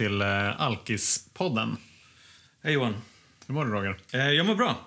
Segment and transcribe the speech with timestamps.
[0.00, 1.76] till eh, Alkis-podden.
[2.62, 2.94] Hej Johan.
[3.46, 3.96] Hur mår du Roger?
[4.12, 4.78] Eh, jag mår bra.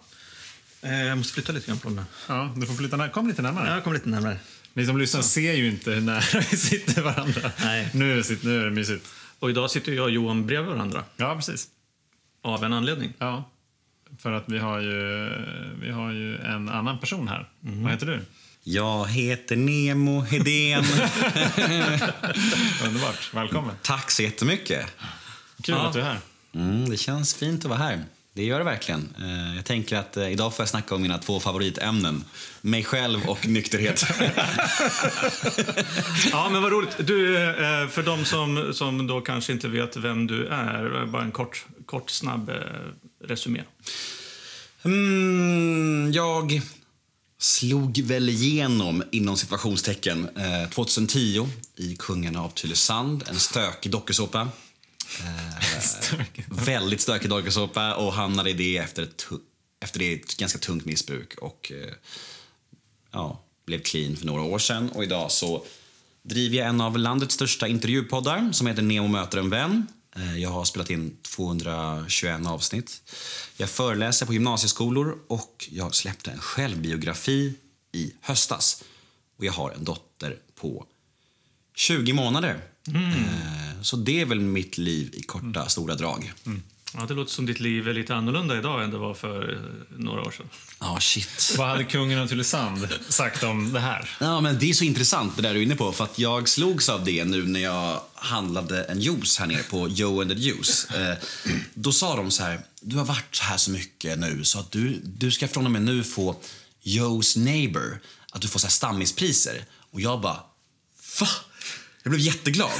[0.82, 2.06] Eh, jag måste flytta lite grann på den här.
[2.28, 3.70] Ja, du får flytta när- Kom lite närmare.
[3.74, 4.38] Jag kommer lite närmare.
[4.74, 7.52] Ni som lyssnar ser ju inte hur nära vi sitter varandra.
[7.64, 7.90] Nej.
[7.94, 9.14] Nu är, det, sitt- nu är det mysigt.
[9.40, 11.04] Och idag sitter jag och Johan bredvid varandra.
[11.18, 11.68] Ja, precis.
[12.42, 13.14] Av en anledning.
[13.18, 13.50] Ja.
[14.20, 15.30] För att vi har ju,
[15.82, 17.50] vi har ju en annan person här.
[17.60, 18.22] Vad heter du?
[18.64, 20.84] Jag heter Nemo Hedén.
[22.86, 23.34] Underbart.
[23.34, 23.76] Välkommen.
[23.82, 24.86] Tack så jättemycket.
[25.64, 25.88] Kul Ja.
[25.88, 26.20] att du är här.
[26.56, 28.06] Mm, det känns fint att vara här.
[28.34, 29.16] Det gör det verkligen.
[29.22, 32.24] Eh, Jag tänker att eh, idag får jag snacka om mina två favoritämnen.
[32.62, 34.06] Mig själv och nykterhet.
[36.32, 36.96] Ja, men vad roligt.
[37.00, 41.32] Du, eh, för de som, som då kanske inte vet vem du är, bara en
[41.32, 42.52] kort, kort snabb
[43.26, 43.62] resumé.
[44.84, 46.62] Mm, jag
[47.44, 53.24] slog väl igenom, inom situationstecken, eh, 2010 i Kungarna av Tylösand.
[53.30, 54.50] En stökig dokusåpa.
[55.20, 56.26] Eh,
[56.66, 59.26] väldigt stökig dokusåpa och hamnade i det efter ett,
[59.84, 61.36] efter det ett ganska tungt missbruk.
[61.38, 61.94] Och eh,
[63.12, 64.90] ja, blev clean för några år sedan.
[64.90, 65.66] Och idag så
[66.24, 69.88] driver jag en av landets största intervjupoddar som heter Nemo möter en vän.
[70.16, 73.02] Eh, Jag har spelat in 221 avsnitt.
[73.58, 77.54] Jag föreläser på gymnasieskolor och jag släppte en självbiografi
[77.92, 78.84] i höstas.
[79.38, 80.86] Och jag har en dotter på
[81.76, 82.62] 20 månader.
[82.88, 86.34] Eh, Så det är väl mitt liv i korta, stora drag.
[86.98, 89.60] Ja, det låter som ditt liv är lite annorlunda idag än det var för eh,
[89.98, 90.50] några år sedan.
[90.80, 91.56] Ja, shit.
[91.58, 94.10] Vad hade kungen av Tylösand sagt om det här?
[94.20, 95.92] Ja, men det är så intressant det där du är inne på.
[95.92, 99.88] För att jag slogs av det nu när jag handlade en juice här nere på
[99.88, 100.88] Joe and the Juice.
[100.96, 101.18] Eh,
[101.74, 105.02] då sa de så här, du har varit här så mycket nu så att du,
[105.04, 106.36] du ska från och med nu få
[106.84, 108.00] Joe's Neighbor.
[108.32, 109.66] Att du får så här stammispriser.
[109.92, 110.40] Och jag bara,
[111.20, 111.28] va?
[112.04, 112.72] Jag blev jätteglad.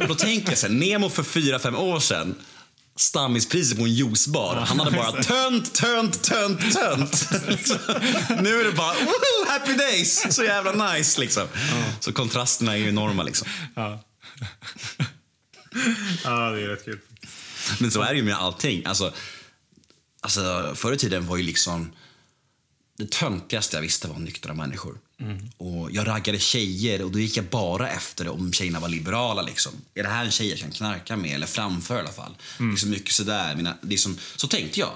[0.00, 2.34] Och då tänker jag så här, Nemo för fyra fem år sedan
[2.96, 4.56] stammispriser på en juicebar.
[4.56, 7.28] Han hade bara tönt, tönt, tönt, tönt.
[8.42, 10.34] nu är det bara woho, happy days!
[10.34, 11.48] Så jävla nice liksom.
[12.00, 13.48] Så kontrasterna är ju enorma liksom.
[13.74, 14.04] Ja.
[16.24, 17.00] ja, det är rätt kul.
[17.78, 18.86] Men så är det ju med allting.
[18.86, 19.12] Alltså,
[20.20, 21.92] alltså, förr i tiden var ju liksom...
[22.98, 24.98] Det töntigaste jag visste var nyktra människor.
[25.56, 29.42] Och Jag raggade tjejer och då gick jag bara efter om tjejerna var liberala.
[29.42, 29.72] Liksom.
[29.94, 31.34] Är det här en tjej jag kan knarka med?
[31.34, 32.36] Eller framför i alla fall.
[32.70, 33.56] Liksom mycket sådär.
[33.56, 34.92] Mina, liksom, så tänkte jag.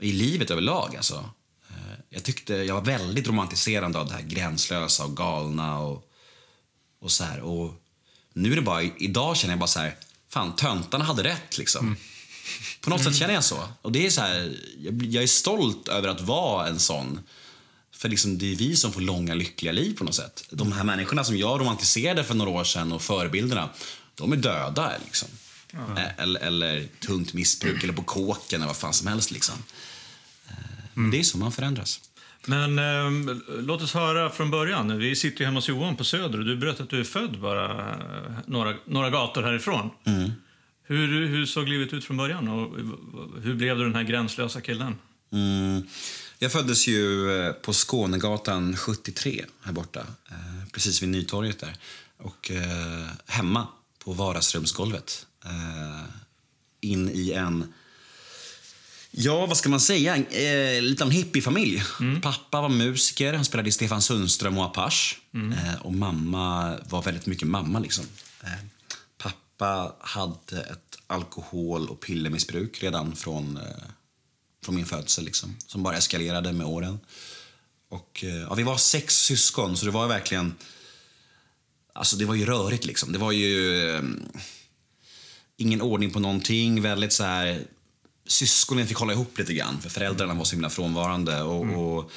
[0.00, 0.96] I livet överlag.
[0.96, 1.30] Alltså.
[1.70, 1.76] Eh,
[2.10, 5.78] Jag tyckte jag var väldigt romantiserande av det här gränslösa och galna.
[5.78, 6.10] Och,
[7.00, 7.40] och så här.
[7.40, 7.74] Och
[8.32, 9.96] nu är det bara, idag känner jag bara så här,
[10.28, 11.96] fan töntarna hade rätt liksom.
[12.80, 13.68] På något sätt känner jag så.
[13.82, 14.52] Och det är så här,
[15.08, 17.20] jag, är stolt över att vara en sån.
[17.96, 20.44] För liksom, det är vi som får långa lyckliga liv på något sätt.
[20.50, 23.68] De här människorna som jag romantiserade för några år sedan och förebilderna,
[24.14, 25.28] de är döda liksom.
[25.72, 29.54] Eh, Eller, eller tungt missbruk eller på kåken eller vad fan som helst liksom.
[30.48, 30.54] Eh,
[30.94, 32.00] Men det är så man förändras.
[32.46, 34.98] Men eh, låt oss höra från början.
[34.98, 37.40] Vi sitter ju hemma hos Johan på Söder och du berättade att du är född
[37.40, 39.90] bara eh, några, några gator härifrån.
[40.86, 42.76] Hur, hur såg livet ut från början och
[43.42, 44.94] hur blev du den här gränslösa killen?
[45.32, 45.82] Mm.
[46.38, 50.00] Jag föddes ju eh, på Skånegatan 73 här borta.
[50.30, 51.76] Eh, precis vid Nytorget där.
[52.18, 53.66] Och eh, hemma
[54.04, 55.26] på vardagsrumsgolvet.
[55.44, 56.04] Eh,
[56.80, 57.72] in i en,
[59.10, 61.82] ja vad ska man säga, en eh, liten hippiefamilj.
[62.22, 65.16] Pappa var musiker, han spelade i Stefan Sundström och Apache.
[65.34, 68.04] Eh, och mamma var väldigt mycket mamma liksom.
[69.56, 73.62] Pappa hade ett alkohol och pillermissbruk redan från eh,
[74.64, 76.98] från min födsel liksom, som bara eskalerade med åren.
[77.88, 80.54] Och, eh, ja, vi var sex syskon, så det var verkligen...
[81.92, 83.12] Alltså det var ju rörigt liksom.
[83.12, 84.02] Det var ju eh,
[85.56, 86.82] ingen ordning på någonting.
[86.82, 87.62] Väldigt så här...
[88.26, 91.42] Syskonen fick hålla ihop lite grann, för föräldrarna var så himla frånvarande.
[91.42, 92.10] Och, och,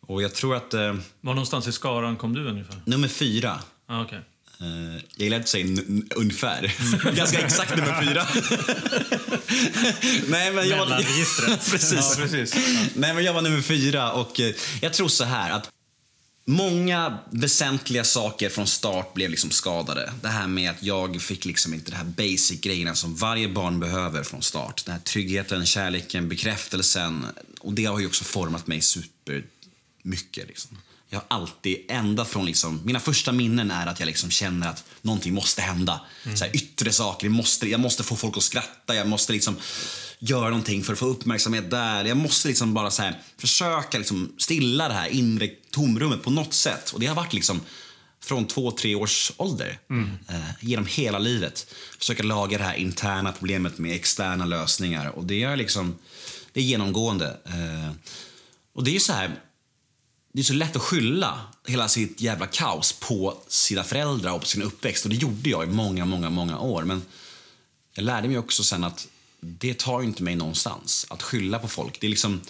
[0.00, 0.74] och jag tror att...
[0.74, 2.82] Eh, Var någonstans i skaran kom du ungefär?
[2.86, 4.20] nummer fyra Ah, okay.
[4.60, 5.82] Eh, jag gillar att säga
[6.14, 6.74] ungefär.
[7.16, 8.26] Ganska exakt nummer fyra.
[10.28, 10.86] Nej, men jag var...
[11.70, 11.92] Precis.
[11.92, 12.54] Ja, precis.
[12.94, 15.70] Nej, men jag var nummer fyra och eh, jag tror så här att
[16.50, 20.12] Många väsentliga saker från start blev liksom skadade.
[20.22, 24.22] Det här med att jag fick liksom inte de här basic-grejerna som varje barn behöver
[24.22, 24.84] från start.
[24.84, 27.26] Den här tryggheten, kärleken, bekräftelsen.
[27.60, 30.48] Och det har ju också format mig supermycket.
[30.48, 30.78] Liksom.
[31.10, 34.84] Jag har alltid, ända från liksom, mina första minnen är att jag liksom känner att
[35.02, 36.00] någonting måste hända.
[36.34, 39.56] Så här, yttre saker, jag måste, jag måste få folk att skratta, jag måste liksom
[40.18, 42.04] göra någonting för att få uppmärksamhet där.
[42.04, 46.54] Jag måste liksom bara så här, försöka liksom stilla det här inre tomrummet på något
[46.54, 46.90] sätt.
[46.90, 47.60] Och det har varit liksom
[48.22, 49.78] från två, tre års ålder.
[50.28, 51.74] Eh, genom hela livet.
[51.98, 55.08] Försöka laga det här interna problemet med externa lösningar.
[55.08, 55.98] Och det är liksom,
[56.52, 57.36] det är genomgående.
[57.44, 57.90] Eh,
[58.74, 59.30] och det är ju så här,
[60.32, 64.46] det är så lätt att skylla hela sitt jävla kaos på sina föräldrar och på
[64.46, 65.04] sin uppväxt.
[65.04, 66.84] Och det gjorde jag i många, många, många år.
[66.84, 67.02] Men
[67.94, 69.08] jag lärde mig också sen att
[69.40, 71.06] det tar ju inte mig någonstans.
[71.10, 72.00] Att skylla på folk.
[72.00, 72.40] Det, är liksom,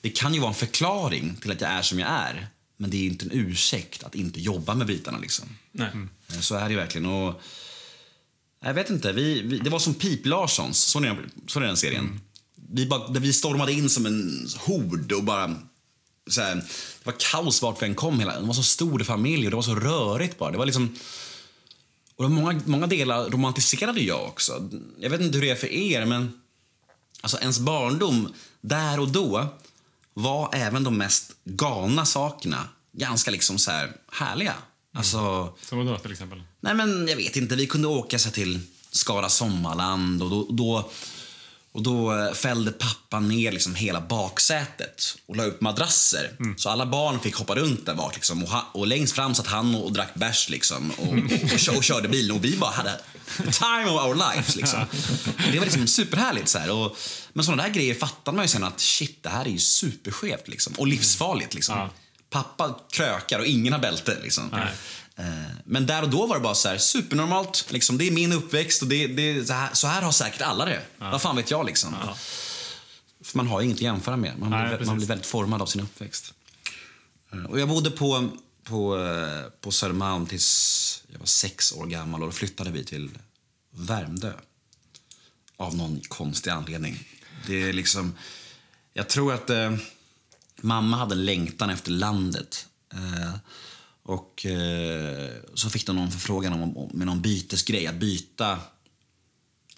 [0.00, 2.48] det kan ju vara en förklaring till att jag är som jag är.
[2.76, 5.18] Men det är inte en ursäkt att inte jobba med bitarna.
[5.18, 5.44] Liksom.
[5.72, 5.90] Nej.
[6.32, 7.06] Eh, Så är det verkligen.
[7.06, 7.42] Och,
[8.60, 11.76] jag vet inte, vi, vi, det var som Pip Larssons, så är, så är den
[11.76, 12.20] serien.
[12.54, 15.56] Vi, bara, vi stormade in som en hord och bara...
[16.26, 16.64] Så här, det
[17.04, 18.20] var kaos vart vi än kom.
[18.20, 20.50] Hela, det var så stor familj och det var så rörigt bara.
[20.50, 20.96] Det var liksom...
[22.16, 24.70] Och det var många, många delar romantiserade jag också.
[25.00, 26.40] Jag vet inte hur det är för er, men
[27.20, 29.46] alltså ens barndom där och då
[30.14, 34.54] var även de mest galna sakerna ganska liksom så här härliga.
[34.94, 36.42] Alltså, Som vadå till exempel?
[36.60, 37.56] Nej, men jag vet inte.
[37.56, 40.90] Vi kunde åka så till Skara Sommarland och då, då,
[41.76, 46.30] och då eh, fällde pappa ner liksom hela baksätet och la upp madrasser.
[46.56, 48.14] Så alla barn fick hoppa runt där bak.
[48.14, 48.42] Liksom.
[48.42, 51.58] Och, ha, och längst fram satt han och, och drack bärs liksom, och, och, och,
[51.58, 52.36] kö- och körde bilen.
[52.36, 53.00] Och vi bara hade
[53.36, 54.56] time of our lives.
[54.56, 54.84] Liksom.
[55.52, 56.48] Det var liksom superhärligt.
[56.48, 56.70] Så här.
[56.70, 56.96] Och,
[57.32, 60.48] men sådana där grejer fattade man ju sen att shit, det här är ju superskevt
[60.48, 60.74] liksom.
[60.78, 61.54] och livsfarligt.
[61.54, 61.78] Liksom.
[61.78, 61.90] Ja.
[62.30, 64.16] Pappa krökar och ingen har bälte.
[64.22, 64.48] Liksom.
[64.52, 64.68] Nej.
[65.18, 65.24] Eh,
[65.64, 67.66] Men där och då var det bara så här, supernormalt.
[67.72, 70.64] Liksom, det är min uppväxt och det, det, så, här, så här har säkert alla
[70.64, 70.82] det.
[70.98, 71.94] Vad fan vet jag liksom.
[73.24, 74.38] För man har ju inget att jämföra med.
[74.38, 76.34] Man, Nej, blir, man blir väldigt formad av sin uppväxt.
[77.32, 78.28] Eh, Och jag bodde på,
[78.64, 83.10] på, eh, på Södermalm tills jag var sex år gammal och då flyttade vi till
[83.70, 84.32] Värmdö.
[85.56, 87.08] Av någon konstig anledning.
[87.46, 88.14] Det är liksom...
[88.92, 89.76] Jag tror att eh,
[90.60, 92.66] mamma hade en längtan efter landet.
[92.92, 93.34] Eh,
[94.06, 98.58] och eh, så fick de någon förfrågan om, om, med någon bytesgrej, att byta.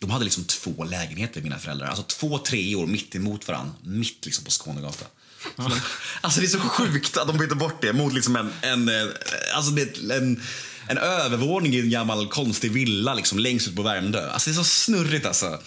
[0.01, 1.87] De hade liksom två lägenheter, mina föräldrar.
[1.89, 5.09] Alltså två treor mitt emot varandra, mitt liksom på Skånegatan.
[5.57, 5.73] De-
[6.21, 9.07] Alltså det är så sjukt att de bytte bort det mot liksom en, en, eh,
[9.55, 10.43] alltså det, en,
[10.89, 14.31] en övervåning i en gammal konstig villa liksom längst ut på Värmdö.
[14.31, 15.61] Alltså det är så snurrigt alltså.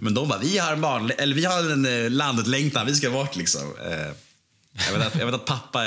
[0.00, 3.10] Men de bara, vi har en, barn, eller vi har en eh, landet-längtan, vi ska
[3.10, 3.62] bort liksom.
[3.62, 4.12] Eh,
[4.86, 5.84] jag vet, att, jag vet att pappa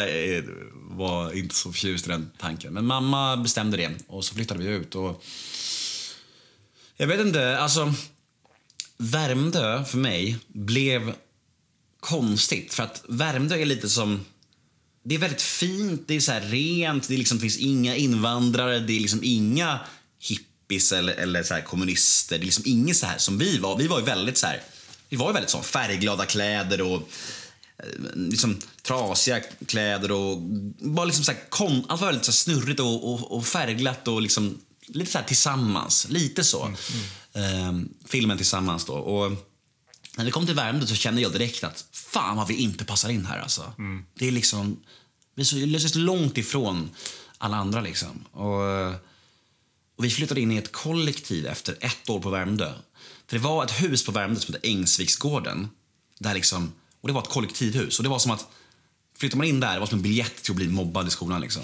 [0.75, 2.73] var inte så förtjust i den tanken.
[2.73, 4.95] Men mamma bestämde det och så flyttade vi ut.
[4.95, 5.23] Och
[6.97, 7.93] jag vet inte, alltså...
[9.01, 11.13] Värmdö för mig blev
[11.99, 12.73] konstigt.
[12.73, 14.25] För att Värmdö är lite som...
[15.03, 18.93] Det är väldigt fint, det är så här rent, det liksom finns inga invandrare, det
[18.93, 19.79] är liksom inga
[20.19, 22.37] hippies eller, eller så här kommunister.
[22.37, 23.77] Det är liksom inget så här som vi var.
[23.77, 24.61] Vi var ju väldigt så här...
[25.09, 27.09] Vi var ju väldigt så färgglada kläder och
[28.15, 30.37] liksom trasiga kläder och
[30.79, 34.21] bara liksom så här, kon, allt var väldigt så snurrigt och, och, och färgglatt och
[34.21, 36.07] liksom lite så tillsammans.
[36.09, 36.73] Lite så.
[37.33, 38.93] Ehm, filmen tillsammans då.
[38.93, 39.31] Och
[40.17, 43.09] när vi kom till Värmdö så kände jag direkt att fan vad vi inte passar
[43.09, 43.73] in här alltså.
[44.13, 44.79] Det är liksom,
[45.35, 46.89] vi är så, så långt ifrån
[47.37, 48.25] alla andra liksom.
[48.31, 48.93] Och,
[49.95, 52.73] och vi flyttade in i ett kollektiv efter ett år på Värmdö.
[53.27, 55.69] För det var ett hus på Värmdö som hette Ängsviksgården.
[56.19, 56.71] Där liksom,
[57.01, 57.99] och det var ett kollektivhus.
[57.99, 58.47] Och det var som att,
[59.17, 61.41] flyttar man in där, det var som en biljett till att bli mobbad i skolan
[61.41, 61.61] liksom.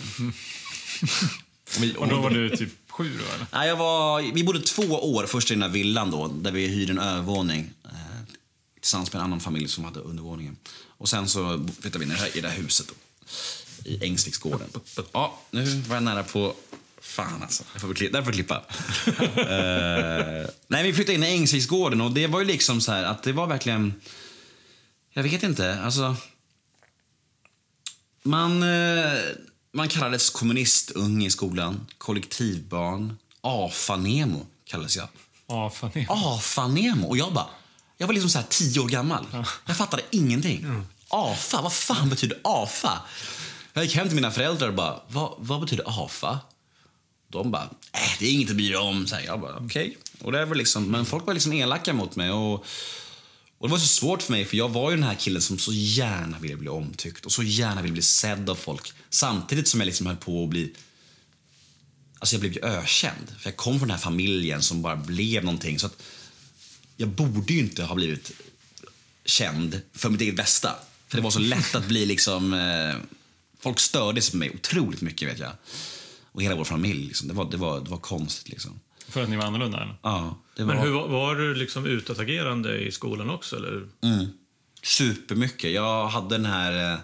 [1.75, 3.45] och, vi, Och då var du typ sju då eller?
[3.53, 6.67] Nej, jag var, vi bodde två år först i den här villan då, där vi
[6.67, 7.71] hyrde en övervåning.
[7.85, 7.91] Eh,
[8.79, 10.57] tillsammans med en annan familj som hade undervåningen.
[10.97, 12.93] Och sen så flyttade vi in i det här, i det här huset då,
[13.89, 14.67] i Ängsviksgården.
[15.11, 16.55] Ja, nu var jag nära på...
[17.01, 18.17] Fan alltså, jag får klippa.
[18.17, 18.63] Där får klippa.
[19.35, 23.23] Eh, nej, vi flyttade in i Ängsviksgården och det var ju liksom så här att
[23.23, 23.93] det var verkligen...
[25.17, 26.15] Jag vet inte, alltså...
[28.23, 29.19] Man, eh,
[29.71, 35.07] man kallades kommunistunge i skolan, kollektivbarn, AFA-Nemo kallades jag.
[35.47, 36.07] Ja, fan det.
[36.09, 37.07] AFA-Nemo.
[37.07, 37.47] Och jag bara,
[37.97, 39.25] jag var liksom så här tio år gammal.
[39.65, 40.85] Jag fattade ingenting.
[41.09, 43.01] AFA, vad fan betyder AFA?
[43.73, 46.39] Jag gick hem till mina föräldrar och bara, vad, vad betyder AFA?
[47.27, 49.07] De bara, äh, det är inget att bry dig om.
[49.07, 49.97] Så här, jag bara, okej.
[50.21, 52.31] Och det är väl liksom, men folk var liksom elaka mot mig.
[52.31, 52.65] Och,
[53.57, 55.57] och det var så svårt för mig, för jag var ju den här killen som
[55.57, 58.93] så gärna ville bli omtyckt och så gärna ville bli sedd av folk.
[59.09, 60.73] Samtidigt som jag liksom höll på att bli
[62.19, 63.35] Alltså jag blev ju ökänd.
[63.39, 65.79] För jag kom från den här familjen som bara blev någonting.
[65.79, 66.03] Så att
[66.97, 68.31] jag borde ju inte ha blivit
[69.25, 70.75] känd för mitt eget bästa.
[71.07, 72.53] För det var så lätt att bli liksom...
[72.53, 72.95] Eh,
[73.59, 75.51] folk störde sig på mig otroligt mycket vet jag.
[76.31, 77.07] Och hela vår familj.
[77.07, 77.27] Liksom.
[77.27, 78.79] Det, var, det, var, det var konstigt liksom.
[79.07, 79.95] För att ni var annorlunda eller?
[80.01, 83.55] Ja, var Men hur, var- du liksom utåtagerande i skolan också?
[83.55, 83.87] Eller?
[84.83, 85.71] supermycket.
[85.71, 86.97] Jag hade den här...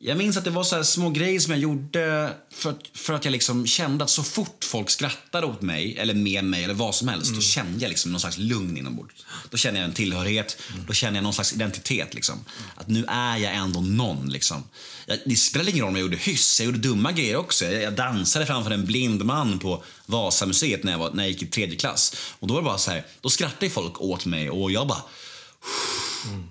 [0.00, 3.24] Jag minns att det var så små grejer som jag gjorde för att, för att
[3.24, 6.94] jag liksom kände att så fort folk skrattade åt mig, eller med mig, eller vad
[6.94, 9.26] som helst, då kände jag liksom någon slags lugn inombords.
[9.50, 12.14] Då kände jag en tillhörighet, då kände jag någon slags identitet.
[12.14, 12.44] Liksom.
[12.74, 14.28] Att nu är jag ändå någon.
[14.28, 14.64] Liksom.
[15.06, 17.64] Jag, det spelade ingen roll om jag gjorde hyss, jag gjorde dumma grejer också.
[17.64, 21.42] Jag, jag dansade framför en blind man på Vasamuseet när jag, var, när jag gick
[21.42, 22.16] i tredje klass.
[22.38, 25.02] Och då var det bara så här, då skrattade folk åt mig och jag bara...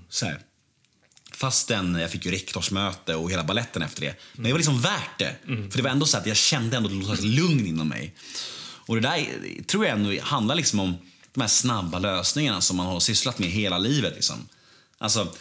[0.10, 0.40] Så här.
[1.38, 4.16] Fastän jag fick ju rektorsmöte och hela balletten efter det.
[4.34, 5.36] Men det var liksom värt det.
[5.46, 8.16] För det var ändå så att jag kände ändå något slags lugn inom mig.
[8.60, 9.28] Och det där
[9.68, 10.98] tror jag ändå handlar liksom om
[11.34, 14.14] de här snabba lösningarna som man har sysslat med hela livet.
[14.16, 14.48] Liksom.
[14.98, 15.34] Alltså,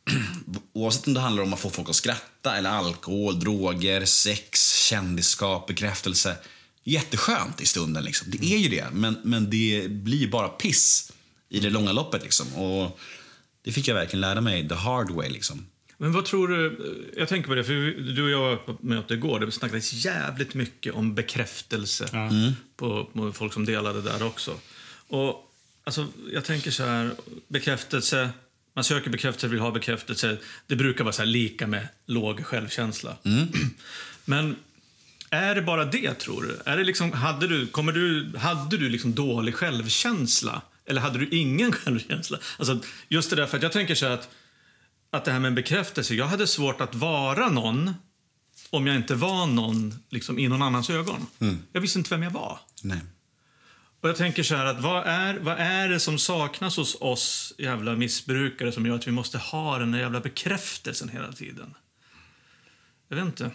[0.72, 5.66] oavsett om det handlar om att få folk att skratta, eller alkohol, droger, sex, kändisskap,
[5.66, 6.36] bekräftelse.
[6.84, 8.04] Jätteskönt i stunden.
[8.04, 8.30] Liksom.
[8.30, 11.12] Det är ju det, men, men det blir bara piss
[11.48, 12.22] i det långa loppet.
[12.22, 12.54] Liksom.
[12.54, 12.98] Och
[13.62, 15.28] det fick jag verkligen lära mig the hard way.
[15.28, 15.66] Liksom.
[15.98, 16.78] Men vad tror du,
[17.16, 17.72] jag tänker på det, för
[18.14, 22.08] du och jag var på möte igår det snackades jävligt mycket om bekräftelse
[22.76, 24.58] på, på folk som delade där också.
[25.08, 25.52] Och
[25.84, 27.10] alltså, jag tänker så här,
[27.48, 28.30] bekräftelse,
[28.74, 33.16] man söker bekräftelse, vill ha bekräftelse, det brukar vara så här lika med låg självkänsla.
[34.24, 34.56] Men
[35.30, 36.70] är det bara det, tror du?
[36.70, 40.62] Är det liksom, hade du, kommer du, hade du liksom dålig självkänsla?
[40.86, 42.38] Eller hade du ingen självkänsla?
[42.58, 44.28] Alltså, just det där, för att jag tänker så att,
[45.10, 47.94] att det här med en bekräftelse, jag hade svårt att vara någon
[48.70, 51.26] om jag inte var någon liksom, i någon annans ögon.
[51.72, 52.58] Jag visste inte vem jag var.
[52.82, 53.00] Nej.
[54.02, 57.52] Och jag tänker så här att vad är, vad är det som saknas hos oss
[57.58, 61.74] jävla missbrukare som gör att vi måste ha den där jävla bekräftelsen hela tiden?
[63.08, 63.50] Jag vet inte.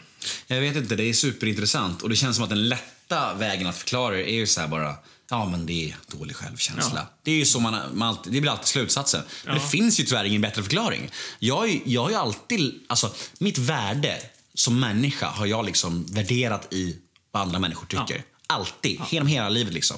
[0.48, 2.02] Jag vet inte, det är superintressant.
[2.02, 4.68] Och det känns som att den lätta vägen att förklara det är ju så här
[4.68, 4.96] bara,
[5.30, 7.00] ja men det är dålig självkänsla.
[7.00, 7.14] Ja.
[7.24, 9.22] Det är ju så man, man alltid, det blir alltid slutsatsen.
[9.46, 11.12] Men det finns ju tyvärr ingen bättre förklaring.
[11.40, 14.18] Jag, jag har ju alltid, alltså mitt värde
[14.54, 16.98] som människa har jag liksom värderat i
[17.32, 18.24] vad andra människor tycker.
[18.48, 19.98] Alltid, genom hela livet liksom.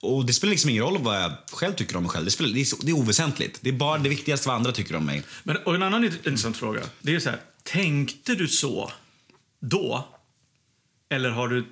[0.00, 2.24] Och det spelar liksom ingen roll vad jag själv tycker om mig själv.
[2.24, 3.58] Det, spelar, det, är, det är oväsentligt.
[3.60, 5.22] Det är bara det viktigaste vad andra tycker om mig.
[5.42, 6.80] Men, och en annan intressant fråga.
[7.00, 8.92] Det är så här, tänkte du så
[9.60, 10.08] då?
[11.10, 11.66] Eller har du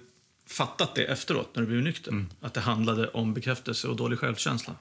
[0.52, 2.25] fattat det efteråt när du blev nykter?
[2.40, 4.75] Att det handlade om bekräftelse och dålig självkänsla?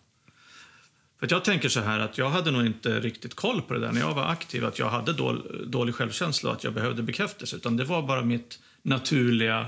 [1.20, 3.92] För jag tänker så här att jag hade nog inte riktigt koll på det där
[3.92, 4.66] när jag var aktiv.
[4.66, 7.56] Att jag hade dål, dålig självkänsla och att jag behövde bekräftelse.
[7.56, 9.66] Utan det var bara mitt naturliga,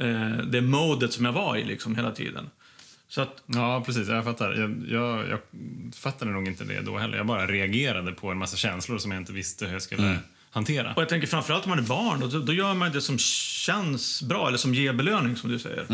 [0.00, 2.50] eh, det modet som jag var i liksom hela tiden.
[3.08, 4.08] Så att, Ja, precis.
[4.08, 4.52] Jag fattar.
[4.52, 5.40] Jag, jag, jag
[5.94, 7.16] fattade nog inte det då heller.
[7.16, 10.18] Jag bara reagerade på en massa känslor som jag inte visste hur jag skulle
[10.50, 10.94] hantera.
[10.94, 13.18] och jag tänker framförallt om man är barn, och då, då gör man det som
[13.18, 15.86] känns bra eller som ger belöning som du säger.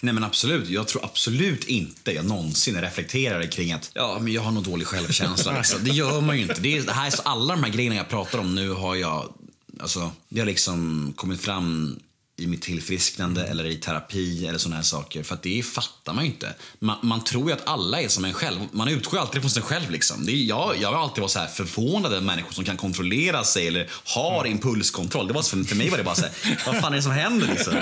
[0.00, 4.42] Nej men absolut, jag tror absolut inte jag någonsin reflekterar kring att ja, men jag
[4.42, 5.52] har nog dålig självkänsla.
[5.58, 5.84] Liksom.
[5.84, 6.60] Det gör man ju inte.
[6.60, 8.94] Det, är, det här är så, alla de här grejerna jag pratar om nu har
[8.94, 9.34] jag,
[9.80, 11.98] alltså, det har liksom kommit fram
[12.36, 15.22] i mitt tillfrisknande eller i terapi eller såna här saker.
[15.22, 16.54] För att det fattar man ju inte.
[16.78, 18.60] Man, man tror ju att alla är som en själv.
[18.72, 19.90] Man utgår alltid från sig själv.
[19.90, 20.26] Liksom.
[20.26, 23.44] Det är, jag, jag har alltid varit så här förvånad över människor som kan kontrollera
[23.44, 25.26] sig eller har impulskontroll.
[25.26, 26.32] Det var så, för mig var det bara så här,
[26.66, 27.46] vad fan är det som händer?
[27.46, 27.74] Liksom?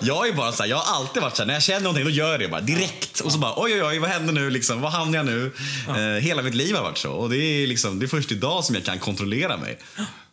[0.00, 2.04] Jag är bara så här, jag har alltid varit så här, när jag känner någonting
[2.04, 3.20] då gör jag det bara direkt.
[3.20, 4.50] Och så bara, oj oj oj, vad händer nu?
[4.50, 5.52] Liksom, vad hamnar jag nu?
[5.88, 7.12] Eh, hela mitt liv har varit så.
[7.12, 9.78] Och det är, liksom, det är först idag som jag kan kontrollera mig.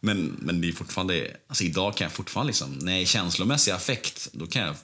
[0.06, 3.72] Men, men det är fortfarande, alltså idag kan jag fortfarande, liksom, när jag är känslomässig
[3.72, 4.76] affekt, då kan jag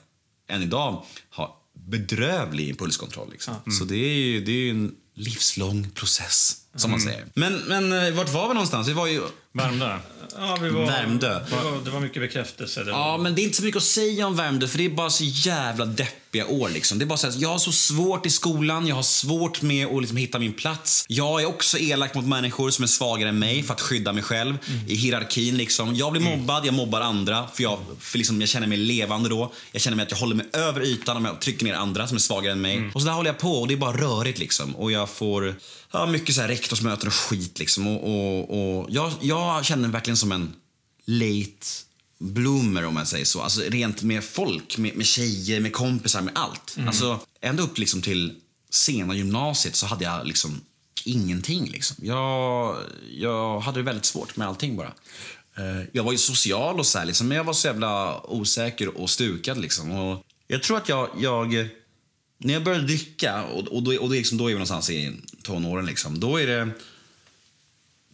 [0.48, 3.30] än idag ha bedrövlig impulskontroll.
[3.32, 3.54] Liksom.
[3.78, 7.26] Så det är ju det är ju en livslång process, som man säger.
[7.34, 8.88] Men, men eh, vart var vi någonstans?
[8.88, 9.22] Vi var ju...
[9.52, 9.98] Värmdö.
[10.36, 11.44] Ja, vi var, Värmdö.
[11.50, 12.84] Det var, det var mycket bekräftelse.
[12.84, 14.84] Det var, Ja, men det är inte så mycket att säga om Värmdö, för det
[14.84, 15.84] är bara så jävla
[16.32, 16.68] deppiga år.
[16.68, 16.98] Liksom.
[16.98, 19.86] Det är bara så här, jag har så svårt i skolan, jag har svårt med
[19.86, 21.04] att liksom hitta min plats.
[21.08, 24.22] Jag är också elak mot människor som är svagare än mig för att skydda mig
[24.22, 24.58] själv
[24.88, 25.56] i hierarkin.
[25.56, 25.94] Liksom.
[25.94, 29.52] Jag blir mobbad, jag mobbar andra, för, jag, för liksom, jag känner mig levande då.
[29.72, 32.16] Jag känner mig att jag håller mig över ytan om jag trycker ner andra som
[32.16, 32.90] är svagare än mig.
[32.94, 34.76] Och så där håller jag på och det är bara rörigt liksom.
[34.76, 35.54] Och jag får
[35.92, 37.86] ja, mycket så här rektorsmöten och skit liksom.
[37.86, 40.52] Och, och, och jag, jag känner mig verkligen som en
[41.06, 41.66] late
[42.22, 43.40] bloomer om man säger så.
[43.42, 46.76] Alltså rent med folk, med, med tjejer, med kompisar, med allt.
[46.86, 48.34] Alltså ända upp liksom till
[48.70, 50.60] sena gymnasiet så hade jag liksom
[51.04, 51.96] ingenting liksom.
[52.00, 52.76] Jag,
[53.10, 54.92] jag hade det väldigt svårt med allting bara.
[55.56, 58.98] Eh, Jag var ju social och så här, liksom, men jag var så jävla osäker
[58.98, 59.90] och stukad liksom.
[59.90, 61.68] Och jag tror att jag, jag
[62.38, 65.12] när jag började dricka, och, och, då, och det liksom, då är vi någonstans i
[65.42, 66.70] tonåren, liksom, då är det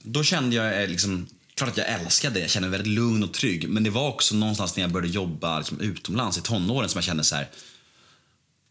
[0.03, 1.27] då kände jag eh, liksom,
[1.59, 2.41] klart att jag älskade det.
[2.41, 3.69] Jag kände mig väldigt lugn och trygg.
[3.69, 7.05] Men det var också någonstans när jag började jobba liksom, utomlands i tonåren som jag
[7.05, 7.49] kände så här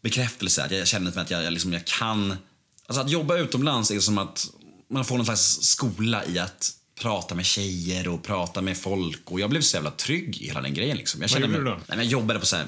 [0.02, 0.64] bekräftelse.
[0.64, 2.36] Att jag kände att jag, jag, liksom, jag kan...
[2.86, 4.46] Alltså att jobba utomlands är som att
[4.90, 9.30] man får någon slags skola i att prata med tjejer och prata med folk.
[9.30, 10.96] Och jag blev så jävla trygg i hela den grejen.
[10.96, 11.22] Liksom.
[11.22, 11.80] Jag Vad gjorde mig- du då?
[11.86, 12.66] Nej, Jag jobbade på så här,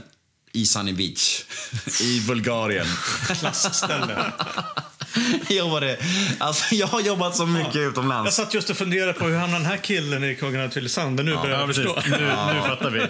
[0.52, 1.42] i Sunny Beach
[2.02, 2.86] i Bulgarien.
[3.26, 4.32] Klassställe.
[5.48, 5.96] Jag jobbade,
[6.38, 8.36] alltså jag har jobbat så mycket Jag utomlands.
[8.36, 11.16] satt just och funderade på hur hamnade den här killen i Kungen av Tylösand.
[11.16, 11.84] Men nu börjar Ja, jag precis.
[11.84, 12.10] förstå.
[12.10, 13.06] Nu, nu fattar vi.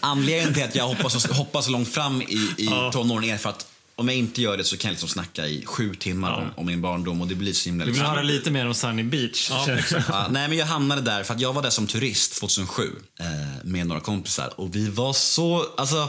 [0.00, 3.50] Anledningen till att jag hoppar så, hoppar så långt fram i, i tonåren är för
[3.50, 6.48] att om jag inte gör det så kan jag liksom snacka i sju timmar om,
[6.56, 7.84] om min barndom och det blir så himla...
[7.84, 8.14] Vi vill Liksom.
[8.14, 9.50] höra lite mer om Sunny Beach.
[10.08, 12.82] Ja, nej, men jag hamnade där för att jag var där som turist 2007
[13.20, 13.26] eh,
[13.64, 15.66] med några kompisar och vi var så...
[15.76, 16.08] Alltså,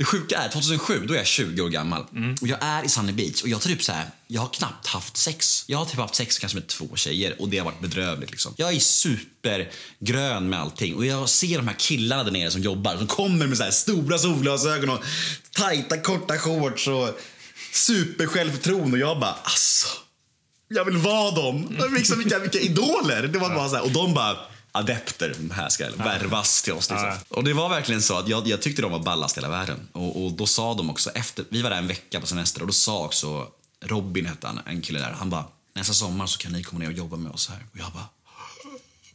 [0.00, 2.04] det sjuka är, 2007 då är jag 20 år gammal
[2.40, 5.16] och jag är i Sunny Beach och jag typ så här, jag har knappt haft
[5.16, 5.64] sex.
[5.66, 8.30] Jag har typ haft sex kanske med två tjejer och det har varit bedrövligt.
[8.30, 8.54] Liksom.
[8.56, 12.96] Jag är supergrön med allting och jag ser de här killarna där nere som jobbar
[12.96, 15.04] som kommer med så här stora solglasögon och
[15.50, 17.20] tajta korta shorts och
[17.72, 19.88] supersjälvförtroende och jag bara alltså
[20.68, 21.76] jag vill vara dem.
[21.96, 23.22] Liksom, vilka, vilka idoler.
[23.22, 24.36] Det var bara så här, och de bara
[24.72, 26.90] adepter, de här ska värvas till oss.
[26.90, 27.08] Liksom.
[27.08, 27.18] Ja.
[27.28, 29.88] Och det var verkligen så att jag, jag tyckte de var ballast hela världen.
[29.92, 32.66] Och, och då sa de också, efter, vi var där en vecka på semester och
[32.66, 33.48] då sa också
[33.84, 36.86] Robin hette han, en kille där, han bara nästa sommar så kan ni komma ner
[36.86, 37.66] och jobba med oss här.
[37.72, 38.08] Och jag bara,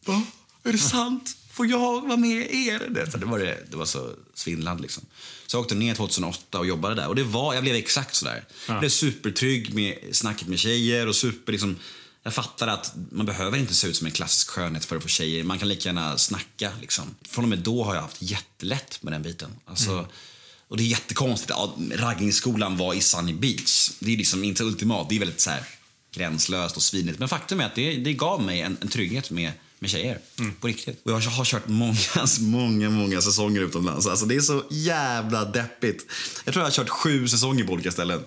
[0.05, 0.21] va?
[0.63, 1.37] Är det sant?
[1.51, 2.79] Får jag vara med er?
[2.89, 5.03] Det, det, var, det, det var så svindlande liksom.
[5.47, 8.45] Så jag åkte ner 2008 och jobbade där och det var, jag blev exakt sådär.
[8.67, 11.75] Jag blev supertrygg med snacket med tjejer och super liksom,
[12.25, 15.07] jag fattar att man behöver inte se ut som en klassisk skönhet för att få
[15.07, 15.43] tjejer.
[15.43, 17.15] Man kan lika gärna snacka liksom.
[17.21, 19.49] Från och med då har jag haft jättelätt med den biten.
[19.65, 20.07] Alltså,
[20.67, 21.49] Och det är jättekonstigt.
[21.49, 23.91] Ja, raggningsskolan var i Sunny Beach.
[23.99, 25.09] Det är liksom inte ultimat.
[25.09, 25.63] Det är väldigt så här,
[26.11, 27.19] gränslöst och svinigt.
[27.19, 30.19] Men faktum är att det, det gav mig en, en trygghet med, med tjejer.
[30.59, 31.01] På riktigt.
[31.05, 31.95] Och jag har kört många,
[32.39, 34.07] många, många säsonger utomlands.
[34.07, 36.05] Alltså det är så jävla deppigt.
[36.45, 38.23] Jag tror jag har kört sju säsonger på olika ställen.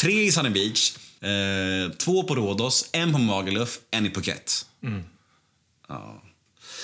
[0.00, 0.92] Tre i Sunny Beach,
[1.24, 4.66] eh, två på Rhodos, en på Magaluf, en i Phuket.
[5.88, 6.20] Ja.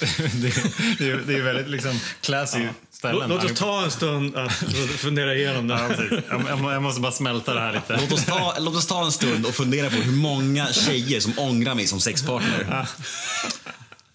[0.16, 0.54] det,
[0.98, 3.28] det, är, det är väldigt liksom classy ställen.
[3.28, 4.52] Låt, oss ta en stund att
[4.96, 6.72] fundera igenom det Ja, här.
[6.72, 8.00] jag, måste bara smälta det här lite.
[8.00, 11.38] Låt oss, ta, låt oss ta en stund och fundera på hur många tjejer som
[11.38, 12.86] ångrar mig som sexpartner.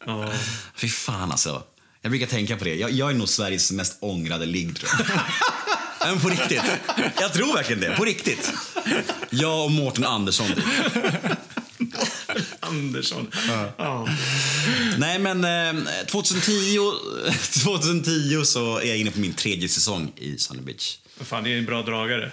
[0.05, 0.31] Ja.
[0.75, 1.63] Fy fan alltså.
[2.01, 2.75] Jag brukar tänka på det.
[2.75, 5.07] Jag, jag är nog Sveriges mest ångrade ligg tror jag.
[6.05, 6.63] Nej, Men på riktigt.
[7.19, 7.95] Jag tror verkligen det.
[7.95, 8.51] På riktigt.
[9.29, 10.47] Jag och Mårten Andersson.
[12.59, 13.31] Andersson.
[13.77, 14.07] Ja.
[14.97, 16.77] Nej men eh, 2010,
[17.63, 20.97] 2010 så är jag inne på min tredje säsong i Sunny Beach.
[21.21, 22.31] Fan, det är en bra dragare.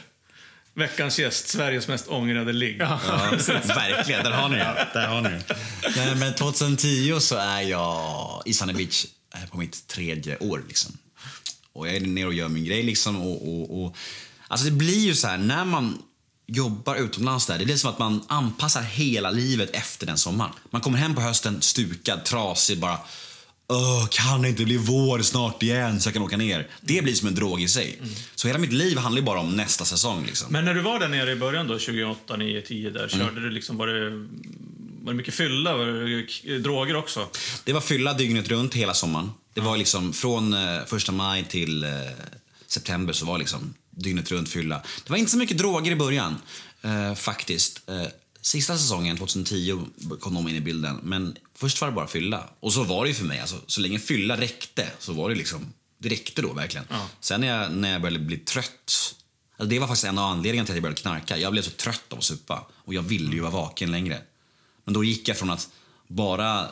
[0.74, 2.76] Veckans gäst, Sveriges mest ångrade ligg.
[2.80, 3.00] Ja,
[3.64, 4.24] verkligen.
[4.24, 4.88] Där har ni det.
[4.92, 5.44] Där har ni det.
[5.96, 10.62] Nej, men 2010 så är jag i Sunny Beach eh, på mitt tredje år.
[10.68, 10.98] Liksom.
[11.72, 12.82] Och jag är nere och gör min grej.
[12.82, 13.96] Liksom, och, och, och,
[14.48, 15.98] alltså det blir ju så här, när man
[16.46, 20.52] jobbar utomlands där, det blir som att man anpassar hela livet efter den sommaren.
[20.70, 22.98] Man kommer hem på hösten stukad, trasig, bara
[23.68, 26.68] Åh, kan det inte bli vår snart igen så jag kan åka ner?
[26.80, 27.98] Det blir som en drog i sig.
[28.34, 30.24] Så hela mitt liv handlar bara om nästa säsong.
[30.26, 30.52] Liksom.
[30.52, 33.50] Men när du var där nere i början då, 2008, 9, 10 där, körde du
[33.50, 34.10] liksom, var det,
[35.02, 35.76] var det mycket fylla?
[35.76, 37.28] Var det k- droger också?
[37.64, 39.30] Det var fylla dygnet runt hela sommaren.
[39.54, 41.90] Det var liksom från eh, första maj till eh,
[42.66, 44.82] september så var liksom dygnet runt fylla.
[45.04, 46.36] Det var inte så mycket droger i början
[46.82, 47.80] eh, faktiskt.
[48.40, 49.80] Sista säsongen, 2010,
[50.20, 51.00] kom de in i bilden.
[51.02, 52.48] Men först var det bara fylla.
[52.60, 53.40] Och så var det för mig.
[53.40, 56.86] Alltså, så länge fylla räckte så var det liksom, det räckte då verkligen.
[56.90, 57.08] Ja.
[57.20, 59.14] Sen när jag, när jag började bli trött
[59.62, 61.38] Alltså det var faktiskt en av anledningarna till att jag började knarka.
[61.38, 64.20] Jag blev så trött av att supa och jag ville ju vara vaken längre.
[64.84, 65.68] Men då gick jag från att
[66.06, 66.70] bara...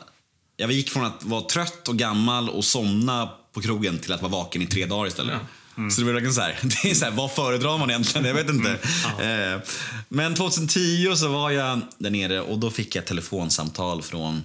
[0.60, 4.32] Jag gick från att vara trött och gammal och somna på krogen till att vara
[4.32, 5.40] vaken i tre dagar istället.
[5.74, 8.26] Så det var verkligen så här, det är så här, vad föredrar man egentligen?
[8.26, 8.70] Jag vet inte.
[9.24, 9.60] Eh,
[10.08, 14.44] Men 2010 så var jag där nere och då fick jag ett telefonsamtal från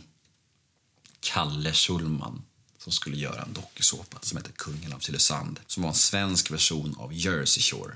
[1.20, 2.42] Kalle Schulman
[2.84, 5.60] som skulle göra en dokusåpa som heter Kungen av Tylösand.
[5.68, 7.96] Som var en svensk version av Jersey Shore.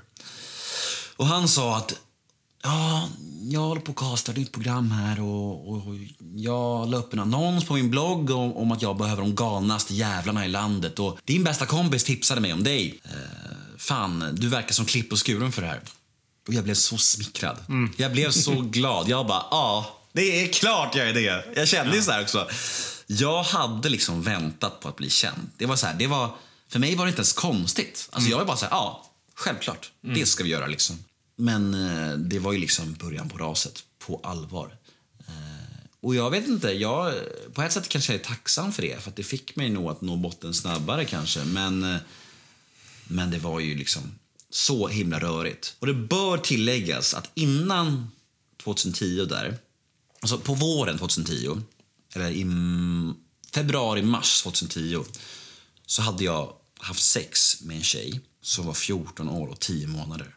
[1.16, 1.94] Och han sa att
[2.62, 3.08] ja,
[3.42, 5.82] jag håller på att casta ett nytt program här och, och
[6.34, 9.94] jag la upp en annons på min blogg om, om att jag behöver de galnaste
[9.94, 13.00] jävlarna i landet och din bästa kompis tipsade mig om dig.
[13.04, 13.10] Eh,
[13.78, 15.80] fan, du verkar som klipp och skuren för det här.
[16.48, 17.56] Och jag blev så smickrad.
[17.96, 19.08] Jag blev så glad.
[19.08, 21.44] Jag bara, ja, det är klart jag är det.
[21.56, 22.48] Jag kände ju så här också.
[23.06, 25.50] Jag hade liksom väntat på att bli känd.
[25.56, 26.30] Det var så här, det var,
[26.68, 28.08] för mig var det inte ens konstigt.
[28.12, 29.90] Alltså jag var bara så här, ja, självklart.
[30.00, 31.04] Det ska vi göra liksom.
[31.40, 34.76] Men eh, det var ju liksom början på raset, på allvar.
[35.18, 37.14] Eh, och jag vet inte, jag,
[37.52, 39.02] på ett sätt kanske jag är tacksam för det.
[39.02, 41.44] För att det fick mig nog att nå botten snabbare kanske.
[41.44, 42.00] Men, eh,
[43.04, 44.02] men det var ju liksom
[44.50, 45.76] så himla rörigt.
[45.78, 48.10] Och det bör tilläggas att innan
[48.62, 49.58] 2010 där,
[50.20, 51.62] alltså på våren 2010,
[52.14, 52.46] eller i,
[53.54, 55.04] februari, mars 2010
[55.86, 60.34] så hade jag haft sex med en tjej som var 14 år och 10 månader.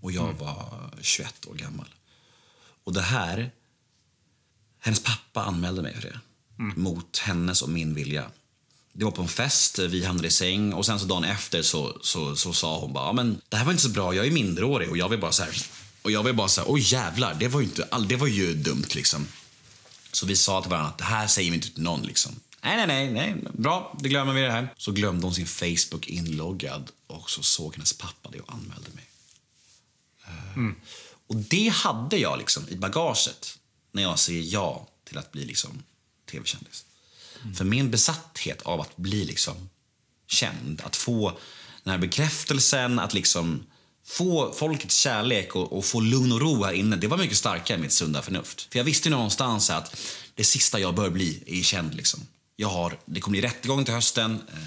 [0.00, 1.88] Och jag var 21 år gammal.
[2.84, 3.50] Och det här...
[4.80, 6.20] Hennes pappa anmälde mig för det.
[6.76, 8.30] Mot hennes och min vilja.
[8.92, 11.98] Det var på en fest, vi hamnade i säng och sen så dagen efter så,
[12.02, 14.30] så, så sa hon bara "Ja, men det här var inte så bra, jag är
[14.30, 15.56] minderårig och jag vill bara så här
[16.02, 18.26] och jag vill bara så här, oj jävlar, det var ju inte, all, det var
[18.26, 19.26] ju dumt liksom.
[20.12, 22.40] Så vi sa till varandra att det här säger vi inte till någon liksom.
[22.62, 24.74] Nej, nej, nej, nej, bra, det glömmer vi det här.
[24.76, 29.04] Så glömde hon sin Facebook inloggad och så såg hennes pappa det och anmälde mig.
[30.28, 30.62] Eh,
[31.26, 33.58] Och det hade jag liksom i bagaget
[33.92, 35.82] när jag säger ja till att bli liksom
[36.30, 36.84] tv-kändis.
[37.56, 39.68] För min besatthet av att bli liksom
[40.26, 41.38] känd, att få
[41.84, 43.66] den här bekräftelsen, att liksom
[44.06, 47.74] få folkets kärlek och, och få lugn och ro här inne, det var mycket starkare
[47.76, 48.68] än mitt sunda förnuft.
[48.72, 49.96] För jag visste någonstans att
[50.34, 51.94] det sista jag bör bli är känd.
[51.94, 52.20] Liksom.
[52.56, 54.58] Jag har, det kommer bli rättegång till hösten, eh,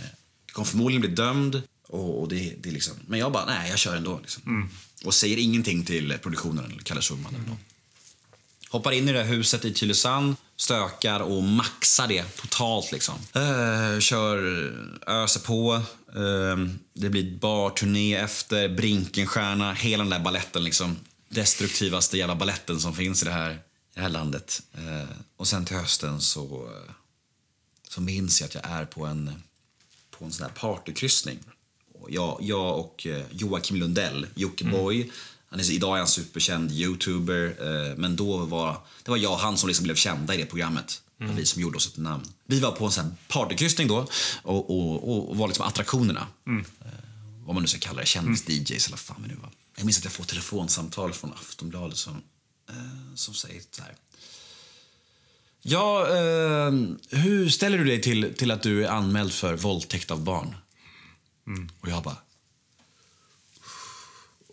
[0.45, 1.61] jag kommer förmodligen bli dömd.
[1.91, 4.19] Och, och det, det är liksom, men jag bara, nej, jag kör ändå.
[4.19, 4.69] Liksom.
[5.05, 7.57] Och säger ingenting till produktionen eller Kalle Schulman eller någon.
[8.69, 12.91] Hoppar in i det huset i Tylösand, stökar och maxar det totalt.
[12.91, 13.15] Liksom.
[13.33, 14.37] Eh, kör,
[15.07, 15.81] öser på.
[16.15, 16.57] Eh,
[16.93, 20.63] det blir barturné efter, Brinkenstjärna, hela den där balletten.
[20.63, 20.97] Liksom.
[21.29, 23.57] Destruktivaste jävla balletten som finns i det här, i
[23.93, 24.61] det här landet.
[24.73, 26.69] Eh, och sen till hösten så,
[27.89, 29.43] så minns jag att jag är på en,
[30.17, 31.39] på en sån här partykryssning.
[32.09, 35.11] Jag, jag och eh, Joakim Lundell, Jockiboi.
[35.49, 39.39] Han är, idag är han superkänd youtuber, eh, men då var det var jag och
[39.39, 41.01] han som liksom blev kända i det programmet.
[41.17, 42.23] Var Vi som gjorde oss ett namn.
[42.45, 44.07] Vi var på en sån partykryssning då
[44.43, 46.27] och, och, och, var liksom attraktionerna.
[46.47, 46.87] Eh,
[47.45, 49.49] vad man nu ska kalla det, kändis-DJs eller fan nu var.
[49.77, 52.21] Jag minns att jag får telefonsamtal från Aftonbladet som,
[53.15, 53.95] som säger så här.
[55.61, 56.71] Ja, eh,
[57.09, 60.55] hur ställer du dig till, till att du är anmäld för våldtäkt av barn?
[61.81, 62.17] Och jag bara...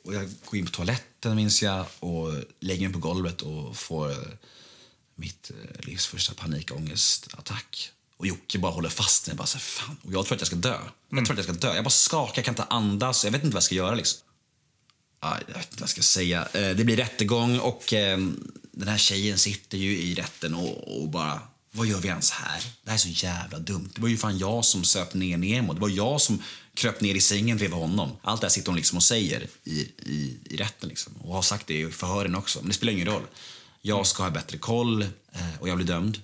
[0.05, 4.11] Och jag går in på toaletten minns jag och lägger mig på golvet och får
[4.11, 4.17] eh,
[5.15, 7.91] mitt eh, livs första panikångestattack.
[8.17, 9.37] Och Jocke bara håller fast mig.
[9.37, 9.97] Bara så här, Fan.
[10.03, 10.79] Och jag tror att jag ska dö.
[11.09, 11.75] Jag tror att jag ska dö.
[11.75, 13.25] Jag bara skakar, jag kan inte andas.
[13.25, 13.95] Jag vet inte vad jag ska göra.
[13.95, 14.21] Liksom.
[15.21, 16.49] Ja, jag vet inte vad jag ska säga.
[16.53, 17.85] Eh, Det blir rättegång och
[18.73, 21.41] den här tjejen sitter ju i rätten och, och bara...
[21.71, 22.63] Vad gör vi ens här?
[22.83, 23.91] Det här är så jävla dumt.
[23.95, 25.73] Det var ju fan jag som söp ner Nemo.
[25.75, 26.43] Det var jag som
[26.75, 28.17] kröp ner i sängen bredvid honom.
[28.23, 31.13] Allt det här sitter hon liksom och säger i, i, i rätten liksom.
[31.17, 32.59] Och har sagt det i förhören också.
[32.59, 33.23] Men det spelar ingen roll.
[33.83, 36.23] Jag ska ha bättre koll eh, och jag blir dömd.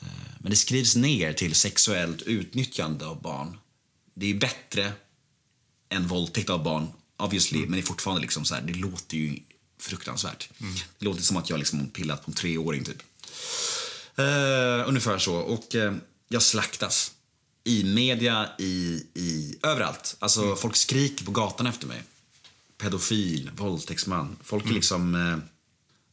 [0.00, 0.06] Eh,
[0.38, 3.58] Men det skrivs ner till sexuellt utnyttjande av barn.
[4.14, 4.92] Det är bättre
[5.88, 9.38] än våldtäkt av barn, obviously, men det är fortfarande liksom så här, det låter ju
[9.80, 10.48] fruktansvärt.
[10.98, 13.02] Det låter som att jag liksom pillat på en treåring typ.
[14.18, 15.34] Eh, ungefär så.
[15.34, 15.94] Och eh,
[16.28, 17.12] jag slaktas.
[17.64, 20.16] I media, i, i överallt.
[20.18, 22.02] Alltså folk skriker på gatan efter mig.
[22.78, 24.36] Pedofil, våldtäktsman.
[24.44, 25.14] Folk är liksom...
[25.14, 25.38] Eh,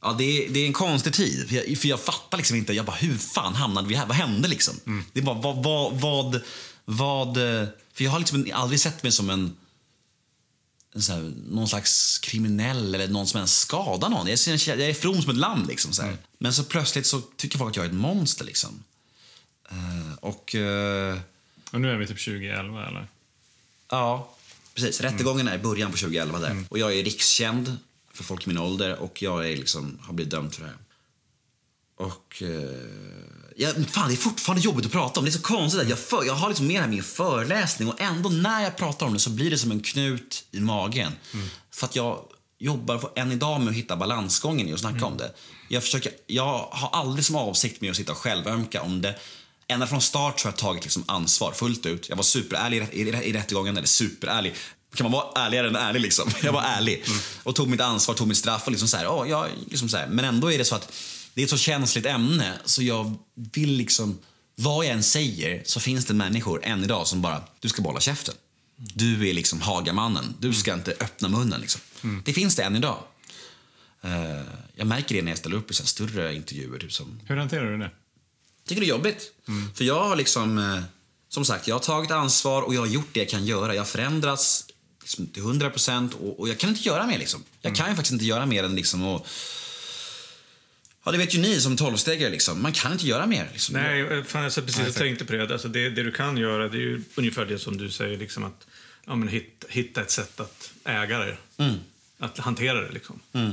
[0.01, 1.49] ja, det är, det är en konstig tid.
[1.49, 2.73] För jag, för jag fattar liksom inte.
[2.73, 4.05] Jag bara, hur fan hamnade vi här?
[4.05, 4.73] Vad hände liksom?
[5.13, 6.41] Det är bara, vad, vad, vad,
[6.85, 7.35] vad...
[7.93, 9.55] För jag har liksom aldrig sett mig som en
[11.01, 14.27] sån här, någon slags kriminell eller någon som ens skadar någon.
[14.27, 15.67] Jag, är- jag är from som ett lamm.
[15.67, 16.17] Liksom, så här.
[16.38, 18.45] Men så plötsligt så tycker folk att jag är ett monster.
[18.45, 18.84] Liksom.
[19.69, 21.17] Eh, och eh,
[21.71, 23.08] Och nu är vi typ 2011 eller?
[23.89, 24.36] ja,
[24.73, 25.01] precis.
[25.01, 26.63] Rättegången är i början på 2011 där.
[26.69, 27.77] Och jag är rikskänd
[28.13, 30.77] för folk i min ålder och jag är liksom, har blivit dömd för det här.
[31.95, 32.43] Och...
[32.43, 32.79] Eh,
[33.55, 35.25] ja, men fan, det är fortfarande jobbigt att prata om.
[35.25, 35.81] Det är så konstigt.
[35.81, 38.77] Att jag, för, jag har liksom med det här min föreläsning och ändå när jag
[38.77, 41.11] pratar om det så blir det som en knut i magen.
[41.73, 42.19] För att jag
[42.59, 45.31] jobbar på, än idag med att hitta balansgången i att snacka om det.
[45.69, 49.15] Jag, försöker, jag har aldrig som avsikt med att sitta och självömka om det.
[49.67, 52.09] Ända från start så har jag tagit liksom ansvar fullt ut.
[52.09, 54.55] Jag var superärlig i, rätt- i, i rättegången, eller superärlig.
[54.95, 56.29] Kan man vara ärligare än ärlig liksom?
[56.43, 57.05] Jag var ärlig.
[57.43, 59.97] Och tog mitt ansvar, tog mitt straff och liksom så här, åh, jag, liksom så
[59.97, 60.07] här.
[60.07, 60.91] Men ändå är det så att
[61.34, 63.17] det är ett så känsligt ämne så jag
[63.54, 64.17] vill liksom,
[64.56, 68.00] vad jag än säger så finns det människor än idag som bara, du ska bara
[68.00, 68.36] käften.
[68.76, 71.82] Du är liksom Hagamannen, du ska inte öppna munnen liksom.
[72.26, 72.98] Det finns det än idag.
[74.02, 74.41] Eh,
[74.76, 76.80] jag märker det när jag ställer upp i så större intervjuer.
[76.80, 77.91] Typ som, Hur hanterar du det?
[78.67, 79.32] tycker det är jobbigt.
[79.76, 80.82] För jag har liksom, eh,
[81.30, 83.74] som sagt, jag har tagit ansvar och jag har gjort det jag kan göra.
[83.76, 84.65] Jag har förändrats
[85.02, 87.19] liksom, till 100 procent och, och jag kan inte göra mer.
[87.19, 87.43] Liksom.
[87.62, 89.26] Jag kan ju faktiskt inte göra mer än liksom att...
[91.05, 92.29] Ja, det vet ju ni som tolvstegare.
[92.31, 92.61] Liksom.
[92.61, 93.49] Man kan inte göra mer.
[93.51, 93.75] Liksom.
[93.75, 95.51] Nej, fan, jag satt precis och tänkte på det.
[95.53, 95.89] Alltså det.
[95.89, 98.67] Det du kan göra det är ju ungefär det som du säger, liksom att
[99.05, 101.37] ja, men hitta, hitta ett sätt att äga det.
[102.19, 102.91] Att hantera det.
[102.91, 103.19] Liksom.
[103.33, 103.49] Eh,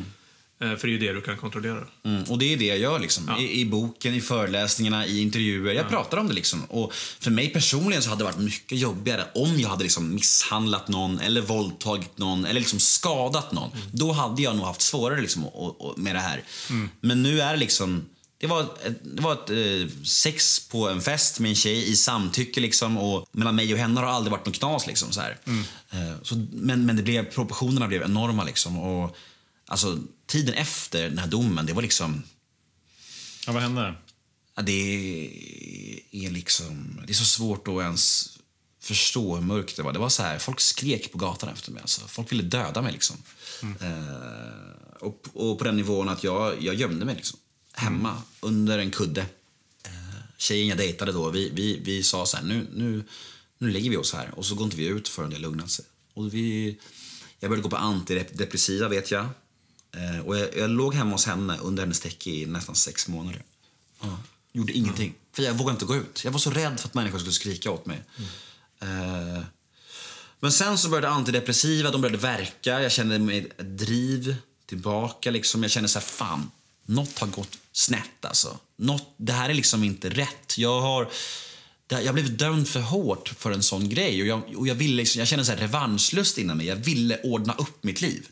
[0.61, 1.87] För det är ju det du kan kontrollera.
[2.05, 3.37] Mm, och det är det jag gör liksom.
[3.39, 5.75] I, I boken, i föreläsningarna, i intervjuer.
[5.75, 6.65] Jag pratar om det liksom.
[6.65, 10.89] Och för mig personligen så hade det varit mycket jobbigare om jag hade liksom misshandlat
[10.89, 13.71] någon eller våldtagit någon eller liksom skadat någon.
[13.93, 16.43] Då hade jag nog haft svårare liksom och, och, med det här.
[17.01, 18.05] Men nu är det liksom
[18.41, 21.97] det var ett, det var ett eh, sex på en fest med en tjej i
[21.97, 25.21] samtycke liksom och mellan mig och henne har det aldrig varit något knas liksom så
[25.21, 25.39] här.
[25.91, 29.17] Eh, så, men, men det blev, proportionerna blev enorma liksom och
[29.71, 32.23] alltså tiden efter den här domen, det var liksom
[33.47, 33.95] Ja, vad hände?
[34.63, 35.31] Det
[36.11, 37.01] är liksom...
[37.07, 38.31] Det är så svårt att ens
[38.81, 39.93] förstå hur mörkt det var.
[39.93, 41.81] Det var så här, folk skrek på gatan efter mig.
[41.81, 42.01] Alltså.
[42.09, 42.93] Folk ville döda mig.
[42.93, 43.17] Liksom.
[43.63, 47.39] Eh, och, och på den nivån att jag, jag gömde mig liksom.
[47.73, 49.21] hemma under en kudde.
[49.85, 53.05] Eh, tjejen jag dejtade då, vi, vi, vi sa så här, nu, nu,
[53.59, 55.85] nu lägger vi oss här och så går inte vi ut förrän det lugnat sig.
[56.15, 56.79] Och vi,
[57.41, 59.27] jag började gå på antidepressiva vet jag.
[59.97, 63.43] Eh, och jag, jag låg hemma hos henne under hennes täcke i nästan sex månader.
[64.01, 64.19] Ja.
[64.53, 65.15] Gjorde ingenting.
[65.33, 66.25] För jag vågade inte gå ut.
[66.25, 68.03] Jag var så rädd för att människor skulle skrika åt mig.
[68.81, 69.43] Eh,
[70.41, 72.83] men sen så började antidepressiva, de började verka.
[72.83, 75.31] Jag kände mig ett driv tillbaka.
[75.31, 75.63] Liksom.
[75.63, 76.51] Jag kände så här, fan,
[76.87, 78.59] något har gått snett alltså.
[78.77, 80.59] Något, det här är liksom inte rätt.
[80.59, 81.11] Jag har...
[81.89, 84.23] Jag blev dömd för hårt för en sån grej.
[84.23, 86.67] Och jag, och jag, ville liksom, jag kände så här revanschlust inom mig.
[86.67, 88.27] Jag ville ordna upp mitt liv.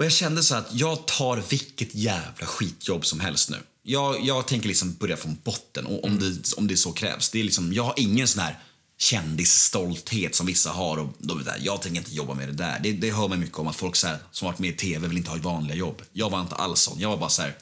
[0.00, 3.56] Och jag kände så att jag tar vilket jävla skitjobb som helst nu.
[3.82, 7.30] Jag, jag tänker liksom börja från botten och om, det, om det så krävs.
[7.30, 8.58] Det är liksom, jag har ingen sån här
[8.98, 10.98] kändisstolthet som vissa har.
[10.98, 12.80] Och de är där, jag tänker inte jobba med det där.
[12.82, 15.08] Det, det hör man mycket om att folk så här, som varit med i TV
[15.08, 16.02] vill inte ha vanliga jobb.
[16.12, 17.00] Jag var inte alls sån.
[17.00, 17.56] Jag var bara så här,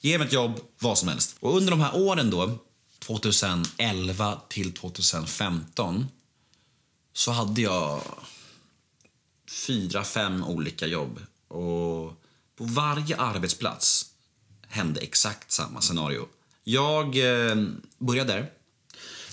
[0.00, 1.36] ge mig ett jobb, vad som helst.
[1.40, 2.58] Och under de här åren då,
[2.98, 6.06] 2011 till 2015,
[7.12, 8.02] så hade jag
[9.66, 11.20] fyra, fem olika jobb.
[11.52, 12.12] Och
[12.56, 14.06] på varje arbetsplats
[14.68, 16.28] hände exakt samma scenario.
[16.64, 17.56] Jag eh,
[17.98, 18.50] började där.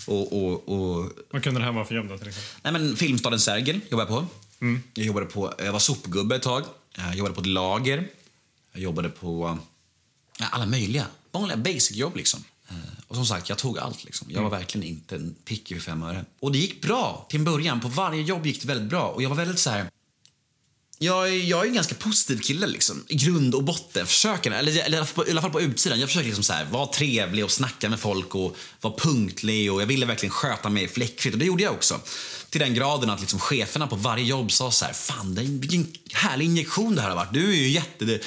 [0.06, 2.50] Och, och, och Vad kunde det här vara för jobb då till exempel?
[2.62, 4.26] Nej, men Filmstaden Sergel jobbade jag på.
[4.94, 5.54] Jag, jobbade på.
[5.58, 6.62] jag var sopgubbe ett tag.
[6.96, 8.08] Jag jobbade på ett lager.
[8.72, 9.58] Jag jobbade på
[10.50, 12.16] alla möjliga vanliga basic-jobb.
[12.16, 12.44] Liksom.
[12.68, 12.74] Eh,
[13.08, 14.04] Och som sagt, jag tog allt.
[14.04, 14.28] Liksom.
[14.30, 16.24] Jag var verkligen inte en picky för fem öre.
[16.40, 17.80] Och det gick bra till en början.
[17.80, 19.02] På varje jobb gick det väldigt bra.
[19.08, 19.90] Och jag var väldigt så här...
[21.02, 24.06] Jag jag är en ganska positiv kille liksom, i grund och botten.
[24.06, 26.00] Försöker, eller, eller i alla fall på- utsidan.
[26.00, 29.72] Jag försöker liksom så här, vara trevlig och snacka med folk och vara punktlig.
[29.72, 32.00] Och jag ville verkligen sköta mig fläckfritt och det gjorde jag också.
[32.50, 35.44] Till den graden att liksom cheferna på varje jobb sa så här, fan det är
[35.46, 37.32] vilken härlig injektion det här har varit.
[37.34, 38.04] Du är ju jätte...
[38.04, 38.20] det-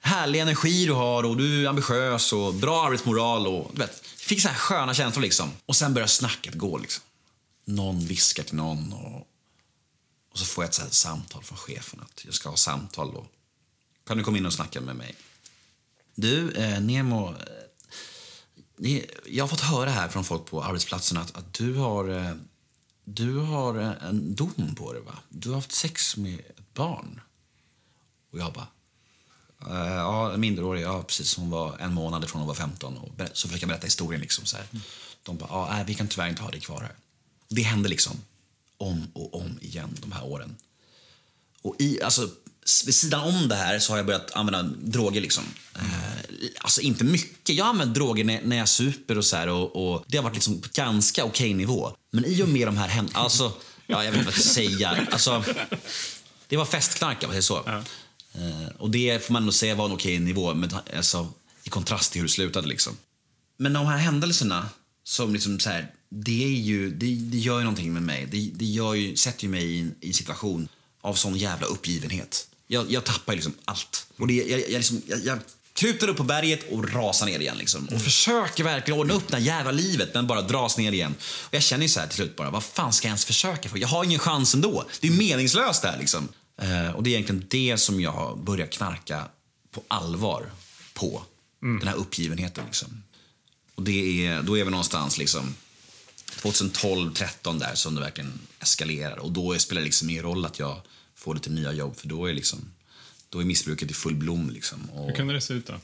[0.00, 4.02] Härlig energi du har och du är ambitiös och bra arbetsmoral och du vet.
[4.16, 5.50] Fick så här sköna känslor liksom.
[5.66, 7.02] Och sen började snacket gå liksom.
[7.66, 9.26] Någon viskar till någon och
[10.38, 13.12] och så får jag ett så här samtal från chefen att jag ska ha samtal
[13.12, 13.26] då.
[14.06, 15.14] Kan du komma in och snacka med mig?
[16.14, 17.34] Du, eh, Nemo.
[18.84, 22.34] Eh, jag har fått höra här från folk på arbetsplatsen att, att du har, eh,
[23.04, 25.18] du har eh, en dom på dig, va?
[25.28, 27.20] Du har haft sex med ett barn.
[28.32, 28.68] Och jag bara...
[29.66, 30.82] Eh, ja, en minderårig.
[30.82, 31.36] Ja, precis.
[31.36, 32.96] Hon var en månad ifrån hon var 15.
[32.96, 34.20] Och så fick jag berätta historien.
[34.20, 34.66] Liksom, så här.
[35.22, 36.94] De bara, ja, vi kan tyvärr inte ha dig kvar här.
[37.48, 38.20] Det hände liksom
[38.78, 40.56] om och om igen de här åren.
[41.62, 42.28] Och i, alltså,
[42.86, 45.20] vid sidan om det här så har jag börjat använda droger.
[45.20, 45.44] Liksom.
[45.74, 47.56] Eh, alltså inte mycket.
[47.56, 50.34] Jag använder droger när, när jag super och så här, och, och det har varit
[50.34, 51.96] liksom på ganska okej nivå.
[52.10, 53.52] Men i och med de här händelserna, alltså,
[53.86, 55.06] ja, jag vet inte vad jag ska säga.
[55.10, 55.44] Alltså,
[56.48, 57.68] det var festknark, om säger så.
[58.34, 61.28] Eh, och det får man nog säga var en okej nivå, men, alltså,
[61.64, 62.68] i kontrast till hur det slutade.
[62.68, 62.96] Liksom.
[63.56, 64.68] Men de här händelserna,
[65.04, 68.26] som liksom så här, det, är ju, det, det gör ju någonting med mig.
[68.30, 70.68] Det, det gör ju, sätter ju mig i en, i en situation
[71.00, 72.48] av sån jävla uppgivenhet.
[72.66, 74.06] Jag, jag tappar ju liksom allt.
[74.16, 75.38] Och det, jag, jag, liksom, jag, jag
[75.72, 77.58] kutar upp på berget och rasar ner igen.
[77.58, 77.88] Liksom.
[77.88, 81.14] Och försöker verkligen ordna upp det här jävla livet, men bara dras ner igen.
[81.20, 83.68] Och jag känner ju så här till slut bara, vad fan ska jag ens försöka
[83.68, 83.78] för?
[83.78, 84.84] Jag har ingen chans ändå.
[85.00, 86.28] Det är meningslöst det här liksom.
[86.62, 89.24] Eh, och det är egentligen det som jag har börjat knarka
[89.70, 90.50] på allvar
[90.94, 91.22] på.
[91.60, 93.02] Den här uppgivenheten liksom.
[93.74, 95.54] Och det är, då är vi någonstans liksom
[96.36, 99.18] 2012, 13 där som det verkligen eskalerar.
[99.18, 100.80] Och då spelar det liksom ingen roll att jag
[101.14, 102.58] får lite nya jobb för då är, liksom,
[103.28, 104.50] då är missbruket i full blom.
[104.50, 104.90] Liksom.
[104.90, 105.74] Och, Hur kunde det se ut då?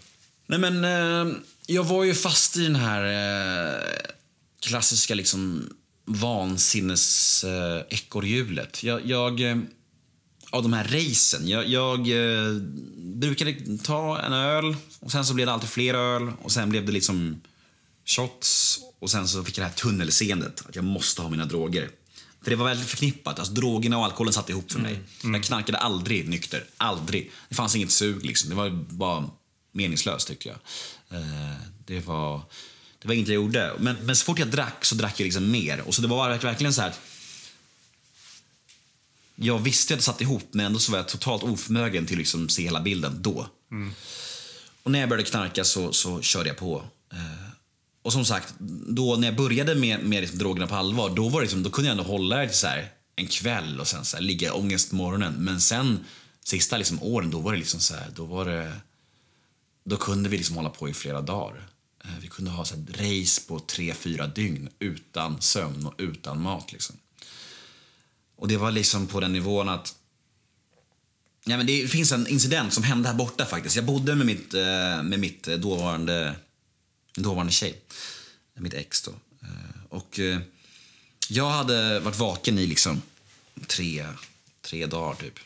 [0.46, 3.80] Nej men, eh, jag var ju fast i den här eh,
[4.60, 5.70] klassiska liksom
[6.04, 8.82] vansinnes eh, ekorrhjulet.
[8.82, 9.56] Jag, jag, eh,
[10.50, 11.48] av de här racen.
[11.48, 12.52] Jag, jag eh,
[12.96, 16.86] brukade ta en öl och sen så blev det alltid fler öl och sen blev
[16.86, 17.40] det liksom
[18.04, 21.90] shots och sen så fick jag det här tunnelseendet att jag måste ha mina droger.
[22.42, 23.38] För det var väldigt förknippat.
[23.38, 25.00] Alltså, drogerna och alkoholen satt ihop för mig.
[25.22, 26.64] Jag knarkade aldrig nykter.
[26.76, 27.30] Aldrig.
[27.48, 28.50] Det fanns inget sug liksom.
[28.50, 29.30] Det var bara
[29.72, 30.56] meningslöst tyckte jag.
[31.20, 32.42] Eh, det var,
[33.02, 33.72] det var inget jag gjorde.
[33.78, 35.80] Men, men så fort jag drack så drack jag liksom mer.
[35.80, 37.00] Och så det var verkligen så här att
[39.34, 42.18] jag visste att det satt ihop men ändå så var jag totalt oförmögen till att
[42.18, 43.46] liksom se hela bilden då.
[44.82, 46.84] Och när jag började knarka så, så körde jag på.
[47.12, 47.43] Eh,
[48.04, 48.54] och som sagt,
[48.88, 51.70] då när jag började med, med liksom drogerna på allvar, då, var det liksom, då
[51.70, 54.48] kunde jag ändå hålla det till så här, en kväll och sen så här, ligga
[54.48, 55.34] i ångest på morgonen.
[55.38, 56.04] Men sen,
[56.44, 58.72] sista liksom, åren, då var det liksom så här, då var det...
[59.84, 61.68] Då kunde vi liksom hålla på i flera dagar.
[62.04, 66.42] Eh, vi kunde ha så här, race på tre, fyra dygn utan sömn och utan
[66.42, 66.72] mat.
[66.72, 66.96] Liksom.
[68.36, 69.94] Och det var liksom på den nivån att
[71.46, 73.76] Ja, men det finns en incident som hände här borta faktiskt.
[73.76, 76.34] Jag bodde med mitt, eh, med mitt eh, dåvarande,
[77.16, 77.80] dåvarande tjej,
[78.54, 79.10] mitt ex då.
[79.42, 79.48] Eh,
[79.88, 80.38] Och eh,
[81.28, 83.02] jag hade varit vaken i liksom
[83.66, 84.06] tre,
[84.62, 85.38] tre dagar typ.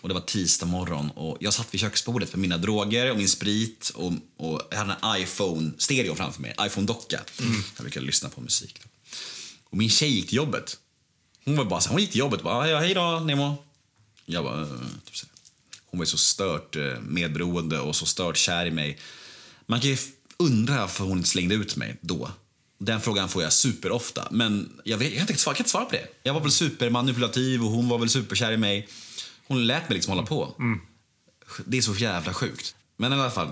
[0.00, 3.28] Och det var tisdag morgon och jag satt vid köksbordet med mina droger och min
[3.28, 7.20] sprit och, och jag hade en iPhone-stereo framför mig, iPhone-docka.
[7.76, 8.88] Jag brukade lyssna på musik då.
[9.64, 10.78] Och min tjej gick till jobbet.
[11.44, 13.64] Hon var bara så hon gick till jobbet och bara, "Ja, hej då Nemo.
[14.24, 14.68] Jag bara, "Eh",
[15.04, 15.26] typ så.
[15.86, 18.98] Hon var så stört medberoende och så stört kär i mig.
[19.66, 19.96] Man kan
[20.42, 22.30] ju f- undra varför hon slängde ut mig då.
[22.80, 24.28] Den frågan får jag superofta.
[24.30, 26.06] Men jag, vet, jag, kan, inte svara, jag kan inte svara på det.
[26.22, 28.88] Jag var väl supermanipulativ och hon var väl superkär i mig.
[29.48, 30.54] Hon lät mig liksom hålla på.
[31.66, 32.74] Det är så jävla sjukt.
[32.96, 33.50] Men i alla fall.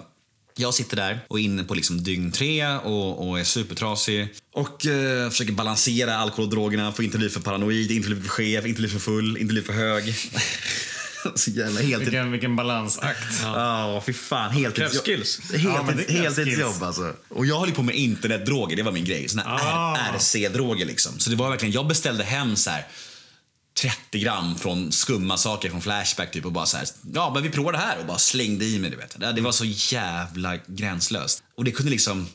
[0.56, 4.28] Jag sitter där och är inne på liksom dygn tre och, och är supertrasig.
[4.52, 6.92] Och eh, försöker balansera alkohol och drogerna.
[6.92, 9.62] Får inte bli för paranoid, inte bli för skev, inte bli för full, inte bli
[9.62, 10.14] för hög.
[11.34, 12.02] så jävla helt...
[12.02, 13.42] Vilken, vilken balansakt.
[13.42, 14.50] Ja, fy fan.
[14.50, 15.40] Helt Krävs skills.
[15.52, 17.12] Helt, Ja, heltidsjobb alltså.
[17.28, 19.28] Och jag höll på med internetdroger, det var min grej.
[19.28, 19.96] Såna Ah.
[20.18, 21.18] RC-droger liksom.
[21.18, 22.86] Så det var verkligen, jag beställde hem så här
[23.80, 27.50] 30 gram från skumma saker från Flashback typ och bara så här, ja men vi
[27.50, 29.36] provar det här och bara slängde i mig det vet.
[29.36, 31.42] Det var så jävla gränslöst.
[31.56, 32.28] Och det kunde liksom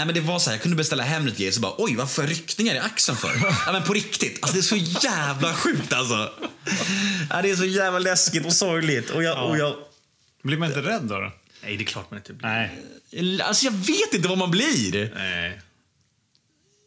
[0.00, 1.96] Nej, men det var så här, jag kunde beställa hem lite grejer så bara oj
[1.96, 3.30] vad ryckningar i axeln för?
[3.66, 6.32] ja, men på riktigt, alltså, det är så jävla sjukt alltså.
[7.30, 9.10] Ja, det är så jävla läskigt och sorgligt.
[9.10, 9.76] Och jag, och jag,
[10.42, 11.32] Blir man inte rädd då?
[11.62, 12.48] Nej, det är klart man inte blir.
[12.48, 13.40] Nej.
[13.42, 15.12] Alltså jag vet inte vad man blir.
[15.14, 15.60] Nej.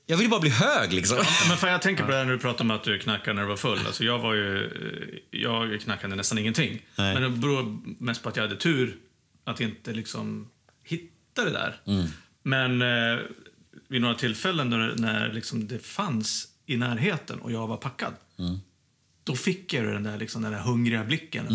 [0.05, 1.17] Jag vill bara bli hög liksom.
[1.49, 3.41] Men fan, jag tänker på det här när du pratar om att du knackade när
[3.41, 3.79] du var full.
[3.87, 4.65] Alltså, jag var ju...
[4.65, 6.81] eh, Jag knackade nästan ingenting.
[6.95, 7.13] Nej.
[7.13, 8.97] Men det beror mest på att jag hade tur
[9.45, 10.47] att inte liksom
[10.83, 11.81] hitta det där.
[12.43, 13.19] Men eh,
[13.87, 18.13] vid några tillfällen när, när liksom det fanns i närheten och jag var packad.
[19.23, 21.45] Då fick jag den där, liksom, den där hungriga blicken.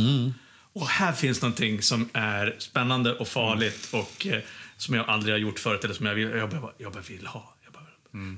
[0.72, 4.40] Och här finns någonting som är spännande och farligt och eh,
[4.76, 5.84] som jag aldrig har gjort förut.
[5.84, 7.54] Eller som jag, vill, jag, bara, jag bara vill ha.
[7.64, 7.84] Jag bara,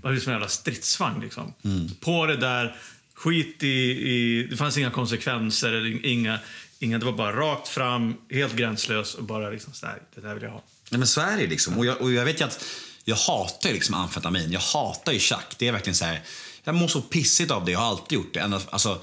[0.03, 1.21] Det var som en jävla stridsvagn.
[1.21, 1.53] Liksom.
[2.01, 2.77] På det där,
[3.15, 3.69] skit i,
[4.11, 4.47] i...
[4.51, 5.73] Det fanns inga konsekvenser.
[5.73, 6.39] Eller inga,
[6.79, 10.35] inga, det var bara rakt fram, helt gränslös och bara liksom så här, det där
[10.35, 10.63] vill jag ha.
[10.90, 11.79] Nej, men så är det liksom.
[11.79, 12.64] Och jag, och jag vet ju att
[13.05, 14.53] jag hatar ju liksom amfetamin.
[14.53, 15.55] Jag hatar ju tjack.
[15.59, 16.22] Det är verkligen så här.
[16.64, 17.72] Jag mår så pissigt av det.
[17.72, 18.61] Jag har alltid gjort det.
[18.70, 19.03] Alltså,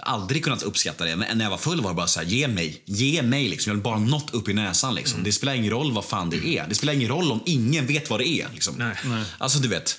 [0.00, 1.16] aldrig kunnat uppskatta det.
[1.16, 2.82] Men när jag var full var det bara så här, ge mig.
[2.84, 3.70] Ge mig liksom.
[3.70, 5.22] Jag vill bara något upp i näsan liksom.
[5.22, 6.68] Det spelar ingen roll vad fan det är.
[6.68, 8.74] Det spelar ingen roll om ingen vet vad det är liksom.
[8.78, 9.24] Nej.
[9.38, 9.98] Alltså du vet.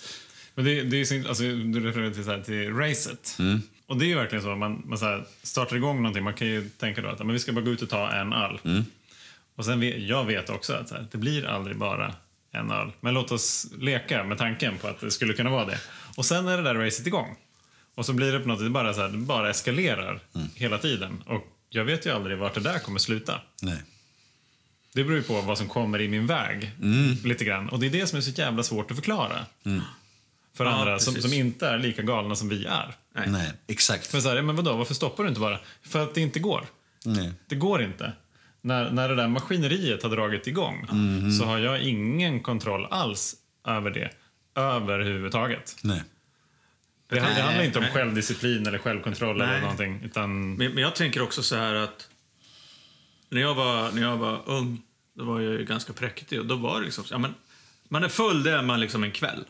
[0.56, 3.38] Men det, det är så, alltså, du refererar till, så här, till racet.
[3.88, 6.48] Och det är ju verkligen så, man, man så här, startar igång någonting, man kan
[6.48, 8.60] ju tänka då att men vi ska bara gå ut och ta en öl.
[9.56, 12.16] Och sen vet, jag vet också att här, det blir aldrig bara
[12.52, 12.92] en öl.
[13.00, 15.80] Men låt oss leka med tanken på att det skulle kunna vara det.
[16.18, 17.36] Och sen är det där racet igång.
[17.96, 20.20] Och så blir det på något sätt bara, så här, det bara eskalerar
[20.56, 21.24] hela tiden.
[21.26, 23.42] Och jag vet ju aldrig vart det där kommer sluta.
[23.62, 23.84] Nej.
[24.94, 26.72] Det beror ju på vad som kommer i min väg.
[27.24, 27.70] Lite grann.
[27.70, 29.46] Och det är det som är så jävla svårt att förklara.
[30.54, 32.96] För Ja, andra som, som inte är lika galna som vi är.
[33.16, 33.30] Nej.
[33.30, 34.14] Nej, exakt.
[34.14, 35.60] Men, så här, men vadå, varför stoppar du inte bara?
[35.84, 36.66] För att det inte går.
[37.06, 37.34] Nej.
[37.48, 38.14] Det går inte.
[38.66, 40.88] När, när det där maskineriet har dragit igång
[41.40, 43.36] så har jag ingen kontroll alls
[43.68, 44.12] över det.
[44.56, 45.76] Överhuvudtaget.
[45.84, 46.04] Nej.
[47.08, 47.94] Det, det handlar inte om nej.
[47.94, 49.62] självdisciplin eller självkontroll eller Nej.
[49.62, 50.02] någonting.
[50.04, 52.10] Utan, Men, men jag tänker också så här att
[53.30, 54.82] när jag var, när jag var ung,
[55.14, 57.34] då var jag ju ganska präktig och då var det liksom, så- ja, men,
[57.90, 59.44] man är full, det är man liksom en kväll.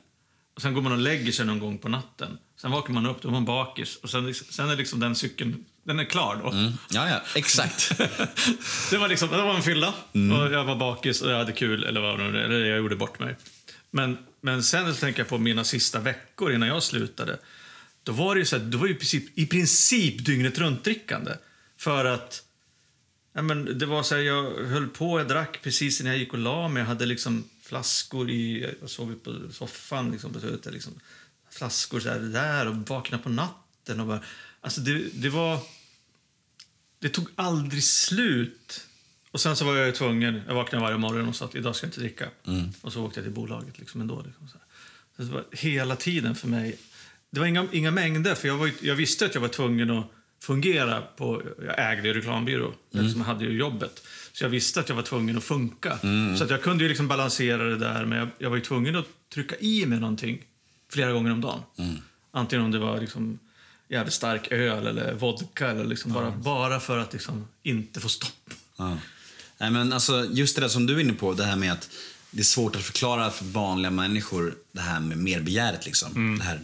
[0.55, 2.38] Och sen går man och lägger sig någon gång på natten.
[2.61, 3.95] Sen vaknar man upp, då är man bakis.
[3.95, 6.71] Och sen, sen är liksom den cykeln, den är klar då.
[6.89, 7.91] Ja, ja, exakt.
[8.89, 11.83] Det var liksom, det var en fylla och jag var bakis och jag hade kul
[11.83, 13.36] eller vad det eller jag gjorde bort mig.
[13.91, 17.38] Men, men sen tänker jag på mina sista veckor innan jag slutade.
[18.03, 20.83] Då var det ju så här, då var det i princip, i princip dygnet runt
[20.83, 21.31] drickande.
[21.77, 22.43] För att
[23.33, 26.33] ja, men det var så här, jag höll på, jag drack precis när jag gick
[26.33, 26.81] och la mig.
[26.81, 30.93] Jag hade liksom flaskor i, jag sov på soffan liksom, på slutet, liksom,
[31.51, 33.99] flaskor så här där och vaknade på natten.
[33.99, 34.21] Och bara,
[34.66, 35.59] alltså det, det var
[36.99, 38.88] det tog aldrig slut.
[39.32, 41.86] Och sen så var jag tvungen, jag vaknade varje morgon och sa att idag ska
[41.86, 42.30] jag inte dricka.
[42.47, 42.70] Mm.
[42.82, 44.24] Och så åkte jag till bolaget liksom ändå.
[44.26, 44.57] Liksom, så.
[45.16, 46.78] Så det var hela tiden för mig.
[47.32, 50.11] Det var inga, inga mängder, för jag, var, jag visste att jag var tvungen att
[50.43, 51.41] fungera på...
[51.66, 53.05] Jag ägde ju reklambyrå, Mm.
[53.05, 54.07] liksom, jag hade ju jobbet.
[54.32, 55.99] Så jag visste att jag var tvungen att funka.
[56.03, 56.38] Mm.
[56.38, 59.07] Så att jag kunde ju liksom balansera det där, men jag, jag var tvungen att
[59.34, 60.43] trycka i mig någonting
[60.91, 61.61] flera gånger om dagen.
[61.78, 61.95] Mm.
[62.32, 63.39] Antingen om det var liksom
[63.89, 68.49] jävligt stark öl eller vodka, eller liksom bara, bara för att liksom inte få stopp.
[68.77, 68.97] Ja.
[69.57, 71.89] Nej, men alltså, just det där som du är inne på, det här med att
[72.31, 75.86] det är svårt att förklara för vanliga människor det här med merbegäret.
[75.86, 76.38] Liksom.
[76.39, 76.59] Det här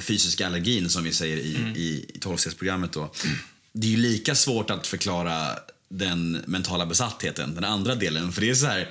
[0.00, 2.92] fysiska allergin som vi säger i, i, i 12-stegsprogrammet.
[2.92, 3.12] Då.
[3.72, 8.32] Det är ju lika svårt att förklara den mentala besattheten, den andra delen.
[8.32, 8.90] För det är så här,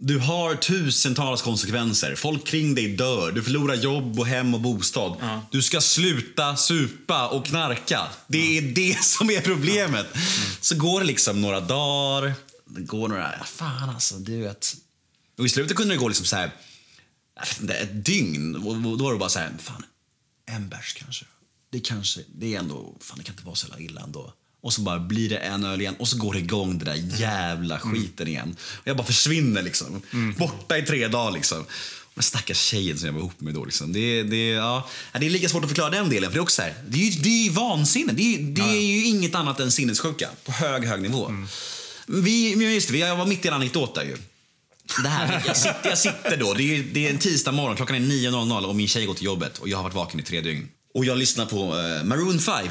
[0.00, 2.14] du har tusentals konsekvenser.
[2.14, 3.32] Folk kring dig dör.
[3.32, 5.16] Du förlorar jobb och hem och bostad.
[5.20, 5.42] Ja.
[5.50, 8.06] Du ska sluta supa och knarka.
[8.26, 10.06] Det är det som är problemet.
[10.60, 12.34] Så går det liksom några dagar.
[12.64, 13.32] Det går några...
[13.38, 14.76] ja, Fan alltså, du vet.
[15.38, 16.50] Och i slutet kunde det gå liksom så här...
[17.60, 18.56] Inte, ett dygn.
[18.56, 19.84] Och då var det bara så här, fan,
[20.46, 21.24] en bärs kanske.
[21.70, 24.32] Det kanske, det är ändå, fan det kan inte vara så illa ändå.
[24.60, 27.20] Och så bara blir det en öl igen och så går det igång det där
[27.20, 28.56] jävla skiten igen.
[28.80, 30.02] Och jag bara försvinner liksom.
[30.36, 31.64] Borta i tre dagar liksom.
[32.14, 33.92] Den stackars tjejen som jag var ihop med då liksom.
[33.92, 36.56] Det, det, ja, det är lika svårt att förklara den delen för det är också
[36.56, 38.12] så här, det är ju, det är ju vansinne.
[38.12, 41.32] Det är, det är ju inget annat än sinnessjuka på hög, hög nivå.
[42.06, 44.16] Vi, men just det, jag var mitt i en anekdot där ju.
[45.02, 47.96] Det här, jag, sitter, jag sitter då, det är, det är en tisdag morgon, klockan
[47.96, 50.40] är 9.00 och min tjej går till jobbet och jag har varit vaken i tre
[50.40, 50.68] dygn.
[50.94, 52.68] Och jag lyssnar på eh, Maroon 5,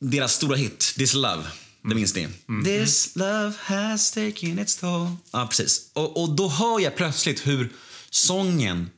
[0.00, 1.44] deras stora hit This Love.
[1.82, 2.28] Det minns ni?
[2.64, 5.16] This love has taken its toll.
[5.32, 5.90] Ja, precis.
[5.92, 7.72] Och, och då hör jag plötsligt hur
[8.10, 8.90] sången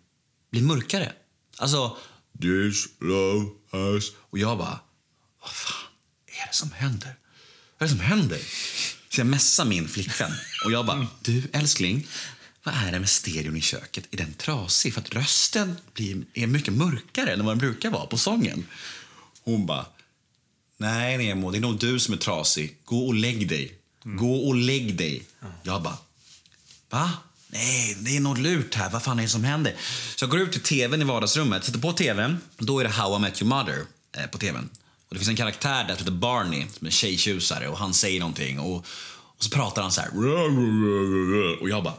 [0.50, 1.12] blir mörkare.
[1.57, 1.96] Alltså,
[2.40, 4.05] This love has...
[4.30, 4.80] Och jag bara,
[5.40, 5.86] vad fan
[6.26, 7.14] är det som händer?
[7.78, 8.40] Vad är det som händer?
[9.09, 10.32] Så jag messar min flickvän
[10.64, 12.07] och jag bara, du älskling,
[12.64, 14.09] vad är det med stereon i köket?
[14.11, 14.94] Är den trasig?
[14.94, 18.66] För att rösten blir, är mycket mörkare än vad den brukar vara på sången.
[19.42, 19.86] Hon bara,
[20.83, 22.76] nej Nemo, det är nog du som är trasig.
[22.85, 23.74] Gå och lägg dig.
[24.05, 25.22] Gå och lägg dig.
[25.62, 25.99] Jag bara,
[26.91, 27.11] va?
[27.49, 28.91] Nej, det är något lurt här.
[28.91, 29.74] Vad fan är det som händer?
[30.16, 32.39] Så jag går ut till tvn i vardagsrummet, sätter på tvn.
[32.59, 33.78] Då är det How I Met Your Mother
[34.16, 34.68] eh, på tvn.
[35.09, 37.95] Och det finns en karaktär där som heter Barney, som är en tjejtjusare och han
[37.95, 38.76] säger någonting och,
[39.37, 40.11] och så pratar han så här.
[41.62, 41.95] Och jag bara,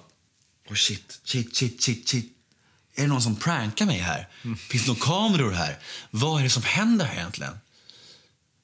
[0.70, 2.30] oh shit, shit, shit, shit, shit.
[2.96, 4.28] Är det någon som prankar mig här?
[4.70, 5.78] Finns det några kameror här?
[6.12, 7.54] Vad är det som händer här egentligen?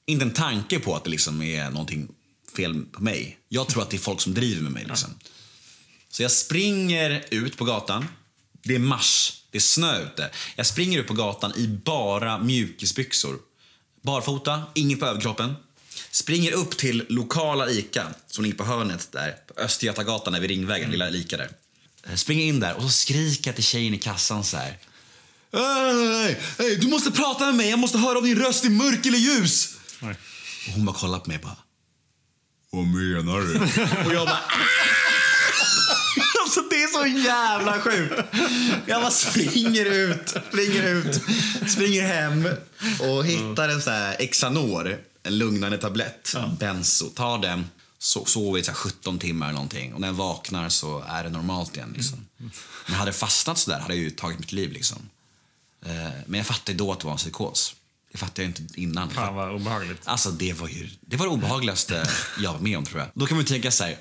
[0.10, 2.07] Inte en tanke på att det liksom är någonting
[2.55, 3.38] fel på mig.
[3.49, 4.86] Jag tror att det är folk som driver med mig.
[4.86, 5.10] Liksom.
[6.10, 8.05] Så jag springer ut på gatan.
[8.64, 10.30] Det är mars, det är snö ute.
[10.55, 13.39] Jag springer ut på gatan i bara mjukisbyxor.
[14.01, 15.55] Barfota, inget på överkroppen.
[16.12, 20.91] Springer upp till lokala ICA som ligger på hörnet där, på Östergötagatan där vid Ringvägen,
[20.91, 21.49] lilla ICA där.
[22.07, 24.78] Eh, Springer in där och så skriker jag till tjejen i kassan så här.
[25.53, 29.05] Hej, hej, du måste prata med mig, jag måste höra om din röst i mörk
[29.05, 29.79] eller ljus.
[30.00, 30.16] Nej.
[30.68, 31.58] Och hon bara kollar på mig och bara.
[32.72, 33.60] Vad menar du?
[34.08, 34.39] och jag bara.
[36.43, 38.14] Alltså det är så jävla sjukt.
[38.86, 41.22] Jag bara springer ut, springer ut,
[41.70, 42.47] springer hem
[43.00, 47.10] och hittar en sån här Xanor, en lugnande tablett, benzo.
[47.10, 47.70] Tar den,
[48.00, 51.24] so sover i så här 17 timmar eller någonting och när jag vaknar så är
[51.24, 51.93] det normalt igen.
[51.95, 52.26] Liksom.
[52.86, 54.72] Men hade fastnat så där hade jag ju tagit mitt liv.
[54.72, 55.10] Liksom.
[55.86, 55.91] Eh,
[56.26, 57.76] Men jag fattade då att det var en psykos.
[58.12, 59.10] Det fattade jag inte innan.
[59.10, 60.01] Fan vad obehagligt.
[60.05, 63.10] Alltså det var ju det var det obehagligaste jag var med om tror jag.
[63.14, 63.97] Då kan man tänka här.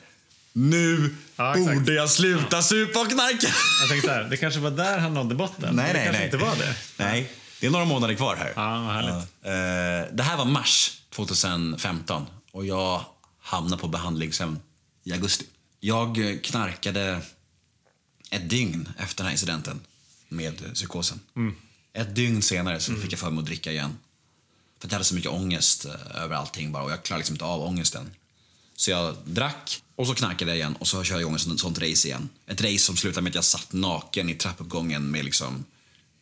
[0.52, 3.48] Nu Ja, borde jag sluta supa och knarka.
[3.80, 5.76] Jag tänkte så här, det kanske var där han nådde botten.
[5.76, 6.24] Nej, det nej, kanske nej.
[6.24, 6.76] inte var det.
[6.96, 8.52] Nej, det är några månader kvar här.
[8.56, 9.14] Ja, vad härligt.
[9.42, 13.04] Eh, det här var mars 2015 och jag
[13.40, 14.59] hamnade på behandlingshem
[15.04, 15.44] i augusti.
[15.80, 17.20] Jag knarkade
[18.30, 19.80] ett dygn efter den här incidenten
[20.28, 21.20] med psykosen.
[21.99, 23.99] Ett dygn senare så fick jag för mig att dricka igen.
[24.80, 27.44] För jag hade så mycket ångest eh, över allting bara och jag klarade liksom inte
[27.44, 28.11] av ångesten.
[28.76, 31.78] Så jag drack och så knarkade jag igen och så körde jag igång ett sånt,
[31.78, 32.28] race igen.
[32.46, 35.64] Ett race som slutade med att jag satt naken i trappuppgången med liksom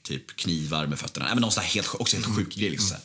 [0.03, 1.27] typ knivar med fötterna.
[1.27, 2.71] Nej, men någon sån helt, också helt sjuk grej.
[2.71, 2.91] Liksom.
[2.91, 3.01] här.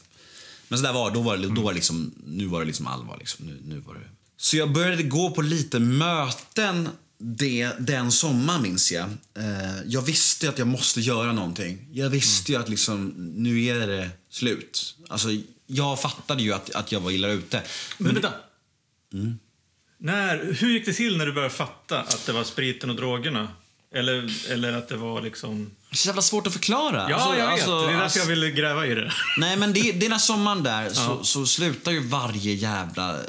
[0.68, 2.88] Men så där var, då var det, då var det liksom, nu var det liksom
[2.88, 3.18] allvar.
[3.18, 3.46] Liksom.
[3.46, 4.10] Nu, nu var det.
[4.38, 6.90] Så jag började gå på lite möten
[7.22, 9.04] det, den sommaren minns jag.
[9.38, 11.88] Eh, jag visste att jag måste göra någonting.
[11.94, 14.96] Jag visste ju att liksom, nu är det slut.
[15.10, 15.28] Alltså,
[15.68, 17.62] jag fattade ju att, att jag var illa ute.
[17.98, 18.34] Men vänta.
[19.98, 23.48] När, hur gick det till när du började fatta att det var spriten och drogerna?
[23.94, 25.66] Eller, eller att det var liksom...
[25.90, 27.08] Det är så jävla svårt att förklara.
[27.10, 27.54] Ja, Alltså, jag vet.
[27.54, 29.12] alltså, det är därför alltså- jag ville gräva i det.
[29.38, 33.14] Nej, men det, det är den här sommaren där så, så slutar ju varje jävla
[33.14, 33.20] eh,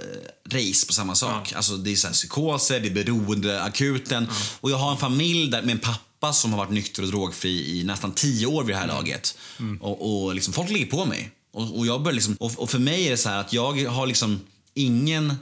[0.48, 1.52] race på samma sak.
[1.52, 4.28] Alltså, det är så här psykoser, det är beroendeakuten.
[4.60, 7.78] Och jag har en familj där, med en pappa som har varit nykter och drogfri
[7.78, 9.38] i nästan tio år vid det här laget.
[9.80, 11.30] Och, och liksom, folk ligger på mig.
[11.52, 13.84] Och, och, jag börjar liksom, och, och för mig är det så här att jag
[13.84, 14.40] har liksom
[14.74, 15.36] ingen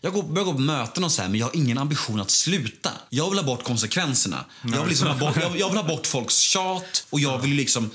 [0.00, 2.30] jag går, börjar gå på möten och så här, men jag har ingen ambition att
[2.30, 2.90] sluta.
[3.10, 4.44] Jag vill ha bort konsekvenserna.
[4.62, 7.50] Jag vill, liksom ha bort, jag, jag vill ha bort folks tjat och jag vill
[7.50, 7.90] liksom...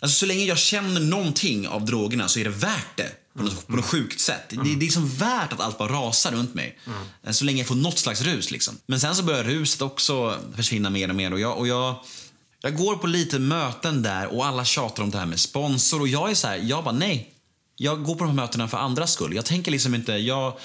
[0.00, 3.12] Alltså så länge jag känner någonting av drogerna så är det värt det.
[3.36, 4.42] På något, på något sjukt sätt.
[4.48, 6.78] Det, det är liksom värt att allt bara rasar runt mig.
[7.30, 8.50] Så länge jag får något slags rus.
[8.50, 8.78] Liksom.
[8.86, 11.32] Men sen så börjar ruset också försvinna mer och mer.
[11.32, 11.96] Och jag, och jag,
[12.60, 16.00] jag går på lite möten där och alla tjatar om det här med sponsor.
[16.00, 17.30] Och jag är så här, jag bara nej.
[17.76, 19.34] Jag går på de här mötena för andras skull.
[19.34, 20.58] Jag tänker liksom inte, jag,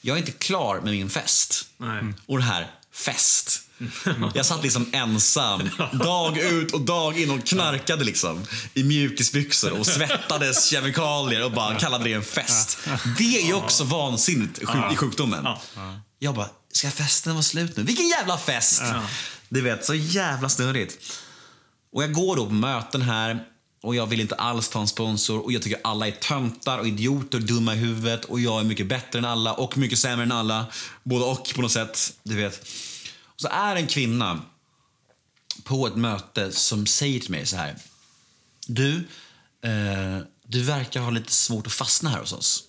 [0.00, 1.66] jag är inte klar med min fest.
[1.76, 2.04] Nej.
[2.26, 3.60] Och det här, fest.
[4.34, 9.86] Jag satt liksom ensam dag ut och dag in och knarkade liksom i mjukisbyxor och
[9.86, 12.78] svettades kemikalier och bara kallade det en fest.
[13.18, 14.62] Det är också vansinnigt
[14.92, 15.46] i sjukdomen.
[16.18, 17.82] Jag bara, ska festen vara slut nu?
[17.82, 18.82] Vilken jävla fest!
[19.48, 20.98] Du vet, så jävla snurrigt.
[21.92, 23.44] Och jag går då på möten här
[23.82, 26.86] och jag vill inte alls ta en sponsor och jag tycker alla är töntar och
[26.86, 30.24] idioter och dumma i huvudet och jag är mycket bättre än alla och mycket sämre
[30.24, 30.66] än alla.
[31.02, 32.66] Både och på något sätt, du vet.
[33.42, 34.40] Så är en kvinna
[35.64, 37.74] på ett möte som säger till mig så här.
[38.66, 38.96] Du,
[39.62, 42.64] eh, du verkar ha lite svårt att fastna här hos oss.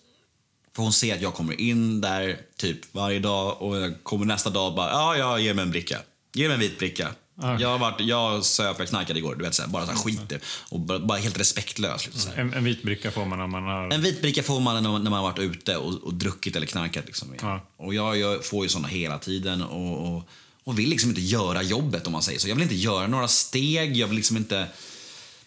[0.76, 4.50] För hon ser att jag kommer in där typ varje dag och jag kommer nästa
[4.50, 6.00] dag och bara, ja, ja, ge mig en bricka.
[6.34, 7.16] Ge mig en vit bricka.
[7.38, 7.58] Okej.
[7.60, 9.36] Jag har varit, jag söp, jag knarkade igår.
[9.36, 10.34] Du vet, så här, bara så här skit.
[10.70, 12.06] Och bara, bara helt respektlös.
[12.06, 12.32] Liksom.
[12.36, 13.92] En, en vit bricka får man om man har...
[13.92, 16.56] En vit bricka får man när man, när man har varit ute och, och druckit
[16.56, 17.06] eller knarkat.
[17.06, 17.36] Liksom.
[17.42, 17.62] Ja.
[17.78, 20.24] Och jag, jag får ju såna hela tiden och, och,
[20.64, 22.48] och vill liksom inte göra jobbet om man säger så.
[22.48, 24.68] Jag vill inte göra några steg, jag vill liksom inte...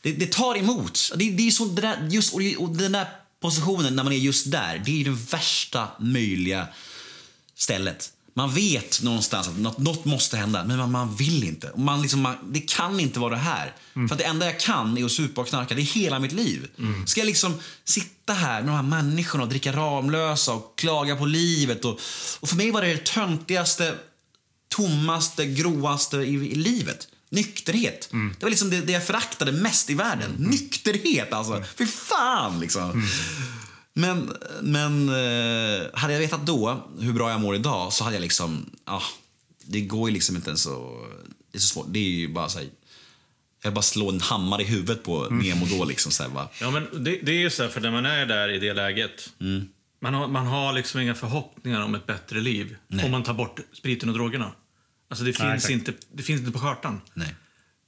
[0.02, 1.12] Det, det tar emot.
[1.16, 3.08] Det, det är så, det där, just, och, den där
[3.40, 6.66] positionen när man är just där, det är ju det värsta möjliga
[7.54, 8.12] stället.
[8.34, 11.72] Man vet någonstans att något, något måste hända, men man, man vill inte.
[11.76, 13.74] Man liksom, man, det kan inte vara det här.
[13.92, 15.74] För att det enda jag kan är att supa och knarka.
[15.74, 16.68] Det är hela mitt liv.
[17.06, 17.54] Ska jag liksom
[17.84, 21.84] sitta här med de här människorna och dricka Ramlösa och klaga på livet?
[21.84, 22.00] Och,
[22.40, 23.94] och för mig var det det töntigaste,
[24.68, 27.08] tommaste, gråaste i, i livet.
[27.28, 28.08] Nykterhet.
[28.10, 30.34] Det var liksom det, det jag föraktade mest i världen.
[30.38, 31.64] Nykterhet alltså.
[31.78, 33.08] Fy fan liksom.
[33.92, 38.20] Men, men eh, hade jag vetat då hur bra jag mår idag så hade jag
[38.20, 39.02] liksom, ja,
[39.64, 41.06] det går ju liksom inte ens så,
[41.52, 41.86] det är så svårt.
[41.88, 42.68] Det är ju bara så här,
[43.62, 46.48] jag bara slå en hammare i huvudet på Nemo då liksom så här.
[46.60, 48.74] Ja, men det, det är ju så här, för när man är där i det
[48.74, 49.30] läget.
[49.40, 49.68] Mm.
[50.00, 52.76] Man, har, man har liksom inga förhoppningar om ett bättre liv.
[53.04, 54.52] Om man tar bort spriten och drogerna.
[55.08, 55.70] Alltså det finns, exakt.
[55.72, 57.00] inte, det finns inte på kartan.
[57.14, 57.34] Nej.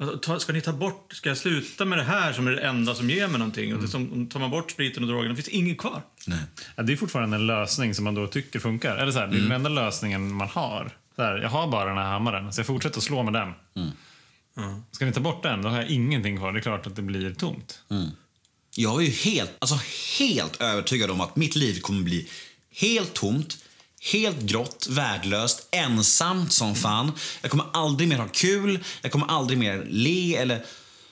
[0.01, 2.95] Alltså, Ska ni ta bort, ska jag sluta med det här som är det enda
[2.95, 3.75] som ger mig någonting?
[3.75, 6.03] Och det som, tar man bort spriten och drogerna finns inget kvar.
[6.27, 6.39] Nej.
[6.77, 8.97] Ja, det är fortfarande en lösning som man då tycker funkar.
[8.97, 10.97] Eller så här, Det är den enda lösningen man har.
[11.17, 13.53] Så här, jag har bara den här hammaren, så jag fortsätter att slå med den.
[14.91, 16.53] Ska ni ta bort den, då har jag ingenting kvar.
[16.53, 17.83] Det är klart att det blir tomt.
[18.81, 19.79] Jag var ju helt, alltså
[20.19, 22.29] helt övertygad om att mitt liv kommer bli
[22.75, 23.59] helt tomt,
[24.13, 27.13] helt grått, värdelöst, ensamt som fan.
[27.43, 30.65] Jag kommer aldrig mer ha kul, jag kommer aldrig mer le eller...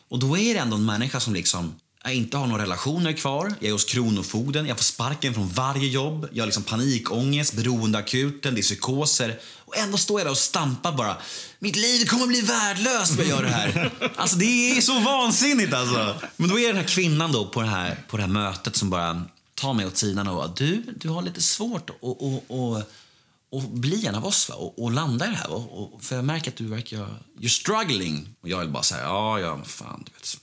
[0.09, 1.75] Och då är det ändå en människa som liksom
[2.07, 5.89] jag inte har några relationer kvar, jag är hos Kronofogden, jag får sparken från varje
[5.89, 9.39] jobb, jag har liksom panikångest, beroendeakuten, det är psykoser.
[9.67, 11.17] Och ändå står jag där och stampar bara.
[11.59, 13.93] Mitt liv kommer bli värdelöst om jag gör det här.
[14.17, 16.15] Alltså det är så vansinnigt alltså.
[16.37, 18.91] Men då är den här kvinnan då på det här, på det här mötet som
[18.91, 22.83] bara tar mig åt sidan och bara, du, du har lite svårt att och, och,
[23.51, 24.55] och bli en av oss va?
[24.55, 25.49] Och, och landa i det här.
[25.49, 25.55] va?
[25.55, 26.99] Och, och, för jag märker att du verkar,
[27.41, 28.29] you're struggling.
[28.41, 30.37] Och jag är bara så här, ja, ja, fan, du vet.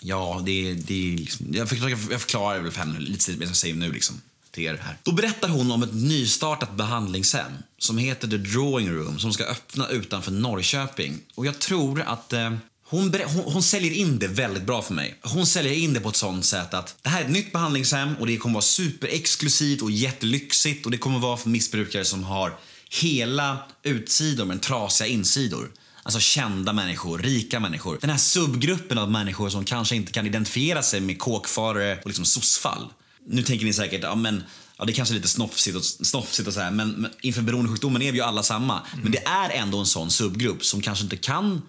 [0.00, 3.56] Ja, det, det är liksom, jag, förklarar, jag förklarar väl för henne lite som jag
[3.56, 4.20] säger nu liksom,
[4.50, 4.96] till er här.
[5.02, 9.88] Då berättar hon om ett nystartat behandlingshem som heter The Drawing Room som ska öppna
[9.88, 11.18] utanför Norrköping.
[11.34, 12.52] Och jag tror att eh,
[12.90, 15.18] hon, hon, hon säljer in det väldigt bra för mig.
[15.22, 18.16] Hon säljer in det på ett sånt sätt att det här är ett nytt behandlingshem
[18.20, 22.58] och det kommer vara superexklusivt och jättelyxigt och det kommer vara för missbrukare som har
[22.90, 25.70] hela utsidor men trasiga insidor.
[26.02, 27.98] Alltså kända människor, rika människor.
[28.00, 32.24] Den här subgruppen av människor som kanske inte kan identifiera sig med kåkfarare och liksom
[32.24, 32.88] sossfall.
[33.28, 34.42] Nu tänker ni säkert, ja men
[34.80, 38.02] Ja, det kanske är lite snofsigt och, snofsigt och så här, men, men inför beroendesjukdomen
[38.02, 38.82] är vi ju alla samma.
[39.02, 41.62] Men det är ändå en sån subgrupp som kanske inte kan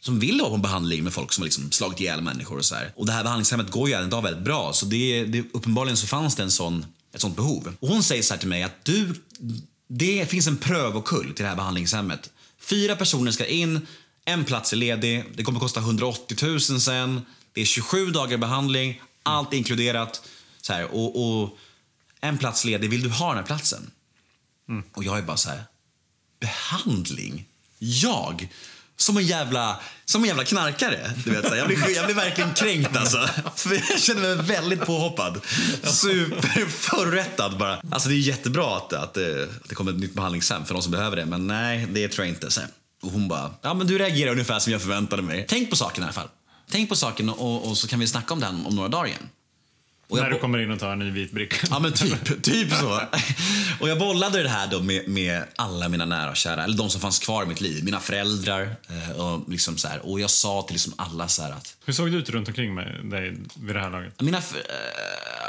[0.00, 2.64] som vill ha på en behandling med folk som har liksom slagit ihjäl människor och
[2.64, 2.92] så här.
[2.96, 4.72] Och det här behandlingshemmet går ju även idag väldigt bra.
[4.72, 7.74] Så det, det, uppenbarligen så fanns det en sån, ett sånt behov.
[7.80, 9.14] Och hon säger så här till mig att du,
[9.88, 12.30] det finns en prövokull till det här behandlingshemmet.
[12.60, 13.86] Fyra personer ska in,
[14.24, 17.20] en plats är ledig, det kommer kosta 180 000 sen.
[17.52, 20.22] Det är 27 dagar behandling, allt inkluderat.
[20.62, 21.58] Så här, och, och
[22.20, 23.90] en plats ledig, vill du ha den här platsen?
[24.94, 25.64] Och jag är bara så här,
[26.40, 27.46] behandling?
[27.78, 28.48] Jag?
[28.96, 31.12] Som en jävla, som en jävla knarkare.
[31.24, 31.56] Du vet, så här.
[31.56, 33.28] Jag, blir, jag blir verkligen kränkt alltså.
[33.56, 35.40] För jag känner mig väldigt påhoppad.
[35.82, 37.82] Superförrättad bara.
[37.90, 40.82] Alltså det är jättebra att, att, det, att det kommer ett nytt behandlingshem för de
[40.82, 41.26] som behöver det.
[41.26, 42.50] Men nej, det tror jag inte.
[42.50, 42.70] Så här.
[43.02, 45.46] Och hon bara, ja men du reagerar ungefär som jag förväntade mig.
[45.48, 46.28] Tänk på saken i alla fall.
[46.70, 49.28] Tänk på saken och, och så kan vi snacka om den om några dagar igen.
[50.12, 51.66] Och När du kommer in och tar en ny vit bricka.
[51.70, 53.00] Ja men typ, typ så.
[53.80, 56.90] Och jag bollade det här då med, med alla mina nära och kära, eller de
[56.90, 57.84] som fanns kvar i mitt liv.
[57.84, 58.76] Mina föräldrar.
[58.88, 61.92] eh, Och, liksom så här, och jag sa till liksom alla så här att Hur
[61.92, 64.20] såg det ut runt omkring med dig vid det här laget?
[64.20, 64.42] mina, eh,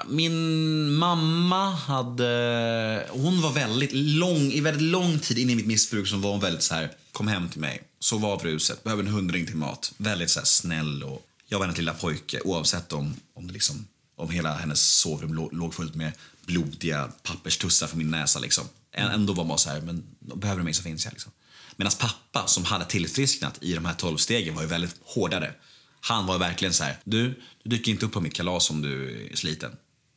[0.10, 3.08] min mamma hade...
[3.10, 6.40] Hon var väldigt lång, i väldigt lång tid in i mitt missbruk så var hon
[6.40, 9.92] väldigt så här, kom hem till mig, sov av ruset, behöver en hundring till mat.
[9.98, 13.86] Väldigt så här snäll och jag var hennes lilla pojke oavsett om, om, det liksom,
[14.24, 16.12] om hela hennes sovrum låg, låg fullt med
[16.46, 18.40] blodiga papperstussar för min näsa.
[18.40, 18.66] Liksom.
[18.92, 21.12] Ändå var man så här, men behöver du mig så finns jag.
[21.12, 21.32] Liksom.
[21.76, 25.54] Medan pappa som hade tillfrisknat i de här tolv stegen var ju väldigt hårdare.
[26.02, 29.28] Han var verkligen så här, du, du dyker inte upp på mitt kalas om du
[29.32, 29.72] är sliten.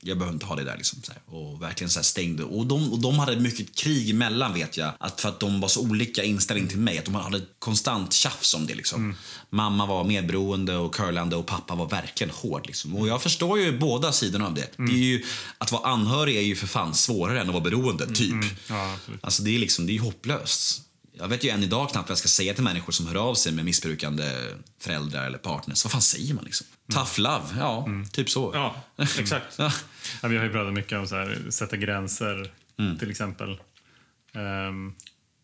[0.07, 0.77] Jag behöver inte ha det där.
[0.77, 0.99] Liksom.
[1.27, 2.45] Och verkligen så här stängde.
[2.45, 4.93] Och de, och de hade mycket krig emellan vet jag.
[5.01, 6.99] Att för att de var så olika inställning till mig.
[6.99, 8.75] Att de hade konstant tjafs om det.
[8.75, 9.15] Liksom.
[9.51, 12.67] Mamma var medberoende och curlande och pappa var verkligen hård.
[12.67, 12.97] Liksom.
[12.97, 14.71] Och jag förstår ju båda sidorna av det.
[14.77, 15.25] det är ju,
[15.59, 18.35] att vara anhörig är ju för fan svårare än att vara beroende, typ.
[18.69, 19.25] Ja, absolut.
[19.25, 20.83] Alltså det är liksom, det är ju hopplöst.
[21.19, 23.35] Jag vet ju än idag knappt vad jag ska säga till människor som hör av
[23.35, 24.33] sig med missbrukande
[24.81, 25.85] föräldrar eller partners.
[25.85, 26.67] Vad fan säger man liksom?
[26.93, 28.51] Tough love, ja, typ så.
[28.55, 28.77] Ja,
[29.19, 29.47] exakt.
[29.59, 29.73] Ja.
[30.23, 32.99] Ja, vi har ju pratat mycket om så här, sätta gränser, Mm.
[32.99, 33.59] till exempel.
[34.35, 34.95] Ehm,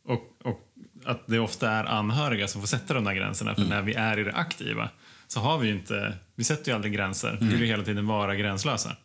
[0.04, 0.60] och, och
[1.04, 3.54] att det ofta är anhöriga som får sätta de där gränserna.
[3.54, 3.62] Mm.
[3.62, 4.90] För när vi är i det aktiva
[5.28, 7.28] så har vi ju inte, vi sätter ju aldrig gränser.
[7.28, 7.46] Mm.
[7.48, 8.96] Vi vill ju hela tiden vara gränslösa.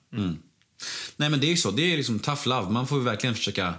[1.18, 2.70] Nej men det är ju så, det är liksom tough love.
[2.72, 3.74] Man får ju verkligen försöka...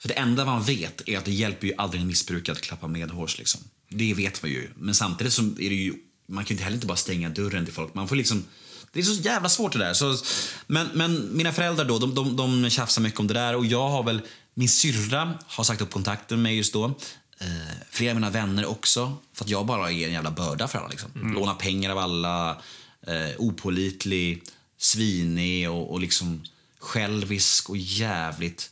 [0.00, 2.86] För det enda man vet är att det hjälper ju aldrig en missbrukare att klappa
[2.88, 3.60] medhårs liksom.
[3.88, 4.68] Det vet man ju.
[4.76, 5.94] Men samtidigt så är det ju,
[6.28, 7.94] man kan ju inte heller inte bara stänga dörren till folk.
[7.94, 8.44] Man får liksom...
[8.92, 9.94] Det är så jävla svårt det där.
[9.94, 10.16] Så,
[10.66, 13.88] men, men mina föräldrar då, de, de, de tjafsar mycket om det där och jag
[13.88, 14.20] har väl,
[14.54, 16.84] min syrra har sagt upp kontakten med mig just då.
[17.38, 17.46] Eh,
[17.90, 19.16] flera av mina vänner också.
[19.34, 20.88] För att jag bara är en jävla börda för alla.
[20.88, 21.10] Liksom.
[21.34, 22.50] Lånar pengar av alla,
[23.06, 24.42] eh, opålitlig,
[24.78, 26.42] svinig och, och liksom
[26.78, 28.70] självisk och jävligt...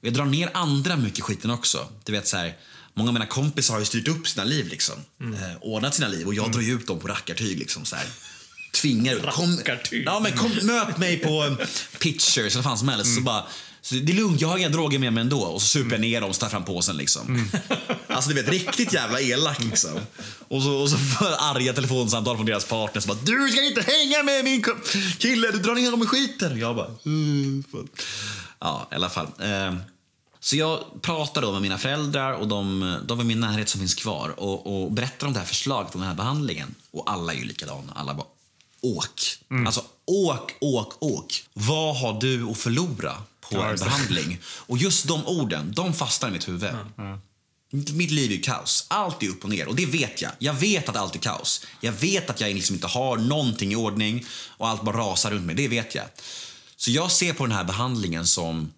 [0.00, 1.88] Och jag drar ner andra mycket skiten också.
[2.04, 2.56] Du vet så här,
[2.98, 4.94] Många av mina kompisar har ju styrt upp sina liv liksom.
[5.20, 8.06] Eh, ordnat sina liv och jag drar ju ut dem på rackartyg liksom så här.
[8.80, 9.22] Tvingar ut.
[9.32, 9.60] Kom,
[9.90, 11.56] ja, men kom, möt mig på
[11.98, 13.14] Pitchers eller vad fan som helst.
[13.14, 13.44] Så bara,
[13.80, 15.40] så det är lugnt, jag har inga droger med mig ändå.
[15.40, 17.50] Och så super jag ner dem och tar fram påsen liksom.
[18.08, 20.00] Alltså du vet, riktigt jävla elak liksom.
[20.48, 20.96] Och så, och så
[21.38, 23.06] arga telefonsamtal från deras partners.
[23.06, 24.64] Bara, du ska inte hänga med min
[25.18, 26.52] kille, du drar ner dem i skiten.
[26.52, 27.64] Och jag bara, mm.
[28.58, 29.26] Ja, i alla fall.
[29.40, 29.74] Eh,
[30.40, 33.94] så jag pratar då med mina föräldrar och de, de i min närhet som finns
[33.94, 36.74] kvar och, och berättar om det här förslaget om den här behandlingen.
[36.90, 37.92] Och alla är ju likadana.
[37.94, 38.26] Alla bara,
[38.82, 39.20] åk.
[39.66, 41.44] Alltså, åk, åk, åk.
[41.52, 44.38] Vad har du att förlora på Ja, en behandling?
[44.44, 46.74] Och just de orden, de fastnar i mitt huvud.
[47.70, 48.86] Mitt liv är kaos.
[48.88, 49.68] Allt är upp och ner.
[49.68, 50.32] Och det vet jag.
[50.38, 51.66] Jag vet att allt är kaos.
[51.80, 54.24] Jag vet att jag liksom inte har någonting i ordning
[54.56, 55.54] och allt bara rasar runt mig.
[55.54, 56.04] Det vet jag.
[56.76, 58.72] Så jag ser på den här behandlingen som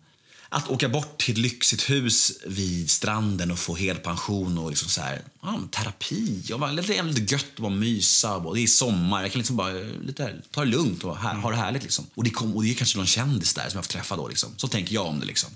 [0.48, 4.88] att åka bort till ett lyxigt hus vid stranden och få hel pension och liksom
[4.88, 6.42] så här, ja, terapi.
[6.44, 8.36] Jag bara, det är lite gött att bara mysa.
[8.36, 9.22] Och det är sommar.
[9.22, 9.72] Jag kan liksom bara
[10.02, 11.82] lite, ta det lugnt och ha, ha det härligt.
[11.82, 12.06] Liksom.
[12.14, 14.28] Och, det kom, och det är kanske någon kändis där som jag får träffa då.
[14.28, 14.50] Liksom.
[14.56, 15.26] Så tänker jag om det.
[15.26, 15.50] Liksom.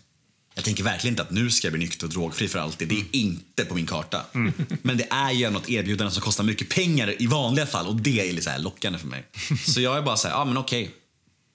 [0.54, 2.88] Jag tänker verkligen inte att nu ska jag bli nykter och drogfri för alltid.
[2.88, 4.24] Det är inte på min karta.
[4.82, 8.28] Men det är ju något erbjudande som kostar mycket pengar i vanliga fall och det
[8.28, 9.24] är lite här lockande för mig.
[9.66, 10.94] Så jag är bara så här, ja men okej.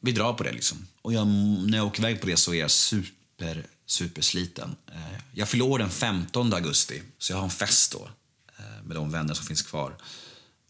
[0.02, 0.88] Vi drar på det liksom.
[1.02, 4.76] Och jag, när jag åker iväg på det så är jag super, super supersliten.
[4.92, 8.10] Eh, jag fyller år den 15 augusti, så jag har en fest då
[8.58, 9.96] eh, med de vänner som finns kvar.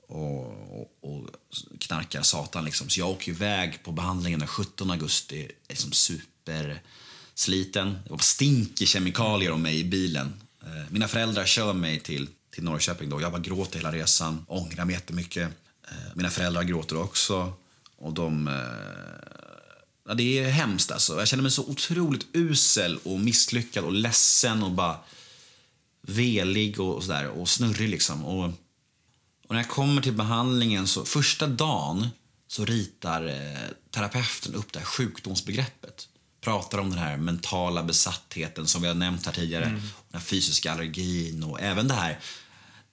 [0.08, 1.30] Och, och, och
[1.80, 2.90] knarkar satan liksom.
[2.90, 7.98] Så jag åker iväg på behandlingen den 17 augusti, liksom supersliten.
[8.04, 10.42] Det var stinker kemikalier om mig i bilen.
[10.64, 13.22] Eh, mina föräldrar kör mig till, till Norrköping då.
[13.22, 15.50] Jag bara gråter hela resan, ångrar mig jättemycket.
[16.14, 17.54] Mina föräldrar gråter också.
[17.98, 18.48] Och de...
[20.08, 21.20] Ja, det är hemskt alltså.
[21.20, 24.98] Jag känner mig så otroligt usel och misslyckad och ledsen och bara
[26.02, 28.26] velig och sådär och snurrig liksom.
[28.26, 28.44] Och,
[29.48, 32.08] och när jag kommer till behandlingen så första dagen
[32.48, 36.08] så ritar eh, terapeuten upp det här sjukdomsbegreppet.
[36.42, 39.66] Pratar om den här mentala besattheten som vi har nämnt här tidigare.
[39.66, 39.82] Den
[40.14, 42.20] här fysiska allergin och även det här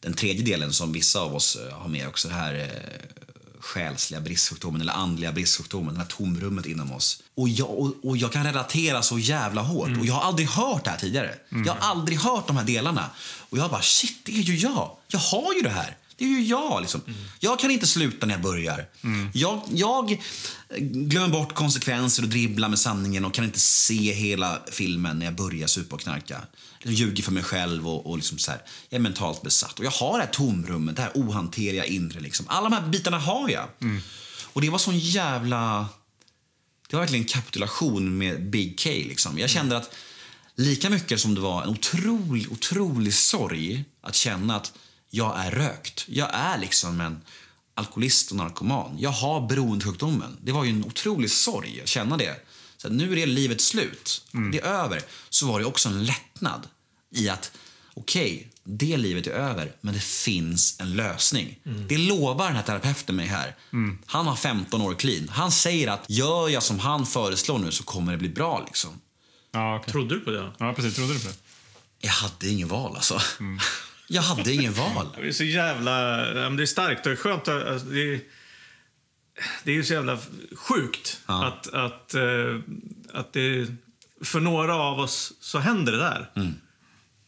[0.01, 3.25] den tredje delen som vissa av oss eh, har med också, det här eh,
[3.65, 7.23] själsliga bristsjukdomen eller andliga bristsjukdomen, det här tomrummet inom oss.
[7.35, 9.99] Och jag, och, och jag kan relatera så jävla hårt.
[10.01, 11.35] Och jag har aldrig hört det här tidigare.
[11.67, 13.11] Jag har aldrig hört de här delarna.
[13.51, 14.97] Och jag bara, shit, det är ju jag.
[15.09, 15.97] Jag har ju det här.
[16.17, 16.81] Det är ju jag.
[16.81, 17.01] Liksom.
[17.41, 18.89] Jag kan inte sluta när jag börjar.
[19.33, 20.23] Jag, jag
[20.79, 25.35] glömmer bort konsekvenser och dribblar med sanningen och kan inte se hela filmen när jag
[25.35, 26.41] börjar supa och knarka.
[26.83, 29.79] Jag ljuger för mig själv och, och liksom så här, jag är mentalt besatt.
[29.79, 32.21] Och jag har det här tomrummet, det här ohanterliga inre.
[32.21, 32.47] Liksom.
[32.49, 33.69] Alla de här bitarna har jag.
[34.45, 35.89] Och det var sån jävla...
[36.89, 38.91] Det var verkligen en kapitulation med Big K.
[38.91, 39.39] Liksom.
[39.39, 39.95] Jag kände att
[40.57, 44.73] lika mycket som det var en otrolig, otrolig sorg att känna att
[45.15, 46.05] jag är rökt.
[46.09, 47.21] Jag är liksom en
[47.75, 48.97] alkoholist och narkoman.
[48.99, 50.37] Jag har beroendesjukdomen.
[50.43, 52.47] Det var ju en otrolig sorg att känna det.
[52.77, 54.25] Så att nu är det livet slut.
[54.53, 55.03] Det är över.
[55.31, 56.69] Så var det också en lättnad
[57.15, 57.53] i att
[57.95, 61.59] okej, det livet är över, men det finns en lösning.
[61.89, 63.57] Det lovar den här terapeuten mig här.
[64.07, 65.29] Han har 15 år clean.
[65.29, 68.65] Han säger att gör jag som han föreslår nu så kommer det bli bra.
[68.67, 68.91] Liksom.
[69.53, 69.93] Ja, okej.
[69.93, 70.53] Trodde du på det?
[70.59, 70.95] ja, precis.
[70.95, 71.35] Trodde du på det?
[72.01, 73.21] Jag hade ingen val alltså.
[74.09, 75.07] Jag hade ingen val.
[75.17, 76.17] Det är så jävla...
[76.51, 77.49] Det är starkt och skönt.
[77.49, 78.21] Alltså, det, är,
[79.65, 80.19] det är ju så jävla
[80.57, 81.45] sjukt Ja.
[81.47, 82.59] att, att, eh,
[83.13, 83.67] att det...
[84.23, 86.31] För några av oss så händer det där.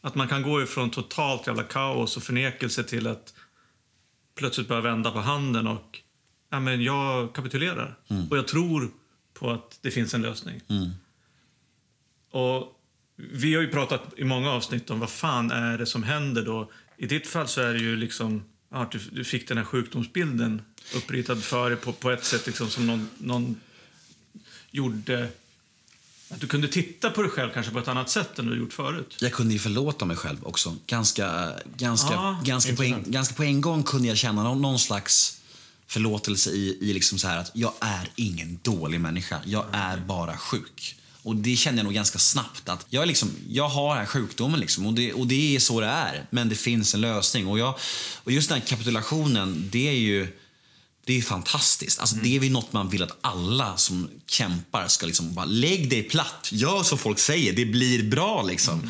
[0.01, 3.33] Att man kan gå ifrån totalt jävla kaos och förnekelse till att
[4.35, 5.99] plötsligt börja vända på handen och
[6.51, 7.97] ja, men jag kapitulerar.
[8.29, 8.91] Och jag tror
[9.33, 10.61] på att det finns en lösning.
[12.31, 12.76] Och
[13.17, 16.71] vi har ju pratat i många avsnitt om vad fan är det som händer då.
[16.97, 19.65] I ditt fall så är det ju liksom ja, att du, du fick den här
[19.65, 20.61] sjukdomsbilden
[20.95, 23.55] uppritad för dig på, på ett sätt liksom som någon, någon
[24.71, 25.29] gjorde...
[26.29, 28.73] Att du kunde titta på dig själv kanske på ett annat sätt än du gjort
[28.73, 29.17] förut.
[29.21, 30.75] Jag kunde ju förlåta mig själv också.
[30.87, 34.79] Ganska, ganska, Ah, ganska, på en, ganska på en gång kunde jag känna någon, någon
[34.79, 35.41] slags
[35.87, 39.41] förlåtelse i, i liksom så här att jag är ingen dålig människa.
[39.45, 40.95] Jag är bara sjuk.
[41.27, 44.59] Och det kände jag nog ganska snabbt att jag, liksom, jag har den här sjukdomen
[44.59, 46.25] liksom, och, det, och det är så det är.
[46.29, 47.47] Men det finns en lösning.
[47.47, 47.75] Och, jag,
[48.23, 50.27] och just den här kapitulationen, det är ju
[51.05, 51.99] det är fantastiskt.
[51.99, 55.89] Alltså, Det är väl något man vill att alla som kämpar ska liksom bara lägg
[55.89, 58.43] dig platt, gör som folk säger, det blir bra.
[58.43, 58.81] liksom.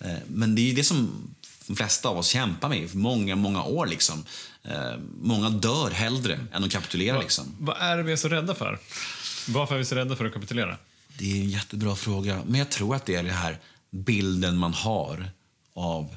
[0.00, 1.10] Eh, Men det är det som
[1.66, 3.86] de flesta av oss kämpar med i många, många år.
[3.86, 4.24] Liksom.
[4.64, 7.20] Eh, Många dör hellre än att kapitulera.
[7.20, 7.44] Liksom.
[7.58, 8.78] Vad är vi så rädda för?
[9.48, 10.76] Varför är vi så rädda för att kapitulera?
[11.18, 12.42] Det är en jättebra fråga.
[12.46, 13.58] Men jag tror att det är den här
[13.90, 15.30] bilden man har
[15.74, 16.16] av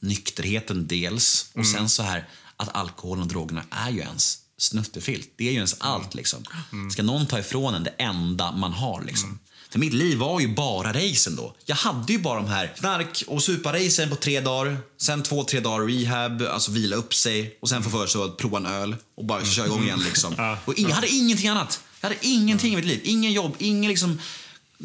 [0.00, 1.50] nykterheten dels.
[1.54, 5.30] Och sen så här att alkoholen och drogerna är ju ens snuttefilt.
[5.36, 6.44] Det är ju ens allt liksom.
[6.92, 9.38] Ska någon ta ifrån en det enda man har liksom.
[9.70, 11.54] För mitt liv var ju bara racen då.
[11.64, 14.78] Jag hade ju bara de här knark och supa-racen på tre dagar.
[14.98, 17.58] Sen två, tre dagar rehab, alltså vila upp sig.
[17.62, 20.56] Och sen få för sig att prova en öl och bara köra igång igen liksom.
[20.64, 21.80] Och jag hade ingenting annat.
[22.00, 23.00] Jag hade ingenting i mitt liv.
[23.04, 24.20] Ingen jobb, ingen liksom...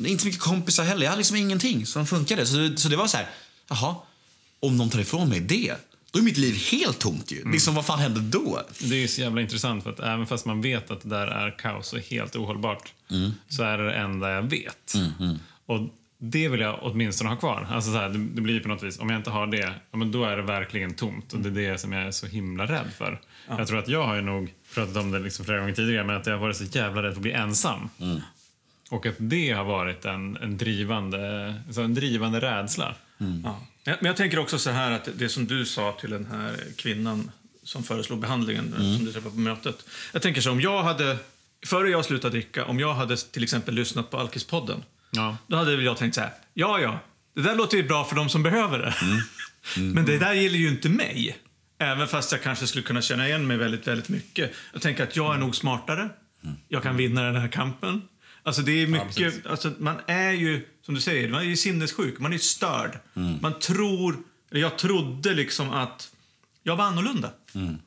[0.06, 1.04] Inte så mycket kompisar heller.
[1.04, 2.46] Jag hade liksom ingenting som funkade.
[2.46, 3.28] Så, det- så det var så här,
[3.70, 3.96] jaha,
[4.60, 5.76] om de tar ifrån mig det,
[6.12, 7.52] då är mitt liv helt tomt ju.
[7.52, 8.62] Liksom, vad fan händer då?
[8.80, 11.58] Det är så jävla intressant för att även fast man vet att det där är
[11.58, 12.94] kaos och helt ohållbart
[13.50, 14.94] så är det det enda jag vet.
[15.66, 15.80] Och
[16.18, 17.68] det vill jag åtminstone ha kvar.
[17.72, 19.98] Alltså så här, det, det blir på något vis, om jag inte har det, ja,
[19.98, 21.34] men då är det verkligen tomt.
[21.34, 23.22] Och det är det som jag är så himla rädd för.
[23.48, 26.16] Jag tror att jag har ju nog pratat om det liksom flera gånger tidigare, men
[26.16, 27.90] att jag har varit så jävla rädd för att bli ensam.
[28.90, 32.96] Och att det har varit en, en, drivande, alltså en drivande rädsla.
[33.44, 33.60] Ja.
[33.84, 37.32] Men jag tänker också så här att det som du sa till den här kvinnan
[37.64, 39.86] som föreslog behandlingen som du träffade på mötet.
[40.14, 41.18] Jag tänker så om jag hade,
[41.66, 44.84] före jag slutade dricka, om jag hade till exempel lyssnat på Alkispodden.
[45.12, 45.38] Ja.
[45.48, 47.00] Då hade väl jag tänkt så här, ja ja,
[47.36, 48.94] det där låter ju bra för de som behöver det.
[49.82, 51.38] Men det där gäller ju inte mig.
[51.86, 54.52] Även fast jag kanske skulle kunna känna igen mig väldigt, väldigt mycket.
[54.74, 56.10] Jag tänker att jag är nog smartare.
[56.68, 58.02] Jag kan vinna den här kampen.
[58.44, 62.20] Alltså det är mycket, alltså man är ju, som du säger, man är ju sinnessjuk,
[62.20, 63.00] man är störd.
[63.42, 64.18] Man tror,
[64.52, 66.10] eller jag trodde liksom att
[66.64, 67.32] jag var annorlunda.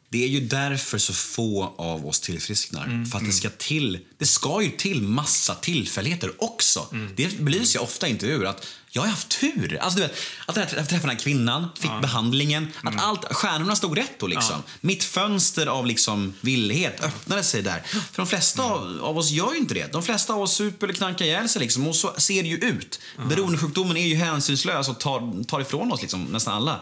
[0.09, 3.07] Det är ju därför så få av oss tillfrisknar.
[3.11, 6.87] För att det ska till, det ska ju till massa tillfälligheter också.
[7.17, 9.79] Det belyser jag ofta i intervjuer att jag har haft tur.
[9.81, 10.13] Alltså, du vet,
[10.47, 14.63] att jag träffade den här kvinnan, fick behandlingen, att allt, stjärnorna stod rätt då liksom.
[14.81, 17.83] Mitt fönster av liksom villighet öppnade sig där.
[17.83, 19.93] För de flesta av, av oss gör ju inte det.
[19.93, 21.87] De flesta av oss super eller knarkar ihjäl sig liksom.
[21.87, 23.01] Och så ser det ju ut.
[23.29, 26.81] Beroendesjukdomen är ju hänsynslös och tar, tar ifrån oss liksom, nästan alla.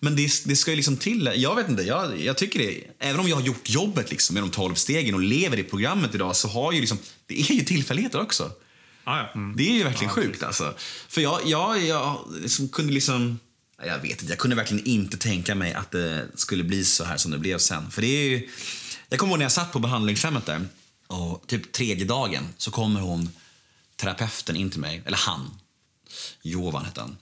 [0.00, 1.32] Men det, det ska ju liksom till.
[1.36, 2.80] Jag vet inte, jag, jag tycker det.
[2.98, 6.14] Även om jag har gjort jobbet liksom med de 12 stegen och lever i programmet
[6.14, 8.50] idag så har ju liksom, det är ju tillfälligheter också.
[9.06, 9.40] Ja, ja.
[9.56, 10.74] Det är ju verkligen sjukt alltså.
[11.08, 13.38] För jag, jag, jag liksom kunde liksom,
[13.84, 17.16] jag vet inte, jag kunde verkligen inte tänka mig att det skulle bli så här
[17.16, 17.90] som det blev sen.
[17.90, 18.48] För det är ju,
[19.08, 20.68] Jag kommer ihåg när jag satt på behandlingshemmet där
[21.06, 23.28] och typ tredje dagen så kommer hon,
[23.96, 25.50] terapeuten in till mig, eller han,
[26.42, 27.16] Jovan hette han.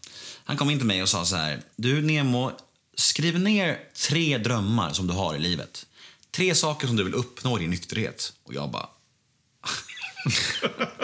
[0.44, 2.52] Han kom in till mig och sa så här, du Nemo,
[2.96, 3.78] skriv ner
[4.08, 5.86] tre drömmar som du har i livet.
[6.30, 8.32] Tre saker som du vill uppnå i din nykterhet.
[8.44, 8.88] Och jag bara,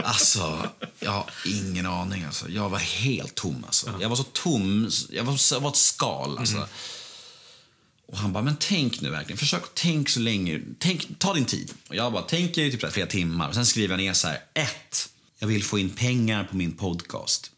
[0.05, 0.69] Alltså,
[1.01, 2.25] jag har ingen aning.
[2.25, 2.49] Alltså.
[2.49, 3.65] Jag var helt tom.
[3.67, 3.95] Alltså.
[4.01, 4.91] Jag var så tom.
[5.11, 6.39] Jag var, jag var ett skal.
[6.39, 6.69] Alltså.
[8.07, 9.39] Och han bara, men tänk nu verkligen.
[9.39, 10.61] Försök tänk så länge.
[10.79, 11.73] Tänk, ta din tid.
[11.89, 13.49] Och jag bara, tänker i typ här flera timmar.
[13.49, 14.39] Och sen skriver jag ner så här.
[14.55, 15.09] Ett,
[15.39, 17.51] jag vill få in pengar på min podcast.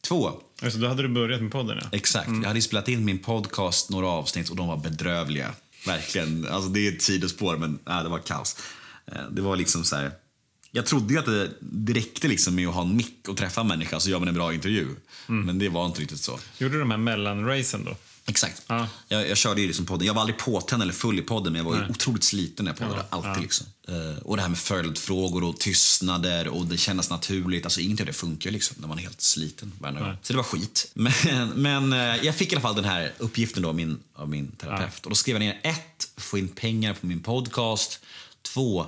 [0.00, 1.88] Två, Alltså, då hade du börjat med podden, ja.
[1.92, 2.28] Exakt.
[2.28, 5.54] Jag hade spelat in min podcast, några avsnitt, och de var bedrövliga.
[5.86, 6.46] Verkligen.
[6.48, 8.56] Alltså, det är ett sidospår, men äh, det var kaos.
[9.06, 10.12] Eh, Det var liksom så här...
[10.76, 13.60] Jag trodde ju att det, det räckte liksom med att ha en mick och träffa
[13.60, 14.88] en människa så gör man en bra intervju.
[15.26, 16.38] Men det var inte riktigt så.
[16.58, 17.96] Gjorde du de här mellanracen då?
[18.26, 18.62] Exakt.
[18.66, 18.88] Ja.
[19.08, 20.06] Jag, jag körde ju liksom podden.
[20.06, 22.72] Jag var aldrig påtänd eller full i podden, men jag var ju otroligt sliten när
[22.72, 23.04] jag poddade.
[23.10, 23.66] Alltid liksom.
[23.88, 27.64] Eh, och det här med följdfrågor och tystnader och det kändes naturligt.
[27.64, 30.16] Alltså inget av det funkar liksom när man är helt sliten varje.
[30.22, 30.90] Så det var skit.
[30.94, 31.12] Men,
[31.54, 34.50] men eh, jag fick i alla fall den här uppgiften då av min, av min
[34.50, 35.04] terapeut.
[35.04, 38.00] Och då skrev jag ner ett, få in pengar på min podcast.
[38.42, 38.86] Två,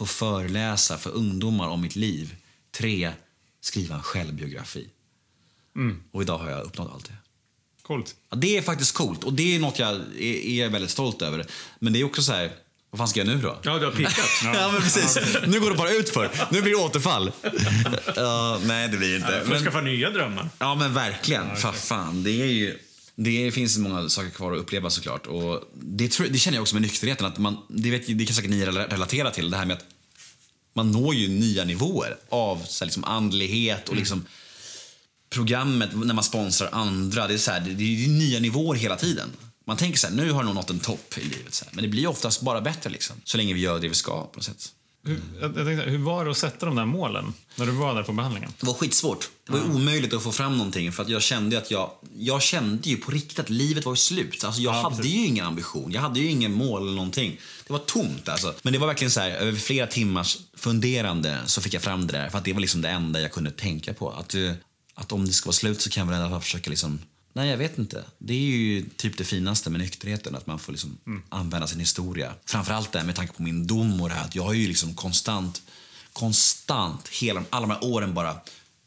[0.00, 2.34] få föreläsa för ungdomar om mitt liv.
[2.72, 3.12] Tre,
[3.60, 4.88] skriva en självbiografi.
[6.12, 7.14] Och idag har jag uppnått allt det.
[7.82, 8.14] Coolt.
[8.30, 9.88] Ja, det är faktiskt coolt och det är något jag
[10.18, 11.46] är, är väldigt stolt över.
[11.78, 12.52] Men det är också så här,
[12.90, 13.58] vad fan ska jag nu då?
[13.62, 14.14] Ja, du har pickat.
[14.44, 15.18] Ja, men precis.
[15.46, 16.30] Nu går det bara ut för.
[16.50, 17.32] Nu blir det återfall.
[18.16, 19.38] Ja, nej, det blir inte.
[19.38, 20.48] Du får Men, skaffa nya drömmar.
[20.58, 21.56] ja, men verkligen.
[21.56, 22.78] För fan, det är ju...
[23.22, 25.26] Det finns många saker kvar att uppleva såklart.
[25.26, 27.26] Och det, tror- det känner jag också med nykterheten.
[27.26, 29.50] Att man, det, vet, det kan säkert ni rela- relatera till.
[29.50, 29.84] Det här med att
[30.74, 34.24] man når ju nya nivåer av så här, liksom, andlighet och liksom
[35.30, 37.28] programmet när man sponsrar andra.
[37.28, 39.30] Det är, så här, det, det är nya nivåer hela tiden.
[39.66, 41.54] Man tänker så här, nu har någon nått en topp i livet.
[41.54, 41.74] Så här.
[41.74, 43.16] Men det blir oftast bara bättre liksom.
[43.24, 44.72] Så länge vi gör det vi ska på något sätt.
[45.02, 48.02] Hur, jag, tänkte, hur var det att sätta de där målen när du var där
[48.02, 48.52] på behandlingen?
[48.60, 49.30] Det var skitsvårt.
[49.46, 52.42] Det var ju omöjligt att få fram någonting för att jag kände att jag, jag
[52.42, 54.44] kände ju på riktigt att livet var slut.
[54.44, 57.40] Alltså jag hade ju ingen ambition, jag hade ju ingen mål eller någonting.
[57.66, 58.54] Det var tomt alltså.
[58.62, 62.12] Men det var verkligen så här, över flera timmars funderande så fick jag fram det
[62.12, 64.10] där för att det var liksom det enda jag kunde tänka på.
[64.10, 64.52] Att, eh,
[64.94, 66.98] att om det ska vara slut så kan jag väl i alla fall försöka liksom
[67.32, 68.04] Nej, jag vet inte.
[68.18, 71.22] Det är ju typ det finaste med nykterheten, att man får liksom mm.
[71.28, 72.34] använda sin historia.
[72.44, 74.94] Framförallt det med tanke på min dom och det här att jag har ju liksom
[74.94, 75.62] konstant,
[76.12, 78.36] konstant, hela, alla de här åren bara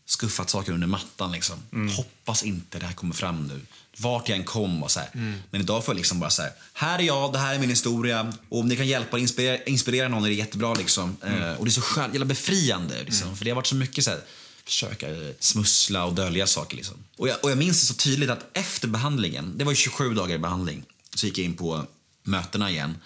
[0.05, 1.31] skuffat saker under mattan.
[1.31, 1.55] Liksom.
[1.73, 1.95] Mm.
[1.95, 3.61] Hoppas inte det här kommer fram nu.
[3.97, 5.09] Vart jag än kom och så här.
[5.51, 7.69] Men idag får jag liksom bara så här, här är jag, det här är min
[7.69, 8.33] historia.
[8.49, 10.73] Och om ni kan hjälpa och inspirera, inspirera någon är det jättebra.
[10.73, 11.17] Liksom.
[11.23, 11.41] Mm.
[11.41, 13.03] Eh, och det är så skönt, jävla befriande.
[13.03, 13.37] Liksom.
[13.37, 14.19] För det har varit så mycket så här,
[14.65, 16.77] försöka eh, smussla och dölja saker.
[16.77, 16.95] Liksom.
[17.17, 20.13] Och, jag, och jag minns det så tydligt att efter behandlingen, det var ju 27
[20.13, 20.83] dagar i behandling,
[21.15, 21.85] så gick jag in på
[22.23, 22.97] mötena igen.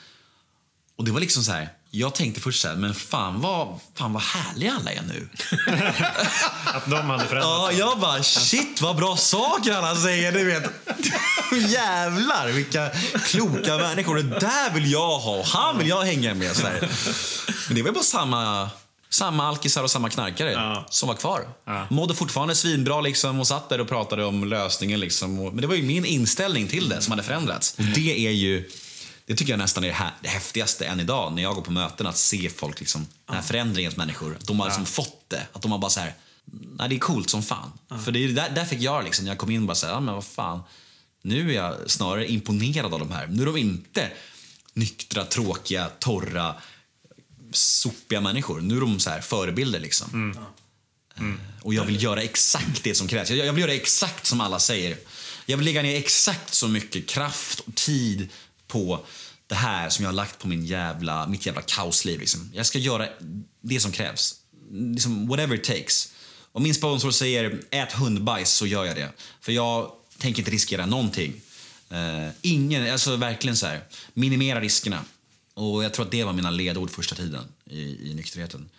[0.95, 4.13] Och det var liksom så här, jag tänkte först så här, men fan vad, fan
[4.13, 5.29] vad härliga alla är nu.
[6.65, 7.45] Att de hade förändrats?
[7.45, 10.31] Ja, jag bara shit vad bra saker alla säger.
[10.31, 10.71] Du vet.
[11.71, 12.89] Jävlar vilka
[13.25, 14.15] kloka människor.
[14.15, 16.55] Det där vill jag ha och han vill jag hänga med.
[16.55, 16.89] Så där.
[17.67, 18.69] Men det var bara samma,
[19.09, 20.85] samma alkisar och samma knarkare Ja.
[20.89, 21.47] som var kvar.
[21.65, 21.87] Ja.
[21.89, 24.99] Mådde fortfarande svinbra liksom och satt där och pratade om lösningen.
[24.99, 25.35] Liksom.
[25.35, 27.75] Men det var ju min inställning till det som hade förändrats.
[27.77, 28.69] Och det är ju
[29.25, 32.07] det tycker jag nästan är det, häftigaste än idag när jag går på möten.
[32.07, 34.35] Att se folk, liksom, den här förändringen hos människor.
[34.39, 35.47] Att de har liksom fått det.
[35.53, 36.13] Att de har bara så här,
[36.79, 37.71] nej det är coolt som fan.
[38.05, 39.93] För det är, där, där fick jag liksom, när jag kom in bara så här,
[39.93, 40.59] ja men vad fan.
[41.21, 43.27] Nu är jag snarare imponerad av de här.
[43.27, 44.11] Nu är de inte
[44.73, 46.55] nyktra, tråkiga, torra,
[47.51, 48.61] sopiga människor.
[48.61, 50.33] Nu är de så här förebilder liksom.
[51.17, 51.23] Eh,
[51.61, 53.29] Och jag vill göra exakt det som krävs.
[53.29, 54.97] Jag, vill göra exakt som alla säger.
[55.45, 58.29] Jag vill lägga ner exakt så mycket kraft och tid
[58.67, 59.05] på
[59.47, 62.19] det här som jag har lagt på min jävla, mitt jävla kaosliv.
[62.19, 62.51] Liksom.
[62.53, 63.07] Jag ska göra
[63.61, 64.35] det som krävs.
[64.71, 66.11] Liksom, whatever it takes.
[66.51, 69.09] Om min sponsor säger ät hundbajs så gör jag det.
[69.41, 71.41] För jag tänker inte riskera någonting.
[71.89, 73.83] Eh, ingen, alltså verkligen så här.
[74.13, 75.03] Minimera riskerna.
[75.57, 78.69] Och jag tror att det var mina ledord första tiden i, i nykterheten.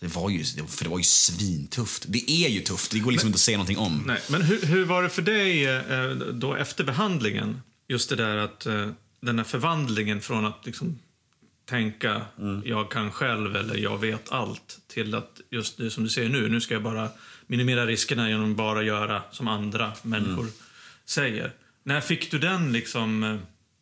[0.00, 2.04] Det var ju, för det var ju svintufft.
[2.08, 4.02] Det är ju tufft, det går liksom inte att säga någonting om.
[4.06, 7.60] Nej, men hur, hur var det för dig eh, då efter behandlingen?
[7.88, 10.98] Just det där att eh, den här förvandlingen från att liksom
[11.64, 12.22] tänka
[12.64, 16.48] jag kan själv eller jag vet allt till att just det som du säger nu,
[16.48, 17.08] nu ska jag bara
[17.46, 20.46] minimera riskerna genom bara göra som andra människor
[21.04, 21.52] säger.
[21.82, 23.36] När fick du den liksom eh,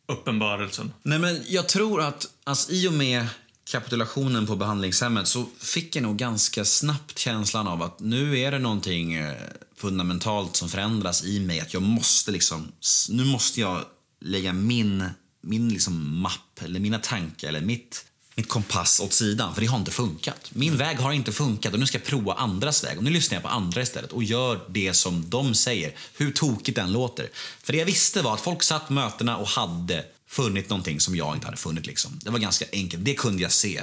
[0.07, 0.93] uppenbarelsen?
[1.03, 3.27] Nej, men jag tror att alltså, i och med
[3.71, 8.59] kapitulationen på behandlingshemmet så fick jag nog ganska snabbt känslan av att nu är det
[8.59, 9.35] någonting eh,
[9.75, 11.59] fundamentalt som förändras i mig.
[11.59, 12.71] Att jag måste liksom,
[13.09, 13.85] nu måste jag
[14.21, 15.09] lägga min,
[15.41, 19.79] min liksom mapp, eller mina tankar, eller mitt, mitt kompass åt sidan, för det har
[19.79, 20.49] inte funkat.
[20.49, 22.97] Min väg har inte funkat och nu ska jag prova andras väg.
[22.97, 26.75] Och nu lyssnar jag på andra istället och gör det som de säger, hur tokigt
[26.75, 27.29] den låter.
[27.63, 31.35] För det jag visste var att folk satt mötena och hade funnit någonting som jag
[31.35, 31.85] inte hade funnit.
[31.85, 32.19] Liksom.
[32.23, 33.81] Det var ganska enkelt, det kunde jag se.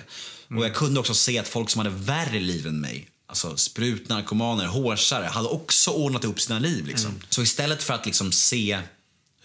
[0.49, 4.67] Och jag kunde också se att folk som hade värre liv än mig Alltså sprutnarkomaner,
[4.67, 6.87] hårsare, hade också ordnat upp sina liv.
[6.87, 7.11] Liksom.
[7.29, 8.79] Så istället för att liksom se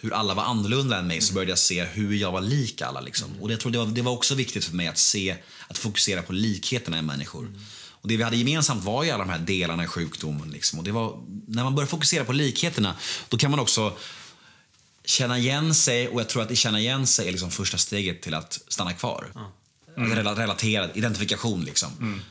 [0.05, 3.01] hur alla var annorlunda än mig så började jag se hur jag var lik alla.
[3.01, 3.41] Liksom.
[3.41, 5.35] Och jag tror det var, det var också viktigt för mig att se,
[5.67, 7.53] att fokusera på likheterna i människor.
[7.89, 10.51] Och det vi hade gemensamt var ju alla de här delarna i sjukdomen.
[10.51, 10.79] Liksom.
[10.79, 12.95] Och det var, när man börjar fokusera på likheterna,
[13.29, 13.97] då kan man också
[15.05, 18.21] känna igen sig och jag tror att det känna igen sig är liksom första steget
[18.21, 19.27] till att stanna kvar.
[19.97, 20.15] Mm.
[20.15, 22.21] Relaterad identifikation liksom.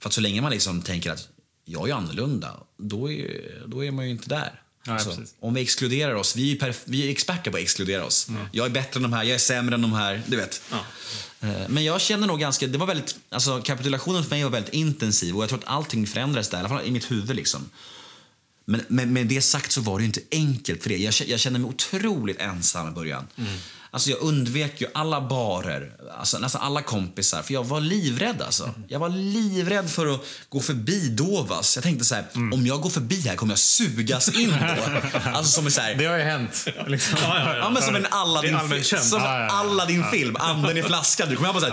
[0.00, 1.28] För att så länge man liksom tänker att
[1.64, 4.62] jag är annorlunda, då är, då är man ju inte där.
[4.86, 8.28] Ja, Alltså, om vi exkluderar oss, vi är, vi är experter på att exkludera oss.
[8.52, 10.62] Jag är bättre än de här, jag är sämre än de här, du vet.
[11.40, 14.74] Eh, Men jag känner nog ganska, det var väldigt, alltså kapitulationen för mig var väldigt
[14.74, 17.70] intensiv och jag tror att allting förändrades där, i alla fall i mitt huvud liksom.
[18.64, 20.96] Men med, med det sagt så var det inte enkelt för det.
[20.96, 23.26] Jag, jag kände mig otroligt ensam i början.
[23.96, 28.74] Alltså jag undvek ju alla barer, alltså nästan alla kompisar, för jag var livrädd alltså.
[28.88, 31.76] Jag var livrädd för att gå förbi Dovas.
[31.76, 35.18] Jag tänkte så här, om jag går förbi här kommer jag sugas in då.
[35.30, 36.66] Alltså som en så här, Det har ju hänt.
[36.86, 37.18] Liksom.
[37.22, 37.56] Ja, ja, ja.
[37.56, 39.04] Ja, men som en Det är Aladdin, allmänt känt.
[39.04, 39.52] som Ja, ja, ja.
[39.52, 41.28] Aladdin-film, anden i flaskan.
[41.28, 41.66] Du kommer bara så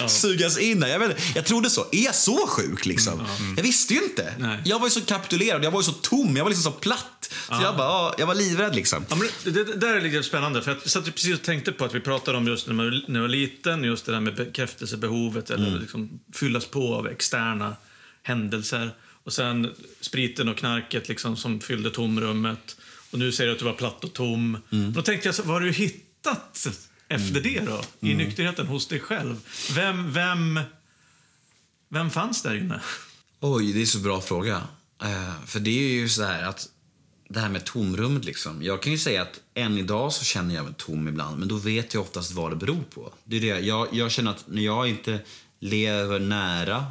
[0.00, 0.88] här, sugas in där.
[0.88, 1.86] Jag, vet, jag trodde så.
[1.92, 3.26] Är jag så sjuk liksom?
[3.56, 4.34] Jag visste ju inte.
[4.38, 4.60] Nej.
[4.64, 7.12] Jag var ju så kapitulerad, jag var ju så tom, jag var liksom så platt.
[7.48, 9.06] Så jag, bara, ja, jag var livrädd liksom.
[9.08, 11.84] Ja, men det, det där är lite spännande, för jag satt precis och tänkte på
[11.84, 14.34] att vi pratade om just när man, när man var liten, just det där med
[14.34, 17.76] bekräftelsebehovet eller liksom fyllas på av externa
[18.22, 18.90] händelser.
[19.24, 22.76] Och sen spriten och knarket liksom som fyllde tomrummet.
[23.10, 24.58] Och nu säger du att du var platt och tom.
[24.94, 26.66] Då tänkte jag, så, vad har du hittat
[27.08, 27.82] efter det då?
[28.00, 29.36] I nykterheten hos dig själv?
[29.74, 30.60] Vem, vem,
[31.88, 32.80] vem fanns där inne?
[33.40, 34.62] Oj, det är så bra fråga.
[35.02, 36.68] Eh, för det är ju så här att
[37.28, 38.62] det här med tomrummet liksom.
[38.62, 41.56] Jag kan ju säga att än idag så känner jag mig tom ibland, men då
[41.56, 43.12] vet jag oftast vad det beror på.
[43.24, 43.66] Det är det.
[43.66, 45.20] Jag, jag känner att när jag inte
[45.60, 46.84] lever nära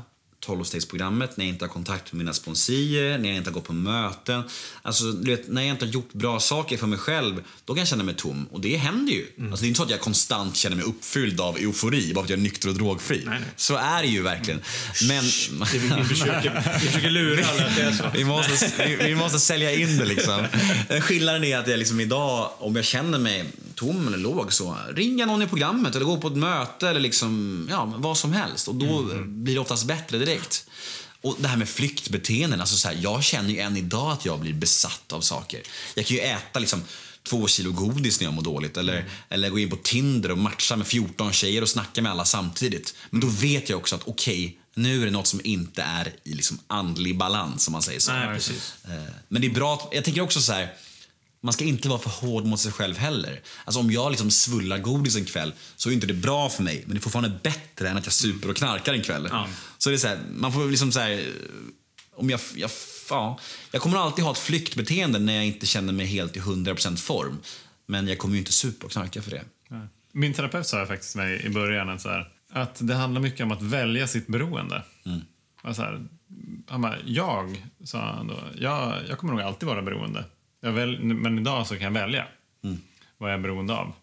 [0.46, 3.74] 12-stegsprogrammet, när jag inte har kontakt med mina sponsorer, när jag inte har gått på
[3.74, 4.44] möten.
[4.82, 7.82] Alltså, du vet, när jag inte har gjort bra saker för mig själv, då kan
[7.82, 8.48] jag känna mig tom.
[8.52, 9.26] Och det händer ju.
[9.52, 12.26] Alltså, det är inte så att jag konstant känner mig uppfylld av eufori bara för
[12.26, 13.24] att jag är nykter och drogfri.
[13.26, 13.50] Nej, nej.
[13.56, 14.62] Så är det ju verkligen.
[15.08, 15.24] Men...
[15.74, 18.04] Vi, vi, försöker, vi försöker lura alla att det är så.
[18.14, 20.46] Vi måste, vi, vi måste sälja in det liksom.
[21.02, 25.20] Skillnaden är att jag liksom idag, om jag känner mig tom eller låg så ringer
[25.20, 28.68] jag någon i programmet eller går på ett möte eller liksom, ja, vad som helst.
[28.68, 30.35] Och då blir det oftast bättre direkt.
[31.22, 34.40] Och det här med flyktbeteenden, alltså så här, jag känner ju än idag att jag
[34.40, 35.62] blir besatt av saker.
[35.96, 36.84] Jag kan ju äta liksom
[37.24, 38.78] två kilo godis när jag mår dåligt.
[38.78, 42.26] Eller, eller gå in på Tinder och matcha med 14 tjejer och snacka med alla
[42.26, 42.96] samtidigt.
[43.10, 46.34] Men då vet jag också att okej, nu är det något som inte är i
[46.34, 48.12] liksom andlig balans om man säger så.
[48.12, 48.40] Nej.
[48.98, 50.74] Eh, Men det är bra, jag tänker också så här.
[51.42, 53.42] Man ska inte vara för hård mot sig själv heller.
[53.66, 56.84] Alltså om jag liksom svullar godis en kväll så är inte det bra för mig.
[56.86, 59.28] Men det är fortfarande bättre än att jag super och knarkar en kväll.
[59.32, 59.48] Ja.
[59.78, 61.26] Så det är så här, man får liksom så här,
[62.16, 62.70] om jag, jag,
[63.10, 63.40] ja,
[63.72, 67.38] jag kommer alltid ha ett flyktbeteende när jag inte känner mig helt i 100% form.
[67.88, 69.44] Men jag kommer ju inte supa och knarka för det.
[70.12, 73.62] Min terapeut sa faktiskt mig i början så här, att det handlar mycket om att
[73.62, 74.84] välja sitt beroende.
[75.64, 76.08] Och Så här,
[76.68, 80.24] han bara, jag, sa han då, jag, jag kommer nog alltid vara beroende.
[80.72, 82.26] Väl, men idag så kan jag välja
[83.18, 83.94] vad jag är beroende av.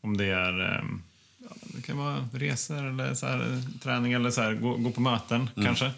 [0.00, 1.02] Om det är ehm,
[1.38, 5.00] ja, det kan vara resor eller så här, träning eller så här, gå, gå på
[5.00, 5.90] möten kanske.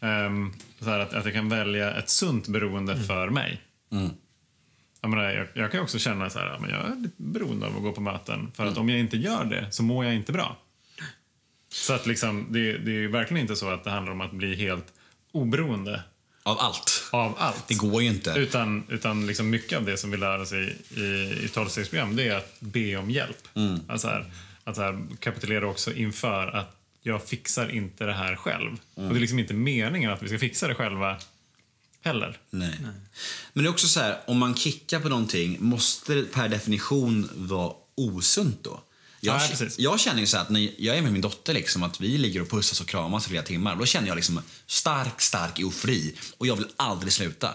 [0.00, 3.60] Ehm, så här, att, att jag kan välja ett sunt beroende för mig.
[5.00, 7.76] Jag, menar, jag, jag kan också känna så här, men jag är lite beroende av
[7.76, 8.50] att gå på möten.
[8.54, 10.56] För att om jag inte gör det så mår jag inte bra.
[11.72, 14.56] Så att liksom, det, det är verkligen inte så att det handlar om att bli
[14.56, 14.86] helt
[15.32, 16.02] oberoende
[16.48, 17.08] Av allt.
[17.10, 17.68] av allt.
[17.68, 18.30] Det går ju inte.
[18.30, 21.00] Utan, utan liksom mycket av det som vi lär oss i, i,
[21.44, 23.48] i 12-stegsprogram det är att be om hjälp.
[23.54, 23.80] Mm.
[23.88, 24.32] Alltså här,
[24.64, 28.76] att så här, kapitulera också inför att jag fixar inte det här själv.
[28.96, 29.08] Mm.
[29.08, 31.16] Och det är liksom inte meningen att vi ska fixa det själva
[32.00, 32.38] heller.
[32.50, 32.78] Nej.
[33.52, 37.28] Men det är också så här, om man kickar på någonting, måste det per definition
[37.34, 38.80] vara osunt då?
[39.20, 42.00] Jag, Ja, jag känner ju så att när jag är med min dotter, liksom, att
[42.00, 45.58] vi ligger och pussas och kramas i flera timmar, då känner jag liksom stark, stark
[45.58, 47.54] eufori och jag vill aldrig sluta.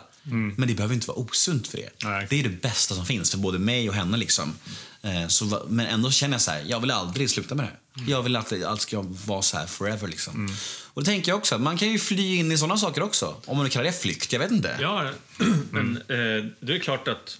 [0.58, 1.90] Men det behöver inte vara osunt för det.
[2.04, 2.28] Nej.
[2.30, 4.18] Det är det bästa som finns för både mig och henne.
[4.18, 4.56] Liksom.
[5.02, 8.08] Eh, Så, men ändå känner jag så här, jag vill aldrig sluta med det här.
[8.08, 10.08] Jag vill att allt ska vara så här forever.
[10.08, 10.56] Liksom.
[10.94, 13.36] Och då tänker jag också att man kan ju fly in i sådana saker också.
[13.46, 14.78] Om man nu kallar det flykt, jag vet inte.
[14.82, 15.12] Ja,
[15.72, 17.38] men eh, det är klart att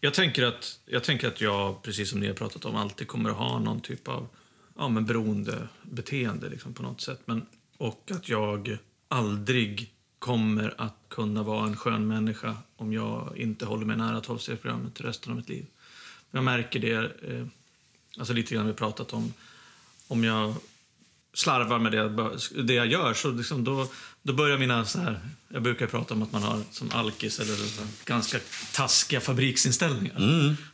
[0.00, 3.30] jag tänker att jag tänker att jag, precis som ni har pratat om, alltid kommer
[3.30, 4.28] att ha någon typ av
[4.76, 7.20] ja, men beroendebeteende liksom, på något sätt.
[7.24, 8.78] Men, och att jag
[9.08, 15.00] aldrig kommer att kunna vara en skön människa om jag inte håller mig nära 12-stegsprogrammet
[15.00, 15.66] resten av mitt liv.
[16.30, 16.94] Jag märker det,
[17.32, 17.46] eh,
[18.18, 19.32] alltså lite grann vi pratat om,
[20.08, 20.54] om jag
[21.34, 23.88] slarvar med det, jag, det jag gör så liksom då,
[24.26, 25.20] då börjar mina så här,
[25.52, 28.38] jag brukar prata om att man har som alkis eller så här, ganska
[28.72, 30.16] taskiga fabriksinställningar.
[30.16, 30.56] Mm.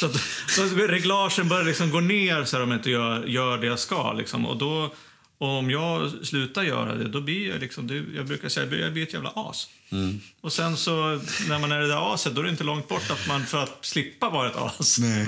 [0.00, 3.26] Så, att, så att reglagen börjar liksom gå ner så här, om jag inte gör,
[3.26, 4.12] gör det jag ska.
[4.12, 4.46] Liksom.
[4.46, 4.94] Och då,
[5.38, 9.02] om jag slutar göra det, då blir jag liksom, det, jag brukar säga, jag blir
[9.02, 9.68] ett jävla as.
[9.90, 10.20] Mm.
[10.40, 13.10] Och sen så, när man är det där aset, då är det inte långt bort
[13.10, 14.98] att man, för att slippa vara ett as.
[14.98, 15.26] Nej.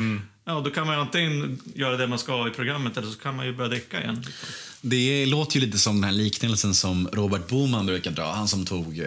[0.49, 3.47] Ja, då kan man antingen göra det man ska i programmet eller så kan man
[3.47, 4.25] ju börja dricka igen.
[4.81, 8.33] Det låter ju lite som den här liknelsen som Robert Boman brukar dra.
[8.33, 9.07] Han som tog eh,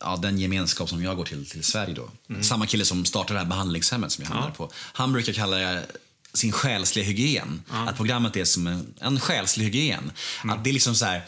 [0.00, 2.10] ja, den gemenskap som jag går till, till Sverige då.
[2.42, 4.54] Samma kille som startade det här behandlingshemmet som jag hamnar Ja.
[4.54, 4.70] på.
[4.92, 5.86] Han brukar kalla det
[6.32, 7.62] sin själsliga hygien.
[7.70, 10.12] Att programmet är som en, en själslig hygien.
[10.44, 11.22] Att det är liksom så här,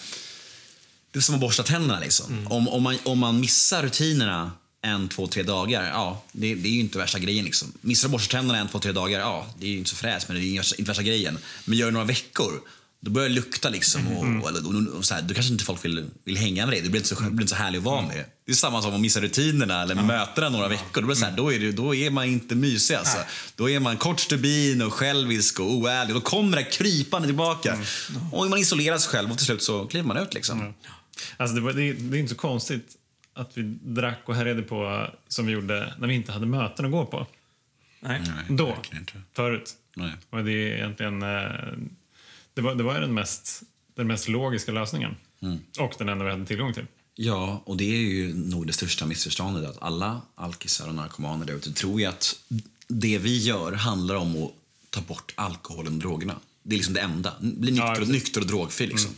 [1.11, 2.47] det är som att borsta tänderna liksom.
[2.51, 4.53] Om, om, man, om man missar rutinerna
[4.83, 7.45] en, två, tre dagar, ja, det, det är ju inte värsta grejen.
[7.45, 7.73] Liksom.
[7.81, 10.29] Missar du borsta tänderna en, två, tre dagar, ja, det är ju inte så fräscht,
[10.29, 11.39] men det är ju inte värsta grejen.
[11.65, 12.53] Men gör det några veckor,
[13.01, 14.09] då börjar det lukta liksom.
[14.09, 16.75] Och, och, eller- och, och så här, då kanske inte folk vill, vill hänga med
[16.75, 16.81] dig.
[16.83, 18.25] Det blir inte så, blir inte så härligt att vara med.
[18.47, 21.01] Det är samma som att missa rutinerna eller mötena några veckor.
[21.01, 23.19] Då, blir så här, då, är det, då är man inte mysig alltså.
[23.57, 26.15] Då är man kort stubin och självisk och oärlig.
[26.15, 27.79] Då kommer det krypande tillbaka.
[28.33, 30.75] Och man isolerar sig själv och till slut så kliver man ut liksom.
[31.37, 32.95] Alltså det, det, det är inte så konstigt
[33.39, 36.91] att vi drack och härjade på som vi gjorde när vi inte hade möten att
[36.91, 37.27] gå på.
[38.01, 38.23] Nej.
[38.49, 39.13] Då, verkligen inte.
[39.33, 39.75] förut.
[39.97, 40.13] Nej.
[40.31, 41.23] Och det är egentligen...
[41.23, 41.49] eh,
[42.55, 43.63] Det var, det var den mest,
[43.95, 45.17] den mest logiska lösningen.
[45.43, 45.59] Mm.
[45.79, 46.87] Och den enda vi hade tillgång till.
[47.15, 51.55] Ja, och det är ju nog det största missförståndet att alla alkisar och narkomaner där
[51.55, 52.37] ute tror ju att
[52.89, 54.53] det vi gör handlar om att
[54.91, 56.37] ta bort alkoholen och drogerna.
[56.63, 57.35] Det är liksom det enda.
[57.41, 58.09] Bli nykter, precis.
[58.09, 59.11] nykter och drogfri liksom.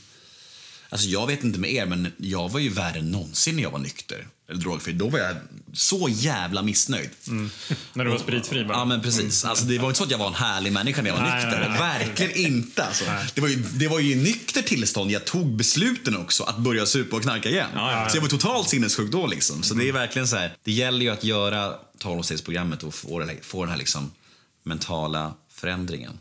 [0.90, 3.70] Alltså jag vet inte med er, men jag var ju värre än någonsin när jag
[3.70, 4.26] var nykter.
[4.48, 4.92] Eller drogfri.
[4.92, 5.36] Då var jag
[5.72, 7.10] så jävla missnöjd.
[7.92, 8.78] När du var spritfri bara.
[8.78, 9.44] Ja men precis.
[9.44, 11.44] Alltså, det var inte så att jag var en härlig människa när jag var Nej,
[11.44, 11.60] nykter.
[11.60, 11.78] nej, nej.
[11.78, 12.84] Verkligen inte.
[12.84, 13.04] Alltså.
[13.34, 16.86] Det, var ju, det var ju i nykter tillstånd jag tog besluten också att börja
[16.86, 17.68] supa och knarka igen.
[17.74, 18.08] Ja, ja, ja.
[18.08, 19.26] Så jag var totalt sinnessjuk då.
[19.26, 19.62] Liksom.
[19.62, 20.56] Så det är verkligen så här.
[20.64, 24.10] Det gäller ju att göra 12-stegsprogrammet och få, få den här liksom,
[24.64, 26.12] mentala förändringen.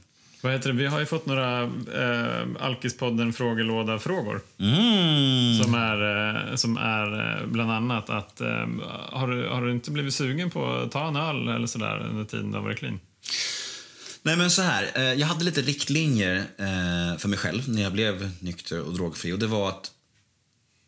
[0.41, 0.75] Vad heter det?
[0.75, 4.41] Vi har ju fått några eh, Alkispodden frågelåda-frågor.
[4.59, 5.63] Mm.
[5.63, 8.67] Som är, eh, som är eh, bland annat att eh,
[9.09, 12.25] har, du, har du inte blivit sugen på att ta en öl eller sådär under
[12.25, 12.99] tiden du har varit clean?
[14.21, 17.93] Nej men så här, eh, jag hade lite riktlinjer eh, för mig själv när jag
[17.93, 19.33] blev nykter och drogfri.
[19.33, 19.91] Och det var att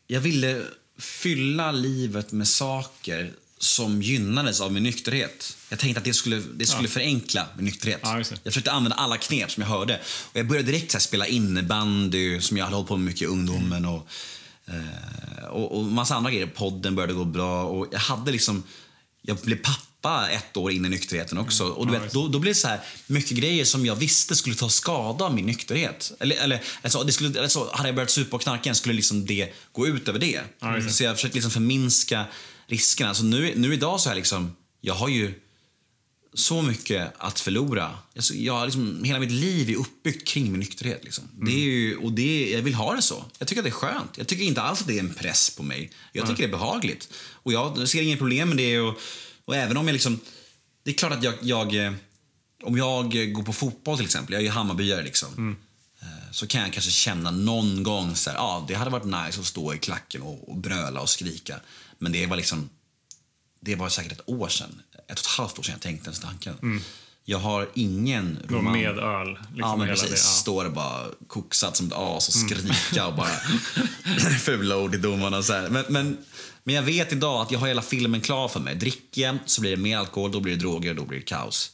[0.08, 0.62] jag ville
[1.00, 3.32] fylla livet med saker
[3.64, 5.58] som gynnades av min nykterhet.
[5.70, 8.00] Jag tänkte att det skulle, det skulle förenkla min nykterhet.
[8.04, 10.00] Ja, jag försökte använda alla knep som jag hörde.
[10.32, 13.22] Och jag började direkt så här, spela innebandy som jag hade hållit på med mycket
[13.22, 13.86] i ungdomen.
[13.86, 14.08] Och,
[14.68, 16.48] eh, och, och massa andra grejer.
[16.48, 17.64] Podden började gå bra.
[17.64, 18.64] Och jag hade liksom...
[19.22, 21.64] Jag blev pappa ett år in i nykterheten också.
[21.66, 24.36] Och du Ja, vet, då, då blev det så här mycket grejer som jag visste
[24.36, 26.12] skulle ta skada av min nykterhet.
[26.20, 29.26] Eller, eller alltså, det skulle, alltså, hade jag börjat supa och knarka igen skulle liksom
[29.26, 30.42] det gå ut över det.
[30.60, 30.90] Ja, det.
[30.90, 32.26] så jag försökte liksom förminska
[32.72, 33.14] riskerna.
[33.14, 35.34] Så nu, nu idag så är jag liksom, jag har ju
[36.34, 37.98] så mycket att förlora.
[38.16, 41.04] Alltså, jag har liksom, hela mitt liv är uppbyggt kring min nykterhet.
[41.04, 41.24] Liksom.
[41.34, 43.26] Det är ju, och det, jag vill ha det så.
[43.40, 44.18] Jag tycker att det är skönt.
[44.18, 45.92] Jag tycker inte alls att det är en press på mig.
[46.14, 47.10] Jag tycker det är behagligt.
[47.34, 48.80] Och jag ser inget problem med det.
[48.80, 49.00] Och,
[49.46, 50.20] och även om jag liksom...
[50.84, 51.86] Det är klart att jag, jag...
[51.86, 51.94] eh,
[52.64, 55.56] Om jag går på fotboll till exempel, jag är ju Hammarbyare liksom.
[56.02, 59.40] eh, Så kan jag kanske känna någon gång så här, ja, det hade varit nice
[59.40, 61.60] att stå i klacken och, och bröla och skrika.
[62.02, 62.70] Men det var liksom
[63.62, 66.20] det var säkert ett år sedan, ett och ett halvt år sedan jag tänkte den
[66.20, 66.82] tanken.
[67.26, 68.74] Jag har ingen roman...
[68.74, 69.28] med öl.
[69.30, 70.10] Liksom ja, men precis.
[70.10, 70.18] Det, ja.
[70.18, 73.30] Står bara koksat som ett as och skrika och bara
[74.40, 75.70] fula ord i domarna så här.
[75.70, 76.18] Men, men,
[76.64, 78.76] men jag vet idag att jag har hela filmen klar för mig.
[78.76, 81.72] Dricker jag så blir det mer alkohol, då blir det droger, då blir det kaos.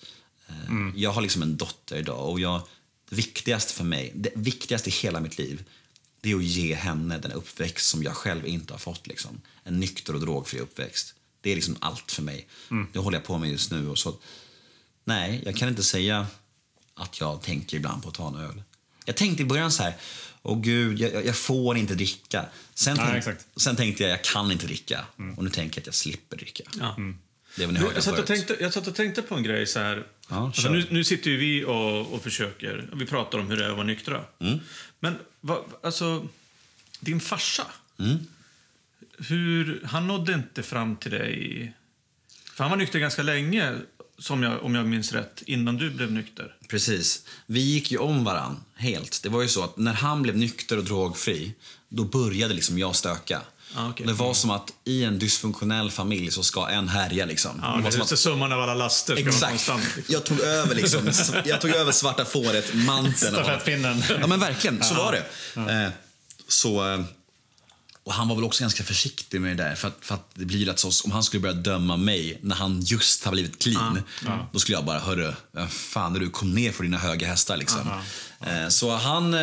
[0.49, 0.55] Eh,
[0.95, 2.61] Jag har liksom en dotter idag och jag,
[3.09, 5.63] det viktigaste för mig, det viktigaste i hela mitt liv,
[6.21, 9.07] det är att ge henne den uppväxt som jag själv inte har fått.
[9.07, 9.41] Liksom.
[9.63, 11.13] En nykter och drogfri uppväxt.
[11.41, 12.47] Det är liksom allt för mig.
[12.93, 13.89] Det håller jag på med just nu.
[13.89, 14.15] Och så,
[15.03, 16.27] nej, jag kan inte säga
[16.93, 18.63] att jag tänker ibland på att ta en öl.
[19.05, 19.93] Jag tänkte i början så här,
[20.41, 22.45] åh gud, jag, jag får inte dricka.
[22.73, 23.45] Sen, Nej, tänk, exakt.
[23.55, 25.05] sen tänkte jag, jag kan inte dricka.
[25.37, 26.63] Och nu tänker jag att jag slipper dricka.
[26.79, 26.95] Ja.
[27.55, 29.67] Det var ni hörde jag, satt och tänkte, jag satt och tänkte på en grej
[29.67, 30.07] så här.
[30.29, 33.65] Ja, alltså, nu, nu sitter ju vi och, och försöker, vi pratar om hur det
[33.65, 34.23] är att vara nyktra.
[34.39, 34.59] Mm.
[34.99, 36.27] Men vad, alltså,
[36.99, 37.67] din farsa,
[37.99, 38.17] Mm.
[39.17, 41.73] hur, han nådde inte fram till dig
[42.53, 43.75] För han var nykter ganska länge,
[44.17, 46.55] som jag, om jag minns rätt, innan du blev nykter.
[46.67, 47.25] Precis.
[47.45, 49.23] Vi gick ju om varann helt.
[49.23, 51.53] Det var ju så att när han blev nykter och drogfri,
[51.89, 53.41] då började liksom jag stöka.
[53.75, 54.07] Ah, okej.
[54.07, 57.59] Det var som att i en dysfunktionell familj så ska en härja liksom.
[57.61, 59.71] Ja, det det att, summan av alla laster exakt.
[60.07, 61.11] Jag tog över liksom,
[61.45, 63.33] jag tog över svarta fåret, manteln.
[63.33, 64.03] Stafettpinnen.
[64.21, 65.61] Ja men verkligen, så var det.
[65.71, 65.89] Eh,
[66.47, 67.01] så, eh,
[68.03, 69.75] och han var väl också ganska försiktig med det där.
[69.75, 72.55] För att, för att det blir lätt så, om han skulle börja döma mig när
[72.55, 74.03] han just har blivit clean.
[74.51, 76.29] Då skulle jag bara, hörru, vem fan är du?
[76.29, 77.79] Kom ner för dina höga hästar liksom.
[78.45, 79.39] Eh, så han, eh,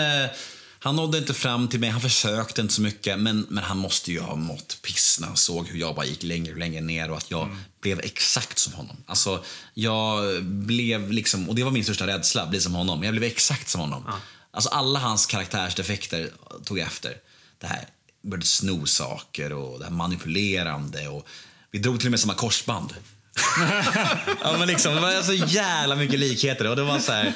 [0.85, 3.19] han nådde inte fram till mig, han försökte inte så mycket.
[3.19, 6.23] Men, men han måste ju ha mått piss när han såg hur jag bara gick
[6.23, 8.97] längre och längre ner och att jag blev exakt som honom.
[9.07, 9.45] Alltså,
[9.75, 13.03] jag blev liksom, och det var min största rädsla, bli som honom.
[13.03, 14.05] Jag blev exakt som honom.
[14.51, 16.31] Alltså alla hans karaktärsdefekter
[16.65, 17.17] tog jag efter.
[17.59, 17.89] Det här
[18.23, 21.27] började sno saker och det här manipulerande och
[21.71, 22.95] vi drog till och med samma korsband.
[24.43, 27.35] ja, men liksom, det var så jävla mycket likheter och det var så här,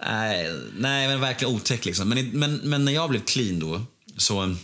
[0.00, 2.08] nej, nej men verkligen otäckt liksom.
[2.08, 3.82] Men, men, men när jag blev clean då
[4.16, 4.56] så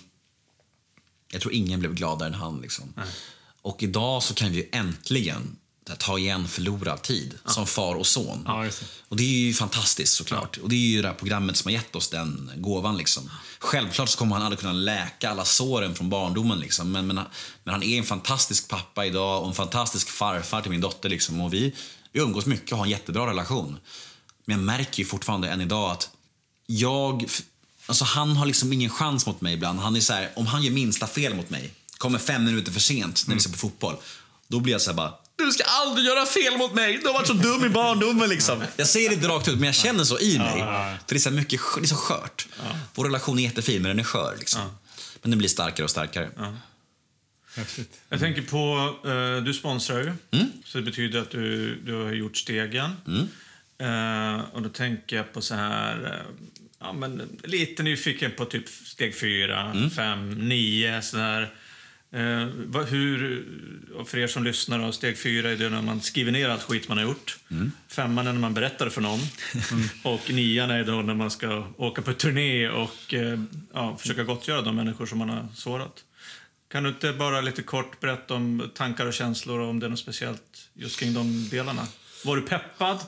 [1.33, 2.61] jag tror ingen blev gladare än han.
[2.61, 2.95] Liksom.
[3.63, 5.57] Och idag så kan vi äntligen
[5.99, 8.43] ta igen förlorad tid som far och son.
[8.47, 8.83] Ja, det.
[9.09, 10.57] Och det är ju fantastiskt såklart.
[10.57, 12.97] Och det är ju det här programmet som har gett oss den gåvan.
[12.97, 13.31] Liksom.
[13.59, 16.59] Självklart så kommer han aldrig kunna läka alla såren från barndomen.
[16.59, 16.93] Liksom.
[16.93, 17.21] Men, men,
[17.65, 21.09] men han är en fantastisk pappa idag och en fantastisk farfar till min dotter.
[21.09, 21.41] Liksom.
[21.41, 21.75] Och vi,
[22.13, 23.79] vi umgås mycket och har en jättebra relation.
[24.45, 26.11] Men jag märker ju fortfarande än idag att
[26.67, 27.27] jag...
[27.87, 29.79] Alltså han har liksom ingen chans mot mig ibland.
[29.81, 32.81] Han är så här, om han gör minsta fel mot mig, kommer fem minuter för
[32.81, 33.97] sent när vi ser på fotboll.
[34.49, 36.99] Då blir jag så här bara, du ska aldrig göra fel mot mig.
[36.99, 38.63] Du har varit så dum i barndomen liksom.
[38.77, 40.59] Jag säger det inte rakt ut, men jag känner så i mig.
[40.59, 42.47] För det är så, mycket, det är så skört.
[42.95, 44.61] Vår relation är jättefin, men den är skör liksom.
[45.23, 46.31] Men den blir starkare och starkare.
[47.57, 48.01] Häftigt.
[48.09, 50.53] Jag tänker på, eh, du sponsrar ju, Mm.
[50.65, 52.97] så det betyder att du, du har gjort stegen.
[53.07, 53.23] Eh,
[54.53, 56.35] och då tänker jag på så här, eh,
[56.81, 59.91] ja men lite nyfiken på typ steg fyra, Mm.
[59.91, 61.55] fem, nio sådär.
[62.13, 63.45] Eh, vad, hur,
[64.07, 66.89] för er som lyssnar, då, steg fyra är det när man skriver ner allt skit
[66.89, 67.39] man har gjort.
[67.51, 67.73] Mm.
[67.89, 69.21] Femman är när man berättar för någon.
[70.03, 73.39] Och nian är då när man ska åka på turné och eh,
[73.73, 76.05] ja, försöka gottgöra de människor som man har sårat.
[76.69, 79.91] Kan du inte bara lite kort berätta om tankar och känslor och om det är
[79.91, 81.87] något speciellt just kring de delarna?
[82.25, 82.99] Var du peppad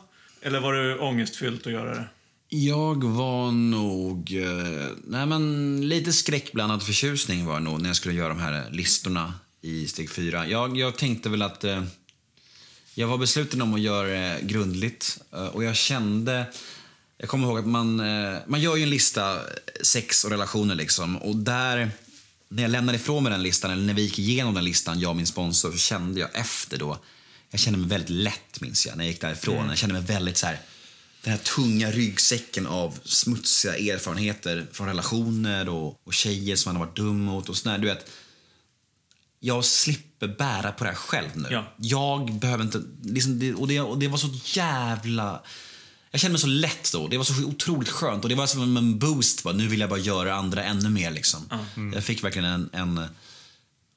[0.46, 2.04] eller var det ångestfyllt att göra det?
[2.48, 4.42] Jag var nog...
[4.42, 8.70] Eh, nej men lite skräckblandad förtjusning var det nog när jag skulle göra de här
[8.70, 10.46] listorna i steg fyra.
[10.46, 11.64] Jag, jag tänkte väl att...
[11.64, 11.82] Eh,
[12.94, 16.46] jag var besluten om att göra det grundligt eh, och jag kände...
[17.18, 19.40] Jag kommer ihåg att man, eh, man gör ju en lista, eh,
[19.82, 21.16] sex och relationer liksom.
[21.16, 21.90] Och där,
[22.48, 25.10] när jag lämnade ifrån mig den listan, eller när vi gick igenom den listan, jag
[25.10, 26.98] och min sponsor, så kände jag efter då,
[27.56, 29.68] jag kände mig väldigt lätt minns jag, när jag gick därifrån.
[29.68, 30.60] Jag kände mig väldigt så här,
[31.22, 36.86] den här tunga ryggsäcken av smutsiga erfarenheter från relationer och, och tjejer som man har
[36.86, 37.78] varit dum mot och sådär.
[37.78, 38.10] Du vet,
[39.40, 41.48] jag slipper bära på det här själv nu.
[41.50, 41.74] Ja.
[41.76, 42.82] Jag behöver inte...
[43.02, 45.42] Liksom det, och, det, och det var så jävla...
[46.10, 47.08] Jag kände mig så lätt då.
[47.08, 48.24] Det var så otroligt skönt.
[48.24, 49.42] Och det var som en boost.
[49.42, 51.10] Bara, nu vill jag bara göra andra ännu mer.
[51.10, 51.48] Liksom.
[51.94, 53.08] Jag fick verkligen en, en,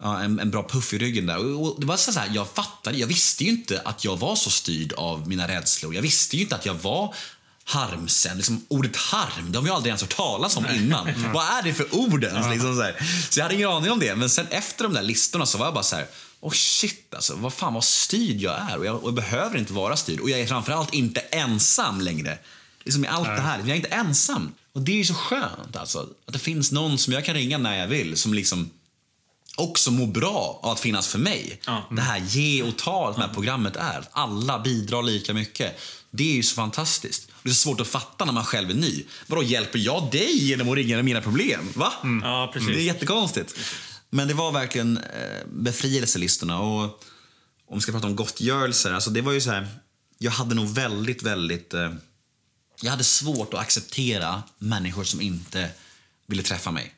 [0.03, 1.37] ja, en, en bra puff i ryggen där.
[1.37, 2.97] Och, det var så här, jag fattade.
[2.97, 5.95] Jag visste ju inte att jag var så styrd av mina rädslor.
[5.95, 7.15] Jag visste ju inte att jag var
[7.63, 8.37] harmsen.
[8.37, 11.07] Liksom, ordet harm, det har vi aldrig ens hört talas om innan.
[11.33, 12.49] Vad är det för ord ens?
[12.49, 12.95] Liksom så, här.
[13.29, 14.15] så jag hade ingen aning om det.
[14.15, 16.05] Men sen efter de där listorna så var jag bara så här,
[16.39, 18.77] oh shit alltså, vad fan vad styrd jag är.
[18.77, 20.19] Och jag, och jag behöver inte vara styrd.
[20.19, 22.37] Och jag är framförallt inte ensam längre.
[22.83, 23.59] Liksom i allt det här.
[23.59, 24.53] Jag är inte ensam.
[24.73, 26.07] Och det är så skönt alltså.
[26.25, 28.17] Att det finns någon som jag kan ringa när jag vill.
[28.17, 28.69] Som liksom
[29.59, 31.61] också mår bra av att finnas för mig.
[31.65, 31.87] Ja.
[31.91, 33.99] Det här ge och ta det här programmet är.
[33.99, 35.79] Att alla bidrar lika mycket.
[36.11, 37.29] Det är ju så fantastiskt.
[37.43, 39.03] Det är så svårt att fatta när man själv är ny.
[39.27, 41.69] Vadå, hjälper jag dig genom att ringa med mina problem?
[41.75, 41.93] Va?
[42.23, 42.69] Ja, precis.
[42.69, 43.55] Det är jättekonstigt.
[44.09, 46.59] Men det var verkligen eh, befrielselistorna.
[46.59, 47.03] Och
[47.67, 49.67] om vi ska prata om gottgörelser, alltså det var ju så här.
[50.17, 51.73] Jag hade nog väldigt, väldigt...
[51.73, 51.93] Eh,
[52.81, 55.69] jag hade svårt att acceptera människor som inte
[56.27, 56.93] ville träffa mig.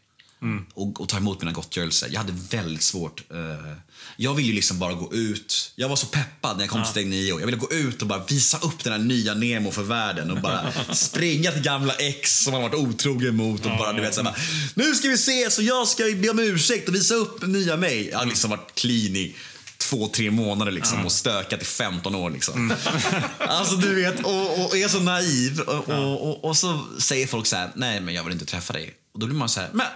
[0.74, 2.10] Och, och ta emot mina gottgörelser.
[2.12, 3.24] Jag hade väldigt svårt.
[3.32, 3.74] eh,
[4.18, 5.72] jag ville ju liksom bara gå ut.
[5.76, 7.40] Jag var så peppad när jag kom till steg nio.
[7.40, 10.32] Jag ville gå ut och bara visa upp den här nya Nemo för världen.
[10.32, 13.66] Och bara springa till gamla ex som man varit otrogen mot.
[13.66, 14.36] Och bara, du vet, så här,
[14.74, 18.10] nu ska vi ses och jag ska be om ursäkt och visa upp nya mig.
[18.10, 19.36] Jag har liksom varit clean i
[19.78, 22.30] två, tre månader liksom, och stökat i 15 år.
[22.30, 22.74] Liksom.
[23.38, 25.60] alltså du vet, och, och är så naiv.
[25.60, 28.74] Och, och, och, och så säger folk så här, nej men jag vill inte träffa
[28.74, 28.94] dig.
[29.14, 29.88] Och då blir man så här, men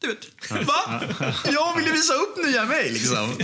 [0.00, 1.02] Du vet, va?
[1.44, 3.34] Jag ville visa upp nya mig liksom.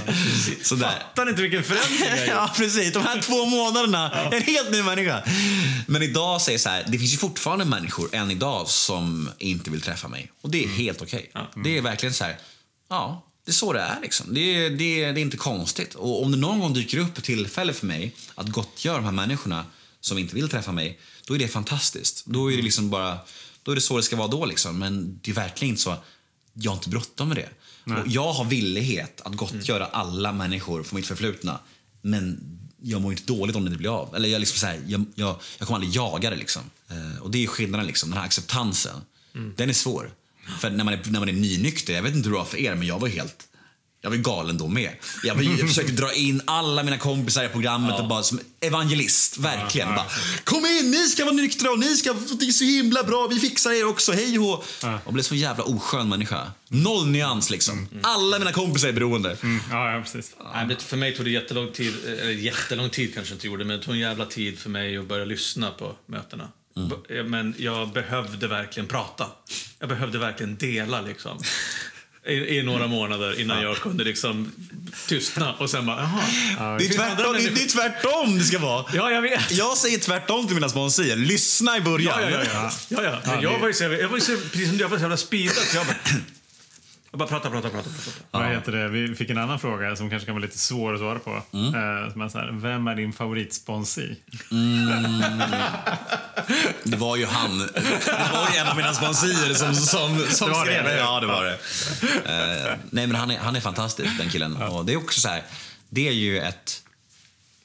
[0.63, 0.99] Sådär.
[1.01, 2.29] Fattar inte vilken förändring jag.
[2.37, 2.93] Ja, precis.
[2.93, 5.23] De här två månaderna, en helt ny människa.
[5.87, 9.81] Men idag säger så här, det finns ju fortfarande människor än idag som inte vill
[9.81, 10.33] träffa mig.
[10.41, 11.33] Och det är helt okej.
[11.65, 12.39] Det är verkligen så här,
[12.89, 14.35] ja, det är så det är liksom.
[14.35, 15.95] Det är, det, det är inte konstigt.
[15.95, 19.13] Och om det någon gång dyker upp ett tillfälle för mig att gottgöra de här
[19.13, 19.65] människorna
[20.01, 22.27] som inte vill träffa mig, då är det fantastiskt.
[22.27, 23.19] Då är det liksom bara,
[23.63, 24.79] då är det så det ska vara då liksom.
[24.79, 25.97] Men det är verkligen inte så,
[26.59, 27.49] jag har inte bråttom med det.
[28.07, 31.59] Jag har villighet att gottgöra alla människor för mitt förflutna.
[32.03, 32.41] Men
[32.83, 34.17] jag mår inte dåligt om det inte blir av.
[34.17, 36.37] Eller jag, liksom så här, jag, jag, jag kommer aldrig jaga det.
[36.37, 36.63] Liksom.
[36.89, 39.01] Eh, och det är skillnaden, liksom, den här acceptansen.
[39.57, 40.11] Den är svår.
[40.59, 42.59] För när man är, när man är nynykter, jag vet inte hur det var för
[42.59, 43.49] er, men jag var helt
[44.01, 44.91] jag var galen då med.
[45.23, 49.39] Jag, var, jag försökte dra in alla mina kompisar i programmet och bara som evangelist,
[49.39, 49.89] verkligen.
[49.95, 50.07] Bara,
[50.45, 53.41] Kom in, ni ska vara nyktra och ni ska, det är så himla bra, vi
[53.41, 54.65] fixar er också, hej och
[55.05, 56.53] Jag blev så jävla oskön människa.
[56.69, 57.89] Noll nyans liksom.
[58.03, 59.37] Alla mina kompisar är beroende.
[59.43, 60.31] Mm, ja, ja, precis.
[60.55, 63.85] Nej, för mig tog det jättelång tid, eller jättelång tid kanske inte gjorde, men det
[63.85, 66.49] tog en jävla tid för mig att börja lyssna på mötena.
[67.09, 69.27] B- Men jag behövde verkligen prata.
[69.79, 71.39] Jag behövde verkligen dela liksom.
[72.27, 74.53] I, I några månader innan jag kunde liksom
[75.09, 76.79] tystna och sen bara, jaha.
[76.79, 78.85] Det är, tvärtom, det, det är tvärtom det ska vara.
[78.95, 79.51] Ja, jag vet.
[79.51, 81.17] Jag säger tvärtom till mina sponsorer.
[81.17, 82.23] Lyssna i början.
[82.23, 82.71] Ja, ja, ja.
[82.89, 83.03] ja.
[83.03, 83.43] ja, ja.
[83.43, 85.17] Jag var ju så, jag var ju så, precis som du, jag var så jävla
[85.17, 85.97] speedad jag bara...
[87.17, 87.91] Jag bara prata, prata, prata.
[87.91, 88.11] prata.
[88.31, 88.89] Vad heter det?
[88.89, 91.31] Vi fick en annan fråga som kanske kan vara lite svår att svara på.
[91.31, 94.17] Eh, som är så här, vem är din favoritsponsor?
[96.85, 97.59] Det var ju han.
[97.59, 100.97] Det var ju en av mina sponsorer som, som, som Det skrev det.
[100.97, 101.59] Ja, det var det.
[102.25, 104.57] Eh, nej, men han är, han är fantastisk, den killen.
[104.57, 105.43] Och det är också så här,
[105.89, 106.83] det är ju ett,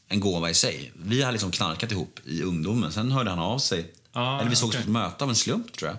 [0.07, 0.91] en gåva i sig.
[0.95, 2.91] Vi har liksom knarkat ihop i ungdomen.
[2.91, 3.91] Sen hörde han av sig.
[4.13, 4.81] Ah, Eller vi sågs okej.
[4.85, 5.97] på ett möte av en slump, tror jag.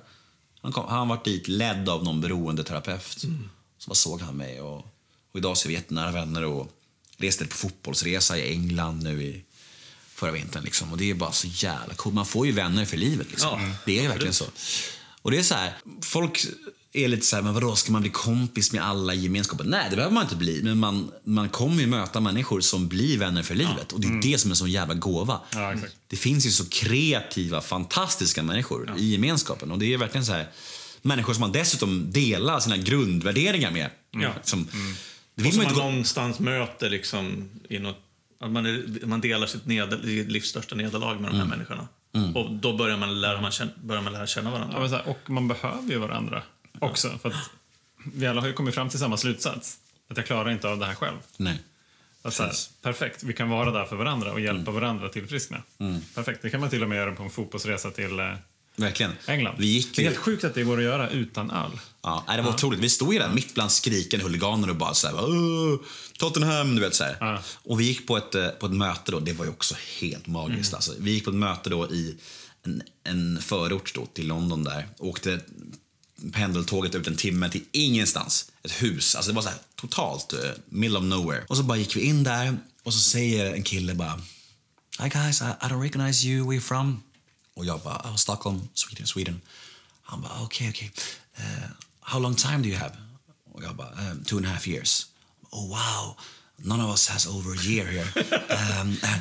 [0.63, 3.25] Han, kom, han varit dit ledd av någon beroendeterapeut.
[3.79, 4.61] Så bara såg han mig.
[4.61, 4.77] Och,
[5.33, 6.73] och idag så är vi jättenära vänner och
[7.17, 9.45] reste på fotbollsresa i England nu i
[10.15, 10.65] förra vintern.
[10.65, 10.93] Liksom.
[10.93, 12.15] Och det är bara så jävla coolt.
[12.15, 13.31] Man får ju vänner för livet.
[13.31, 13.61] Liksom.
[13.63, 14.45] Ja, det är ju verkligen så.
[15.23, 16.47] Och det är så här, folk
[16.93, 19.67] är lite så här, men vadå, ska man bli kompis med alla i gemenskapen?
[19.67, 20.63] Nej, det behöver man inte bli.
[20.63, 23.93] Men man, man kommer ju möta människor som blir vänner för livet.
[23.93, 25.41] Och det är det som är en sån jävla gåva.
[25.55, 25.97] Ja, exakt.
[26.07, 29.73] Det finns ju så kreativa, fantastiska människor i gemenskapen.
[29.73, 30.47] Och det är verkligen så här,
[31.03, 33.91] människor som man dessutom delar sina grundvärderingar med.
[34.11, 34.33] Ja.
[34.43, 34.65] Som,
[35.35, 37.99] Det Och vill som man man någonstans möter liksom i något,
[38.41, 39.99] att man, är, man delar sitt neder,
[40.29, 41.89] livs största nederlag med de här människorna.
[42.35, 44.75] Och då börjar man lära, man känna, börjar man lära känna varandra.
[44.75, 46.43] Ja, men så här, och man behöver ju varandra
[46.83, 47.19] också.
[47.23, 47.51] För att
[48.15, 49.79] vi alla har ju kommit fram till samma slutsats.
[50.11, 51.17] Att jag klarar inte av det här själv.
[51.37, 51.59] Nej.
[52.23, 52.53] Att här,
[52.83, 55.63] perfekt, vi kan vara där för varandra och hjälpa varandra att tillfriskna.
[56.15, 58.35] Perfekt, det kan man till och med göra på en fotbollsresa till eh,
[58.77, 59.13] Verkligen.
[59.27, 59.55] England.
[59.59, 60.09] Vi gick Det är ju...
[60.09, 61.71] helt sjukt att det går att göra utan öl.
[62.03, 62.81] Ja, det var otroligt.
[62.81, 65.77] Vi stod ju där mitt bland skrikande huliganer och bara så här, "Åh,
[66.19, 67.17] Tottenham, du vet så här.
[67.21, 67.43] Ja.
[67.65, 70.27] Och vi gick på ett, eh, på ett möte då, det var ju också helt
[70.27, 70.75] magiskt.
[70.75, 70.93] Alltså.
[70.99, 72.17] Vi gick på ett möte då i
[72.63, 74.87] en, en förort då till London där.
[74.99, 75.41] Åkte
[76.33, 78.53] pendeltåget ut en timme till ingenstans.
[78.63, 79.15] Ett hus.
[79.15, 81.45] Alltså det var så här totalt eh, middle of nowhere.
[81.49, 84.21] Och så bara gick vi in där och så säger en kille bara
[84.99, 87.03] Hi guys, I, I don't recognize you, where you from?
[87.55, 89.41] Och jag bara, oh, Stockholm, Sweden, Sweden.
[90.03, 90.91] Han bara, okej, okay, okej.
[90.93, 91.45] Okay.
[91.47, 91.71] Uh,
[92.01, 92.97] how long time do you have?
[93.53, 95.07] Och jag bara, um, two and a half years.
[95.51, 96.17] Oh wow,
[96.59, 98.07] none of us has over a year here.
[98.81, 99.19] um, uh,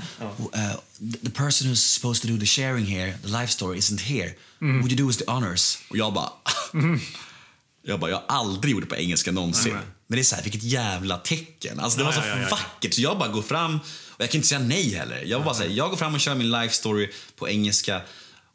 [0.54, 0.76] uh,
[1.24, 4.36] the, person who's supposed to do the sharing here, the life story, isn't here.
[4.62, 5.78] Would you do us the honors?
[5.90, 6.30] Och jag bara,
[7.84, 9.74] jag bara, jag har aldrig gjort det på engelska någonsin.
[9.74, 9.84] Nej.
[10.08, 11.80] Men det är så här, vilket jävla tecken.
[11.80, 12.50] Alltså det var så Ja, ja, ja, ja.
[12.50, 12.94] vackert.
[12.94, 13.80] Så jag bara går fram,
[14.10, 15.24] och jag kan inte säga nej heller.
[15.26, 18.02] Jag, bara här, jag går fram och kör min life story på engelska.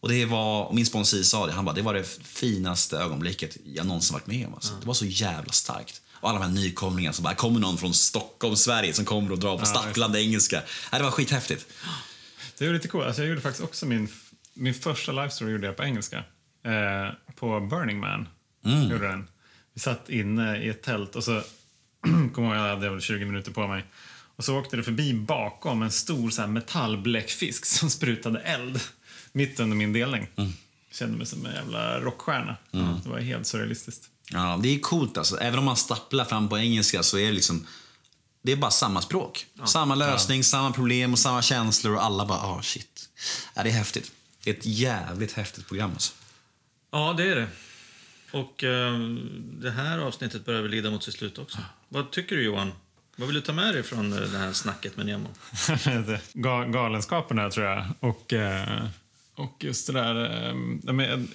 [0.00, 3.56] Och det var, och min sponsor sa det, han bara, det var det finaste ögonblicket
[3.64, 4.54] jag någonsin varit med om.
[4.54, 4.74] Alltså.
[4.80, 6.00] Det var så jävla starkt.
[6.20, 9.38] Och alla de här nykomlingarna som bara, kommer någon från Stockholm, Sverige som kommer och
[9.38, 10.62] drar på stapplande engelska.
[10.90, 11.66] Det var skithäftigt.
[12.58, 13.06] Det var lite coolt.
[13.06, 14.08] Alltså jag gjorde faktiskt också min,
[14.54, 16.24] min första live story gjorde jag på engelska.
[16.64, 18.28] Eh, på Burning Man.
[18.90, 19.28] Gjorde den.
[19.74, 21.42] Vi satt inne i ett tält och så
[22.34, 23.84] kommer jag jag hade väl 20 minuter på mig.
[24.36, 28.80] Och så åkte det förbi bakom en stor så här, metallbläckfisk som sprutade eld
[29.32, 30.28] mitt under min delning.
[30.92, 32.56] Kände mig som en jävla rockstjärna.
[33.04, 34.10] Det var helt surrealistiskt.
[34.32, 35.36] Ja, det är coolt alltså.
[35.36, 37.66] Även om man stapplar fram på engelska så är det liksom
[38.42, 39.46] det är bara samma språk.
[39.64, 43.08] Samma lösning, samma problem och samma känslor och alla bara, ah shit.
[43.54, 44.12] Ja, det är häftigt.
[44.44, 46.12] Det är ett jävligt häftigt program alltså.
[46.90, 47.48] Ja, det är det.
[48.32, 48.98] Och eh,
[49.60, 51.58] det här avsnittet börjar väl lida mot sitt slut också.
[51.88, 52.72] Vad tycker du Johan?
[53.16, 55.28] Vad vill du ta med dig från eh, det här snacket med Nemo?
[56.32, 57.84] Ga- galenskaperna, tror jag.
[58.00, 58.84] Och, eh,
[59.34, 60.24] och just det där...
[60.24, 61.26] Eh, jag,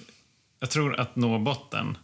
[0.60, 1.96] jag tror att nå botten.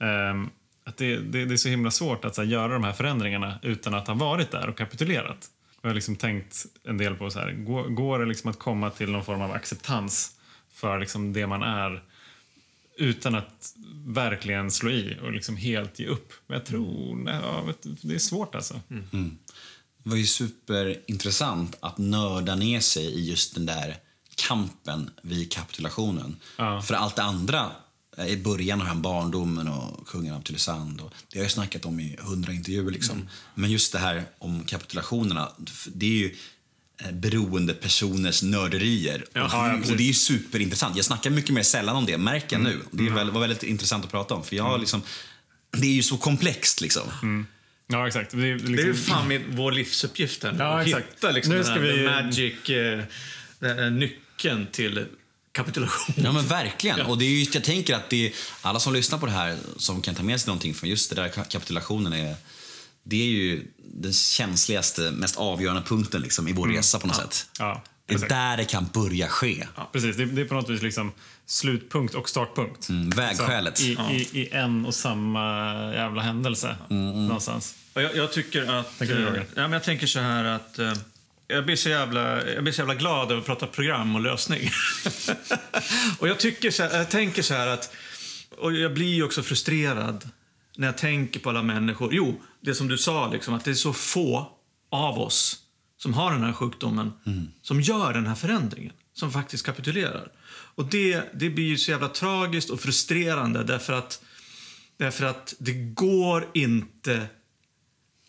[0.00, 0.48] Eh,
[0.84, 3.94] att det, det, det är så himla svårt att här, göra de här förändringarna utan
[3.94, 5.50] att ha varit där och kapitulerat.
[5.82, 8.90] Jag har liksom tänkt en del på så här, går, går det liksom att komma
[8.90, 10.30] till någon form av acceptans
[10.72, 12.02] för liksom det man är
[12.96, 13.74] utan att
[14.06, 16.32] verkligen slå i och liksom helt ge upp.
[16.46, 17.64] Men jag tror, nej, ja,
[18.02, 18.80] det är svårt alltså.
[20.02, 23.96] Det var ju superintressant att nörda ner sig i just den där
[24.34, 26.36] kampen vid kapitulationen.
[26.58, 26.82] Ja.
[26.82, 27.70] För allt det andra
[28.28, 31.00] i början av den här barndomen och kungen av Tylösand.
[31.00, 32.90] Och det har jag snackat om i hundra intervjuer.
[32.90, 33.16] Liksom.
[33.16, 33.28] Mm.
[33.54, 35.48] Men just det här om kapitulationerna,
[35.94, 36.36] det är ju
[37.04, 39.24] eh, beroende personers nörderier.
[39.32, 40.96] Ja, och, ja, och det är ju superintressant.
[40.96, 42.72] Jag snackar mycket mer sällan om det, märker jag Mm.
[42.72, 42.80] nu.
[43.04, 44.44] Det är väl, var väldigt intressant att prata om.
[44.44, 45.02] För jag har liksom,
[45.70, 47.02] det är ju så komplext liksom.
[47.86, 48.30] Ja, exakt.
[48.30, 50.56] Det är, liksom, Det är ju fan min, vår livsuppgift här.
[50.58, 51.06] Ja, att exakt.
[51.14, 53.04] Hitta liksom Nu den ska här vi- the magic, eh,
[53.58, 55.06] den här nyckeln till
[55.54, 56.14] kapitulation.
[56.24, 57.00] Ja men verkligen.
[57.00, 58.32] Och det är ju, jag tänker att det är,
[58.62, 61.16] alla som lyssnar på det här som kan ta med sig någonting från just det
[61.16, 62.36] där ka- kapitulationen är
[63.04, 67.46] det är ju den känsligaste, mest avgörande punkten liksom, i vår resa på något sätt.
[67.58, 68.30] Ja, det är exakt.
[68.30, 69.66] där det kan börja ske.
[69.76, 70.16] Ja, precis.
[70.16, 71.12] Det, det är på något vis liksom
[71.46, 72.88] slutpunkt och startpunkt.
[72.88, 73.80] Mm, vägskälet.
[73.80, 76.76] I, i, I en och samma jävla händelse.
[76.88, 77.74] Någonstans.
[77.92, 78.98] Och jag, jag tycker att...
[78.98, 80.78] Tänker du, eh, ja, men jag tänker så här att...
[80.78, 80.92] Eh,
[81.46, 84.70] jag blir, så jävla, jag blir så jävla glad över att prata program och lösning.
[86.18, 87.94] och jag, tycker så här, jag tänker så här att...
[88.58, 90.28] Och jag blir ju också frustrerad
[90.76, 92.14] när jag tänker på alla människor.
[92.14, 94.52] Jo, det som du sa, liksom, att det är så få
[94.90, 95.58] av oss
[95.96, 97.12] som har den här sjukdomen
[97.62, 98.92] som gör den här förändringen.
[99.12, 100.32] Som faktiskt kapitulerar.
[100.74, 104.24] Och det, det blir ju så jävla tragiskt och frustrerande därför att,
[104.96, 107.26] därför att det går inte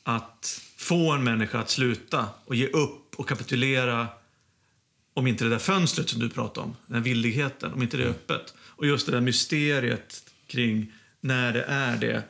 [0.03, 4.07] att få en människa att sluta och ge upp och kapitulera
[5.13, 8.07] om inte det där fönstret som du pratade om, den villigheten, om inte det är
[8.07, 8.53] öppet.
[8.59, 12.23] Och just det där mysteriet kring när det är det.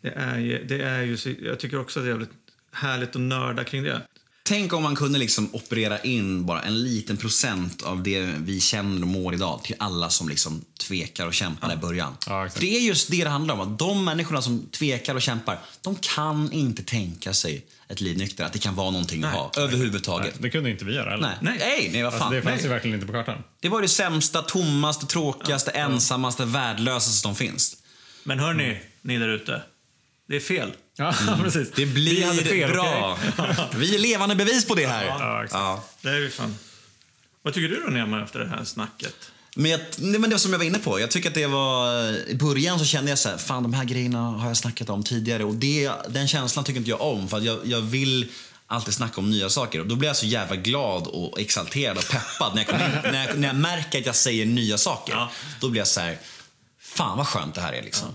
[0.00, 2.30] Det, är, ju- det är ju så, jag tycker också att det är jävligt
[2.72, 4.02] härligt att nörda kring det.
[4.46, 9.02] Tänk om man kunde liksom operera in bara en liten procent av det vi känner
[9.02, 12.12] och mår idag till alla som liksom tvekar och kämpar i början.
[12.26, 13.60] Ja, det är just det det handlar om.
[13.60, 18.44] Att de människorna som tvekar och kämpar, de kan inte tänka sig ett liv nykter.
[18.44, 20.34] Att det kan vara någonting att ha överhuvudtaget.
[20.38, 21.22] Det kunde inte vi göra heller.
[21.26, 21.58] Nej, Nej.
[21.58, 22.22] nej, nej, vad fan.
[22.22, 22.62] Alltså, det fanns nej.
[22.64, 23.42] ju verkligen inte på kartan.
[23.60, 27.76] Det var det sämsta, tommaste, tråkigaste, ensammaste, värdelösaste som finns.
[28.24, 29.62] Men hörni, ni där ute.
[30.28, 30.72] Det är fel.
[30.96, 31.70] Ja, precis.
[31.76, 33.18] Det Vi blir fel, bra.
[33.38, 33.66] okej?
[33.76, 35.04] Vi är levande bevis på det här.
[35.06, 35.60] Ja, exakt.
[35.60, 35.84] Ja.
[36.00, 36.56] Det är ju fan.
[37.42, 39.14] Vad tycker du då, Nema, efter det här snacket?
[39.56, 41.00] Men, jag, nej, men det som jag var inne på.
[41.00, 42.12] Jag tycker att det var...
[42.28, 45.02] I början så kände jag så här, fan de här grejerna har jag snackat om
[45.02, 45.44] tidigare.
[45.44, 47.28] Och det, den känslan tycker inte jag om.
[47.28, 48.32] För jag, jag vill
[48.66, 49.80] alltid snacka om nya saker.
[49.80, 53.26] Och då blir jag så jävla glad och exalterad och peppad när jag, in, när
[53.26, 55.12] jag, när jag märker att jag säger nya saker.
[55.12, 55.30] Ja.
[55.60, 56.18] Då blir jag så här,
[56.80, 58.08] fan vad skönt det här är liksom.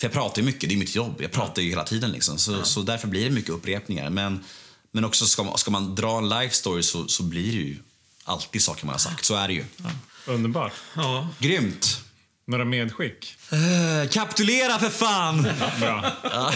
[0.00, 1.16] För jag pratar ju mycket, det är mitt jobb.
[1.20, 2.38] Jag pratar ju hela tiden liksom.
[2.38, 4.10] Så, så därför blir det mycket upprepningar.
[4.10, 4.44] Men,
[4.92, 7.76] men också ska man, ska man dra en life story så, så blir det ju
[8.24, 9.24] alltid saker man har sagt.
[9.24, 9.64] Så är det ju.
[10.26, 10.72] Underbart.
[10.96, 11.28] Ja.
[11.38, 12.00] Grymt.
[12.46, 13.36] Några medskick?
[13.52, 15.42] Uh, kapitulera för fan!
[15.80, 16.12] Bra.
[16.22, 16.52] Ja,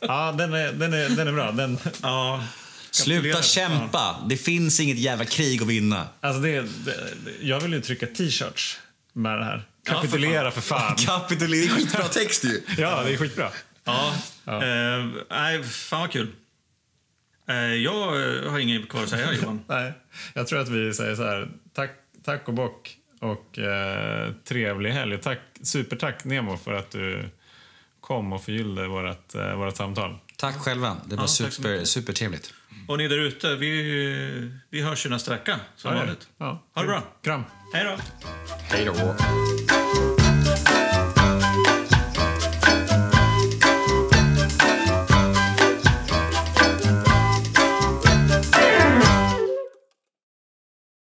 [0.00, 1.52] ja den, är, den, är, den är bra.
[1.52, 2.44] Den, ja.
[2.90, 4.16] Sluta kämpa.
[4.28, 6.08] Det finns inget jävla krig att vinna.
[6.20, 6.94] alltså det, det,
[7.40, 8.78] jag vill ju trycka t-shirts
[9.12, 9.62] med det här.
[9.86, 10.96] Kapitulera för fan.
[11.06, 12.62] Kapitulera, det är skitbra text ju.
[12.78, 13.50] Ja, det är skitbra.
[13.84, 14.14] Ja.
[14.44, 14.52] Ja.
[14.52, 16.28] Eh, nej, fan vad kul.
[17.48, 17.94] Eh, jag
[18.50, 19.64] har inget kvar att säga, Johan.
[19.68, 19.92] Nej,
[20.34, 21.48] jag tror att vi säger så här.
[21.74, 21.90] Tack,
[22.24, 25.18] tack och bock och eh, trevlig helg.
[25.18, 27.28] Tack, supertack Nemo för att du
[28.00, 30.18] kom och förgyllde vårt, eh, vårt samtal.
[30.36, 30.96] Tack själva.
[31.06, 32.54] Det var Ja, super, supertrevligt.
[32.88, 36.28] Och ni där ute, vi, vi hörs ju nästa vecka som vanligt.
[36.38, 36.62] Ja.
[36.74, 37.02] Ha det bra.
[37.22, 37.44] Kram.
[37.72, 37.96] Hej då.
[38.70, 39.83] Hej då.